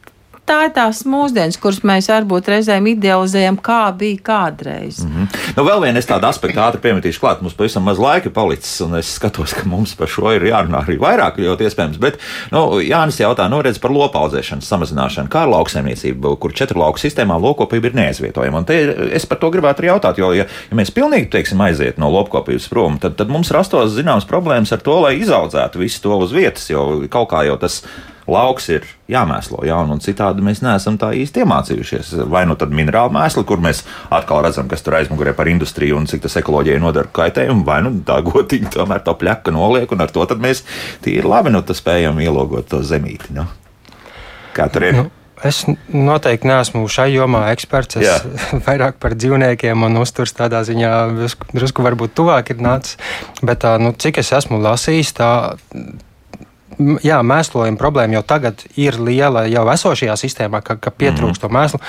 tā 0.50 0.58
ir 0.68 0.74
tās 0.76 1.04
mūsdienas, 1.08 1.58
kuras 1.62 1.80
mēs 1.88 2.10
varbūt 2.12 2.50
reizēm 2.52 2.88
idealizējam, 2.94 3.58
kā 3.64 3.82
bija 3.98 4.20
kādreiz. 4.28 5.00
Mm 5.04 5.12
-hmm. 5.12 5.38
nu, 5.58 5.64
vēl 5.64 5.82
viena 5.86 6.02
tāda 6.02 6.30
aspekta 6.30 6.68
ātri 6.68 6.82
piemetīšu 6.84 7.22
klāt. 7.22 7.42
Mums 7.42 7.56
pavisam 7.56 7.84
maz 7.84 8.00
laika 8.00 8.30
palicis, 8.30 8.82
un 8.82 8.96
es 9.00 9.14
skatos, 9.16 9.54
ka 9.54 9.64
mums 9.66 9.96
par 9.96 10.08
šo 10.08 10.34
ir 10.36 10.44
jārunā 10.52 10.84
arī 10.84 11.00
vairāk, 11.00 11.40
jo 11.40 11.56
iespējams. 11.56 12.00
Bet 12.00 12.20
nu, 12.52 12.82
Jānis 12.82 13.20
jautā, 13.20 13.48
nu, 13.50 13.62
redz 13.62 13.80
par 13.80 13.92
lopaudzēšanas 13.92 14.68
samazināšanu, 14.68 15.30
kā 15.30 15.44
ar 15.44 15.54
lauksaimniecību, 15.56 16.36
kur 16.38 16.54
četru 16.54 16.80
lauku 16.80 17.00
sistēmā 17.00 17.40
lopkopība 17.40 17.88
ir 17.88 17.96
neaizvietojama. 17.96 18.58
Un 18.58 18.66
te 18.66 18.80
es 19.16 19.26
par 19.26 19.38
to 19.38 19.52
gribētu 19.52 19.82
arī 19.82 19.88
jautāt, 19.94 20.18
jo, 20.18 20.34
ja, 20.34 20.46
ja 20.70 20.76
mēs 20.78 20.92
pilnīgi, 20.92 21.30
teiksim, 21.30 21.62
aiziet 21.62 21.98
no 21.98 22.10
lopkopības 22.12 22.68
prom, 22.70 23.00
tad, 23.00 23.16
tad 23.16 23.30
mums 23.30 23.52
rastos 23.52 23.96
zināmas 23.96 24.28
problēmas 24.28 24.74
ar 24.74 24.80
to, 24.80 25.00
lai 25.00 25.16
izaudzētu 25.18 25.80
visu 25.80 26.02
to 26.02 26.18
uz 26.18 26.32
vietas, 26.32 26.70
jo 26.70 27.08
kaut 27.10 27.30
kā 27.32 27.46
jau 27.48 27.58
tas 27.58 27.84
ir 27.84 28.13
lauks 28.30 28.70
ir 28.72 28.86
jāmēslo, 29.12 29.64
jā, 29.68 29.78
un 29.78 30.02
citādi 30.04 30.46
mēs 30.46 30.62
neesam 30.64 30.98
tā 31.02 31.12
īsti 31.18 31.44
iemācījušies. 31.44 32.14
Vai 32.32 32.46
nu 32.50 32.58
tad 32.60 32.74
minerāla 32.76 33.12
mēsli, 33.14 33.46
kur 33.48 33.62
mēs 33.64 33.84
atkal 34.14 34.44
redzam, 34.46 34.70
kas 34.72 34.86
tur 34.86 34.98
aizmugurē 35.00 35.36
par 35.38 35.50
industriju 35.52 36.00
un 36.00 36.08
cik 36.10 36.24
tas 36.26 36.38
ekoloģijai 36.42 36.82
nodara 36.84 37.12
kaitējumu, 37.14 37.66
vai 37.68 37.82
nu 37.86 37.96
tā 38.08 38.20
gotiņa 38.26 38.72
tomēr 38.78 39.04
to 39.06 39.16
pļaka 39.20 39.56
noliek, 39.56 39.92
un 39.92 40.06
ar 40.06 40.14
to 40.14 40.28
mēs 40.40 40.64
tīri 41.04 41.28
labi 41.28 41.54
nu, 41.54 41.64
spējam 41.74 42.22
ielogot 42.24 42.72
to 42.72 42.82
zemīti. 42.86 43.36
Nu. 43.36 43.50
Kā 44.54 44.70
tur 44.72 44.88
ir? 44.88 44.98
Nu. 45.02 45.12
Es 45.44 45.66
noteikti 45.92 46.48
neesmu 46.48 46.86
šai 46.88 47.10
jomā 47.12 47.50
eksperts. 47.52 47.98
Es 48.00 48.06
Jā. 48.08 48.16
vairāk 48.68 49.00
par 49.04 49.16
dzīvniekiem 49.20 49.84
un 49.90 50.00
uzturs 50.00 50.32
tādā 50.38 50.62
ziņā 50.64 50.94
drusku, 51.52 51.84
varbūt 51.84 52.16
tuvāk 52.16 52.54
ir 52.54 52.64
nācis. 52.64 52.96
Bet 53.44 53.68
nu, 53.84 53.92
cik 53.92 54.22
es 54.24 54.32
esmu 54.40 54.62
lasījis, 54.64 55.12
tā 55.20 55.32
jā, 57.04 57.20
mēslojuma 57.26 57.80
problēma 57.80 58.18
jau 58.18 58.24
tagad 58.34 58.64
ir 58.80 58.98
liela 59.02 59.46
jau 59.52 59.66
esošajā 59.74 60.16
sistēmā, 60.20 60.64
ka, 60.66 60.78
ka 60.82 60.92
pietrūkst 60.92 61.40
mm. 61.40 61.44
to 61.44 61.52
mēslu, 61.54 61.80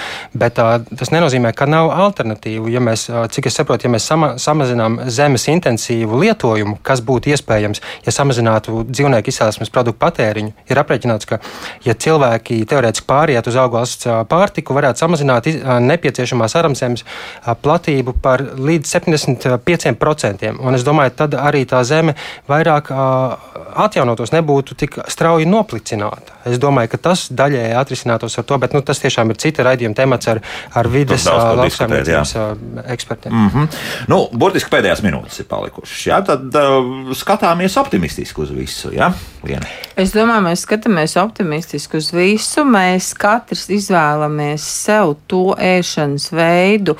bet 0.44 0.60
uh, 0.62 0.76
tas 0.98 1.12
nenozīmē, 1.14 1.54
ka 1.56 1.68
nav 1.70 1.90
alternatīvu. 1.94 2.70
Ja 2.72 2.82
mēs, 2.84 3.06
cik 3.34 3.48
es 3.50 3.58
saprotu, 3.58 3.88
ja 3.88 3.92
mēs 3.94 4.06
sama, 4.08 4.34
samazinām 4.40 5.00
zemes 5.12 5.46
intensīvu 5.52 6.20
lietojumu, 6.22 6.78
kas 6.86 7.02
būtu 7.04 7.32
iespējams, 7.34 7.82
ja 8.06 8.14
samazinātu 8.14 8.84
dzīvnieku 8.90 9.32
izcelsmes 9.32 9.72
produktu 9.74 10.00
patēriņu, 10.04 10.54
ir 10.70 10.80
aprēķināts, 10.82 11.28
ka, 11.30 11.40
ja 11.86 11.96
cilvēki 12.06 12.60
teorētiski 12.70 13.08
pāriet 13.08 13.48
uz 13.50 13.58
auglas 13.60 13.96
pārtiku, 14.30 14.76
varētu 14.76 15.04
samazināt 15.04 15.48
iz, 15.50 15.60
nepieciešamās 15.62 16.56
aramzemes 16.58 17.04
platību 17.62 18.16
par 18.24 18.42
līdz 18.58 18.96
75%. 18.96 20.54
Un 20.60 20.78
es 20.78 20.86
domāju, 20.86 21.14
tad 21.24 21.36
arī 21.38 21.64
tā 21.68 21.82
zeme 21.86 22.16
vairāk 22.50 22.90
atjaunotos, 23.84 24.32
nebūtu 24.34 24.73
tiktu 24.74 24.94
tik 24.94 25.10
strauji 25.10 25.46
noplicināta. 25.48 26.38
Es 26.48 26.58
domāju, 26.60 26.92
ka 26.94 27.00
tas 27.08 27.26
daļēji 27.34 27.74
atrisinātos 27.78 28.36
ar 28.38 28.46
to, 28.48 28.58
bet 28.60 28.74
nu, 28.76 28.82
tas 28.84 29.00
tiešām 29.02 29.32
ir 29.32 29.38
cita 29.40 29.64
raidījuma 29.66 29.96
temats 29.96 30.28
ar, 30.30 30.40
ar 30.76 30.88
vides 30.92 31.26
lauksaimniecības 31.28 32.34
ekspertiem. 32.94 33.34
Mm 33.34 33.50
-hmm. 33.54 33.78
nu, 34.12 34.20
burtiski 34.32 34.70
pēdējās 34.70 35.02
minūtes 35.04 35.40
ir 35.40 35.48
palikušas. 35.50 36.06
Jā, 36.06 36.20
tad 36.26 36.54
uh, 36.54 37.12
skatāmies 37.16 37.78
optimistiski 37.80 38.40
uz 38.40 38.50
visu. 38.50 38.92
Jā? 38.92 39.12
Liena. 39.44 39.66
Es 39.96 40.14
domāju, 40.14 40.48
mēs 40.48 40.66
skatāmies 40.66 41.16
optimistiski 41.20 41.96
uz 41.96 42.12
visu. 42.12 42.64
Mēs 42.64 43.14
katrs 43.14 43.68
izvēlamies 43.70 44.62
sev 44.84 45.16
to 45.26 45.54
ēšanas 45.58 46.32
veidu. 46.32 46.96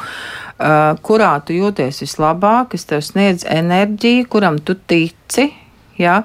Uh, 0.55 0.95
kurā 1.03 1.41
tu 1.45 1.53
jūties 1.53 2.01
vislabāk, 2.01 2.71
kas 2.71 2.85
tev 2.85 3.01
sniedz 3.03 3.45
enerģiju, 3.45 4.29
kuram 4.31 4.59
tu 4.63 4.75
tici, 4.75 5.51
Ja? 6.01 6.23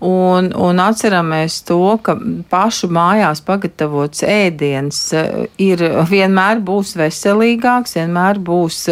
Un, 0.00 0.50
un 0.56 0.80
atceramies 0.80 1.60
to, 1.68 1.98
ka 2.02 2.16
pašu 2.52 2.88
mājās 2.92 3.42
pagatavots 3.44 4.24
ēdiens 4.24 5.00
eh, 5.12 5.46
ir 5.60 5.84
vienmēr 6.10 6.62
būs 6.64 6.96
veselīgāks, 7.00 7.98
vienmēr 8.00 8.40
būs 8.40 8.82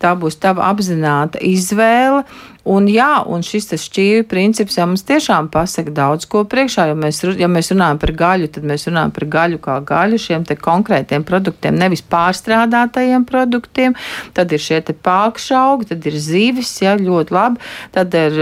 tā 0.00 0.14
būs 0.16 0.40
tava 0.40 0.70
apzināta 0.70 1.42
izvēle. 1.44 2.24
Un, 2.66 2.88
jā, 2.90 3.20
un 3.30 3.44
šis 3.46 3.68
šķīvi 3.78 4.24
princips 4.26 4.74
jau 4.78 4.88
mums 4.90 5.04
tiešām 5.06 5.46
pasaka 5.54 5.92
daudz 5.94 6.26
ko 6.26 6.42
priekšā. 6.50 6.88
Ja 6.90 6.96
mēs, 6.98 7.20
ja 7.38 7.46
mēs 7.50 7.70
runājam 7.70 8.00
par 8.02 8.12
gaļu, 8.18 8.48
tad 8.56 8.66
mēs 8.66 8.88
runājam 8.88 9.12
par 9.14 9.26
gaļu 9.36 9.60
kā 9.62 9.76
gaļu, 9.86 10.18
šiem 10.18 10.46
konkrētiem 10.62 11.22
produktiem, 11.26 11.76
nevis 11.78 12.02
pārstrādātajiem 12.10 13.26
produktiem. 13.28 13.94
Tad 14.34 14.50
ir 14.50 14.62
šie 14.62 14.80
pākšaugi, 14.82 15.90
tad 15.92 16.08
ir 16.10 16.16
zivis, 16.18 16.72
ja, 16.82 16.96
ļoti 16.98 17.36
labi. 17.36 17.62
Tad 17.94 18.16
ir 18.18 18.34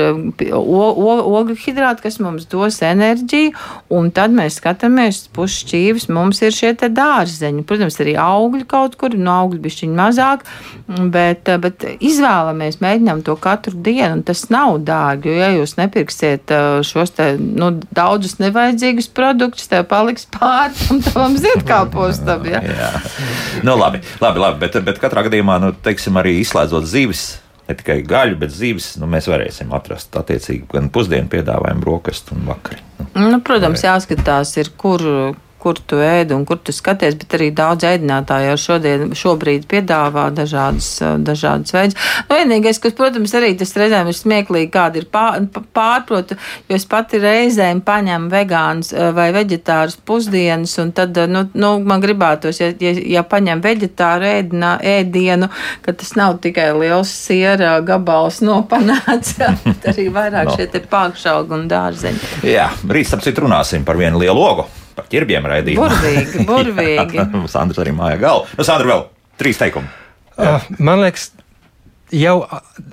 ogļu 0.56 1.58
hidrāti, 1.66 2.06
kas 2.06 2.16
mums 2.24 2.48
dos 2.48 2.80
enerģiju, 2.84 3.52
un 3.92 4.08
tad 4.14 4.32
mēs 4.32 4.56
skatāmies 4.62 5.26
pušķīvis, 5.36 6.08
mums 6.08 6.40
ir 6.44 6.56
šie 6.56 6.72
dārzeņi. 6.80 7.66
Protams, 7.68 8.00
arī 8.00 8.16
augļi 8.20 8.64
kaut 8.72 8.96
kur, 9.00 9.16
no 9.20 9.36
augļu 9.44 9.60
bišķiņi 9.68 10.00
mazāk, 10.00 10.48
bet, 11.12 11.52
bet 11.60 11.88
izvēlamies, 12.00 12.80
mēģinām 12.84 13.24
to 13.26 13.36
katru 13.40 13.76
dienu 13.84 14.13
un 14.14 14.22
tas 14.26 14.46
nav 14.54 14.78
dārgi. 14.86 15.30
Jo, 15.30 15.36
ja 15.42 15.50
jūs 15.58 15.76
nepirksiet 15.78 16.54
uh, 16.54 16.80
šos 16.86 17.14
te, 17.16 17.34
nu, 17.38 17.70
daudzus 17.94 18.38
nevajadzīgus 18.40 19.10
produktus, 19.14 19.68
tev 19.70 19.86
paliks 19.90 20.28
pāri 20.34 20.90
un 20.94 21.02
tam 21.04 21.38
ziedkāpostam. 21.40 22.48
Ja? 22.50 22.62
Jā, 22.84 22.90
nu, 23.66 23.76
labi, 23.80 24.02
labi, 24.22 24.44
labi, 24.46 24.60
bet, 24.64 24.80
bet 24.86 25.00
katrā 25.02 25.26
gadījumā, 25.28 25.60
nu, 25.62 25.72
teiksim, 25.84 26.20
arī 26.20 26.38
izslēdzot 26.42 26.88
zīves 26.90 27.26
ne 27.68 27.76
tikai 27.78 28.00
gaļu, 28.04 28.36
bet 28.40 28.52
zīves, 28.52 28.94
nu, 29.00 29.08
mēs 29.10 29.28
varēsim 29.30 29.72
atrast 29.76 30.16
attiecīgi 30.20 30.68
gan 30.72 30.90
pusdienu 30.92 31.30
piedāvājumu, 31.32 31.84
brokastu 31.84 32.36
un 32.36 32.44
vakariņu. 32.50 33.08
Nu, 33.14 33.28
nu, 33.30 33.40
protams, 33.44 33.84
jāskatās, 33.86 34.52
ir, 34.60 34.70
kur, 34.80 35.04
kur 35.64 35.80
tu 35.80 35.98
ēdi 36.04 36.36
un 36.36 36.44
kur 36.48 36.60
tu 36.60 36.74
skaties, 36.74 37.16
bet 37.20 37.36
arī 37.38 37.48
daudz 37.56 37.86
ēdinātāji 37.88 38.50
jau 38.50 38.56
šodien, 38.60 39.14
šobrīd 39.16 39.64
piedāvā 39.70 40.26
dažādas, 40.36 40.90
dažādas 41.24 41.74
veidus. 41.74 41.96
Nu, 42.28 42.36
vienīgais, 42.36 42.80
kas, 42.82 42.94
protams, 42.98 43.32
arī 43.38 43.54
tas 43.58 43.72
reizēm 43.80 44.10
ir 44.10 44.18
smieklīgi, 44.18 44.70
kāda 44.74 45.00
ir 45.00 45.08
pār, 45.12 45.40
pārprotu, 45.76 46.36
jo 46.68 46.76
es 46.76 46.84
pati 46.90 47.20
reizēm 47.22 47.80
paņemu 47.86 48.30
vegāns 48.32 48.92
vai 49.16 49.30
veģetārus 49.36 49.96
pusdienas, 50.04 50.76
un 50.82 50.92
tad, 50.96 51.18
nu, 51.30 51.46
nu 51.56 51.72
man 51.84 52.04
gribētos, 52.04 52.60
ja, 52.60 52.70
ja, 52.84 52.94
ja 53.16 53.24
paņem 53.28 53.64
veģetāru 53.64 54.28
ēdinā, 54.34 54.76
ēdienu, 54.94 55.48
ka 55.84 55.96
tas 55.96 56.14
nav 56.20 56.38
tikai 56.44 56.70
liels 56.76 57.12
siera 57.24 57.78
gabals 57.86 58.42
nopanāts, 58.44 59.38
bet 59.64 59.90
arī 59.94 60.10
vairāk 60.12 60.52
no. 60.52 60.56
šie 60.58 60.68
te 60.74 60.84
pākšaugi 60.92 61.56
un 61.56 61.68
dārzeņi. 61.72 62.32
Jā, 62.52 62.70
rīt, 62.84 63.08
starp 63.08 63.24
citu, 63.24 63.46
runāsim 63.46 63.86
par 63.88 64.00
vienu 64.00 64.20
lielu 64.20 64.38
logu 64.38 64.68
par 64.96 65.08
ķirbiem 65.10 65.46
raidījumā. 65.50 65.88
Burvīgi, 65.90 66.44
burvīgi. 66.50 67.26
Sandra 67.52 67.84
arī 67.84 67.94
māja 67.96 68.20
galva. 68.22 68.50
Nu, 68.58 68.66
Sandra, 68.66 68.90
vēl 68.92 69.06
trīs 69.40 69.60
teikumi. 69.60 69.90
Uh, 70.34 70.64
man 70.82 71.02
liekas, 71.04 71.28
Jau 72.14 72.44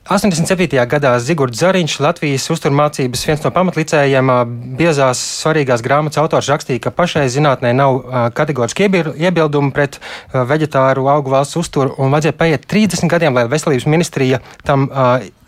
87. 0.09 0.81
gadā 0.89 1.11
Zigorts 1.21 1.59
Zariņš, 1.61 1.97
Latvijas 2.01 2.47
uzturmācības 2.49 3.25
viens 3.27 3.43
no 3.45 3.51
pamatlicējiem, 3.53 4.31
biezās 4.79 5.21
svarīgās 5.43 5.83
grāmatas 5.85 6.17
autors 6.23 6.49
rakstīja, 6.49 6.81
ka 6.81 6.93
pašai 6.95 7.27
zinātnē 7.29 7.73
nav 7.77 7.99
kategoriski 8.37 8.87
iebildumu 8.89 9.69
pret 9.75 9.99
veģetāru 10.33 11.05
augu 11.11 11.35
valsts 11.35 11.59
uzturu, 11.61 11.93
un 12.01 12.09
vajadzēja 12.15 12.37
paiet 12.39 12.65
30 12.71 13.11
gadiem, 13.11 13.37
lai 13.37 13.45
veselības 13.51 13.85
ministrija 13.91 14.41
tam 14.65 14.87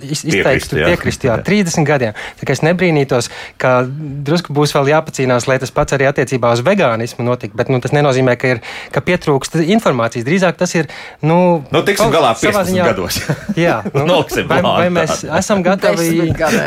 izteiktu 0.03 0.77
piekrist. 0.77 1.25
Jā, 1.25 1.39
30 1.41 1.87
gadiem. 1.87 2.13
Tā 2.39 2.47
kā 2.47 2.55
es 2.55 2.61
nebrīnītos, 2.65 3.29
ka 3.61 3.73
drusku 3.87 4.53
būs 4.55 4.75
vēl 4.75 4.91
jāpacīnās, 4.93 5.47
lai 5.49 5.57
tas 5.63 5.73
pats 5.73 5.95
arī 5.95 6.09
attiecībā 6.09 6.51
uz 6.53 6.63
vegānismu 6.65 7.25
notiktu, 7.25 7.57
bet 7.57 7.71
nu, 7.71 7.79
tas 7.83 7.95
nenozīmē, 7.95 8.35
ka, 8.39 8.55
ir, 8.55 8.63
ka 8.93 9.03
pietrūkst 9.05 9.57
informācijas. 9.63 10.27
Drīzāk 10.27 10.59
tas 10.59 10.75
ir. 10.77 10.91
Nu, 11.23 11.63
nu 11.73 11.83
tiksim 11.87 12.11
galā 12.13 12.33
15 12.37 12.73
ziņā, 12.73 12.89
gados. 12.91 13.21
Jā, 13.63 13.77
nu, 13.95 14.19
vai, 14.49 14.59
vai 14.63 14.87
mēs 14.93 15.23
esam 15.39 15.63
gatavi? 15.65 16.09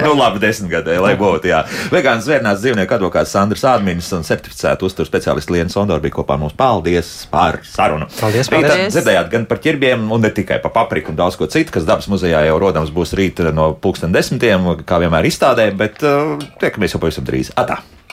nu, 0.04 0.12
labi, 0.18 0.40
desmit 0.42 0.72
gadē, 0.72 0.98
lai 1.02 1.14
būtu. 1.20 1.50
Jā. 1.50 1.62
Vegāns 1.92 2.26
zvērnās 2.26 2.60
dzīvnieku 2.62 2.96
advokāts 2.98 3.34
Sandrs 3.36 3.64
Ādmins 3.68 4.10
un 4.16 4.24
certificēta 4.26 4.86
uzturu 4.86 5.08
speciālists 5.08 5.52
Liena 5.52 5.72
Sondor 5.72 6.02
bija 6.04 6.16
kopā 6.18 6.36
ar 6.36 6.42
mums. 6.44 6.56
Paldies 6.58 7.12
par 7.32 7.60
sarunu. 7.66 8.08
Paldies, 8.20 8.50
paldies. 8.52 8.70
Rītā 8.72 8.92
dzirdējāt 8.94 9.32
gan 9.34 9.48
par 9.50 9.60
ķirbiem, 9.64 10.08
un 10.12 10.24
ne 10.26 10.32
tikai 10.34 10.60
par 10.64 10.74
papriku 10.76 11.12
un 11.12 11.20
daudz 11.20 11.38
ko 11.40 11.50
citu, 11.50 11.74
kas 11.74 11.88
dabas 11.88 12.08
muzejā 12.12 12.46
jau 12.48 12.56
rodams 12.62 12.94
būs 12.94 13.16
rīt 13.18 13.44
no 13.56 13.72
pulksten 13.80 14.14
desmitiem, 14.14 14.72
kā 14.86 15.02
vienmēr 15.02 15.28
izstādē, 15.30 15.70
bet 15.76 16.02
uh, 16.06 16.36
tiekamies 16.62 16.96
jau 16.96 17.02
pavisam 17.02 17.28
drīz. 17.28 17.54
Atā! 17.56 17.82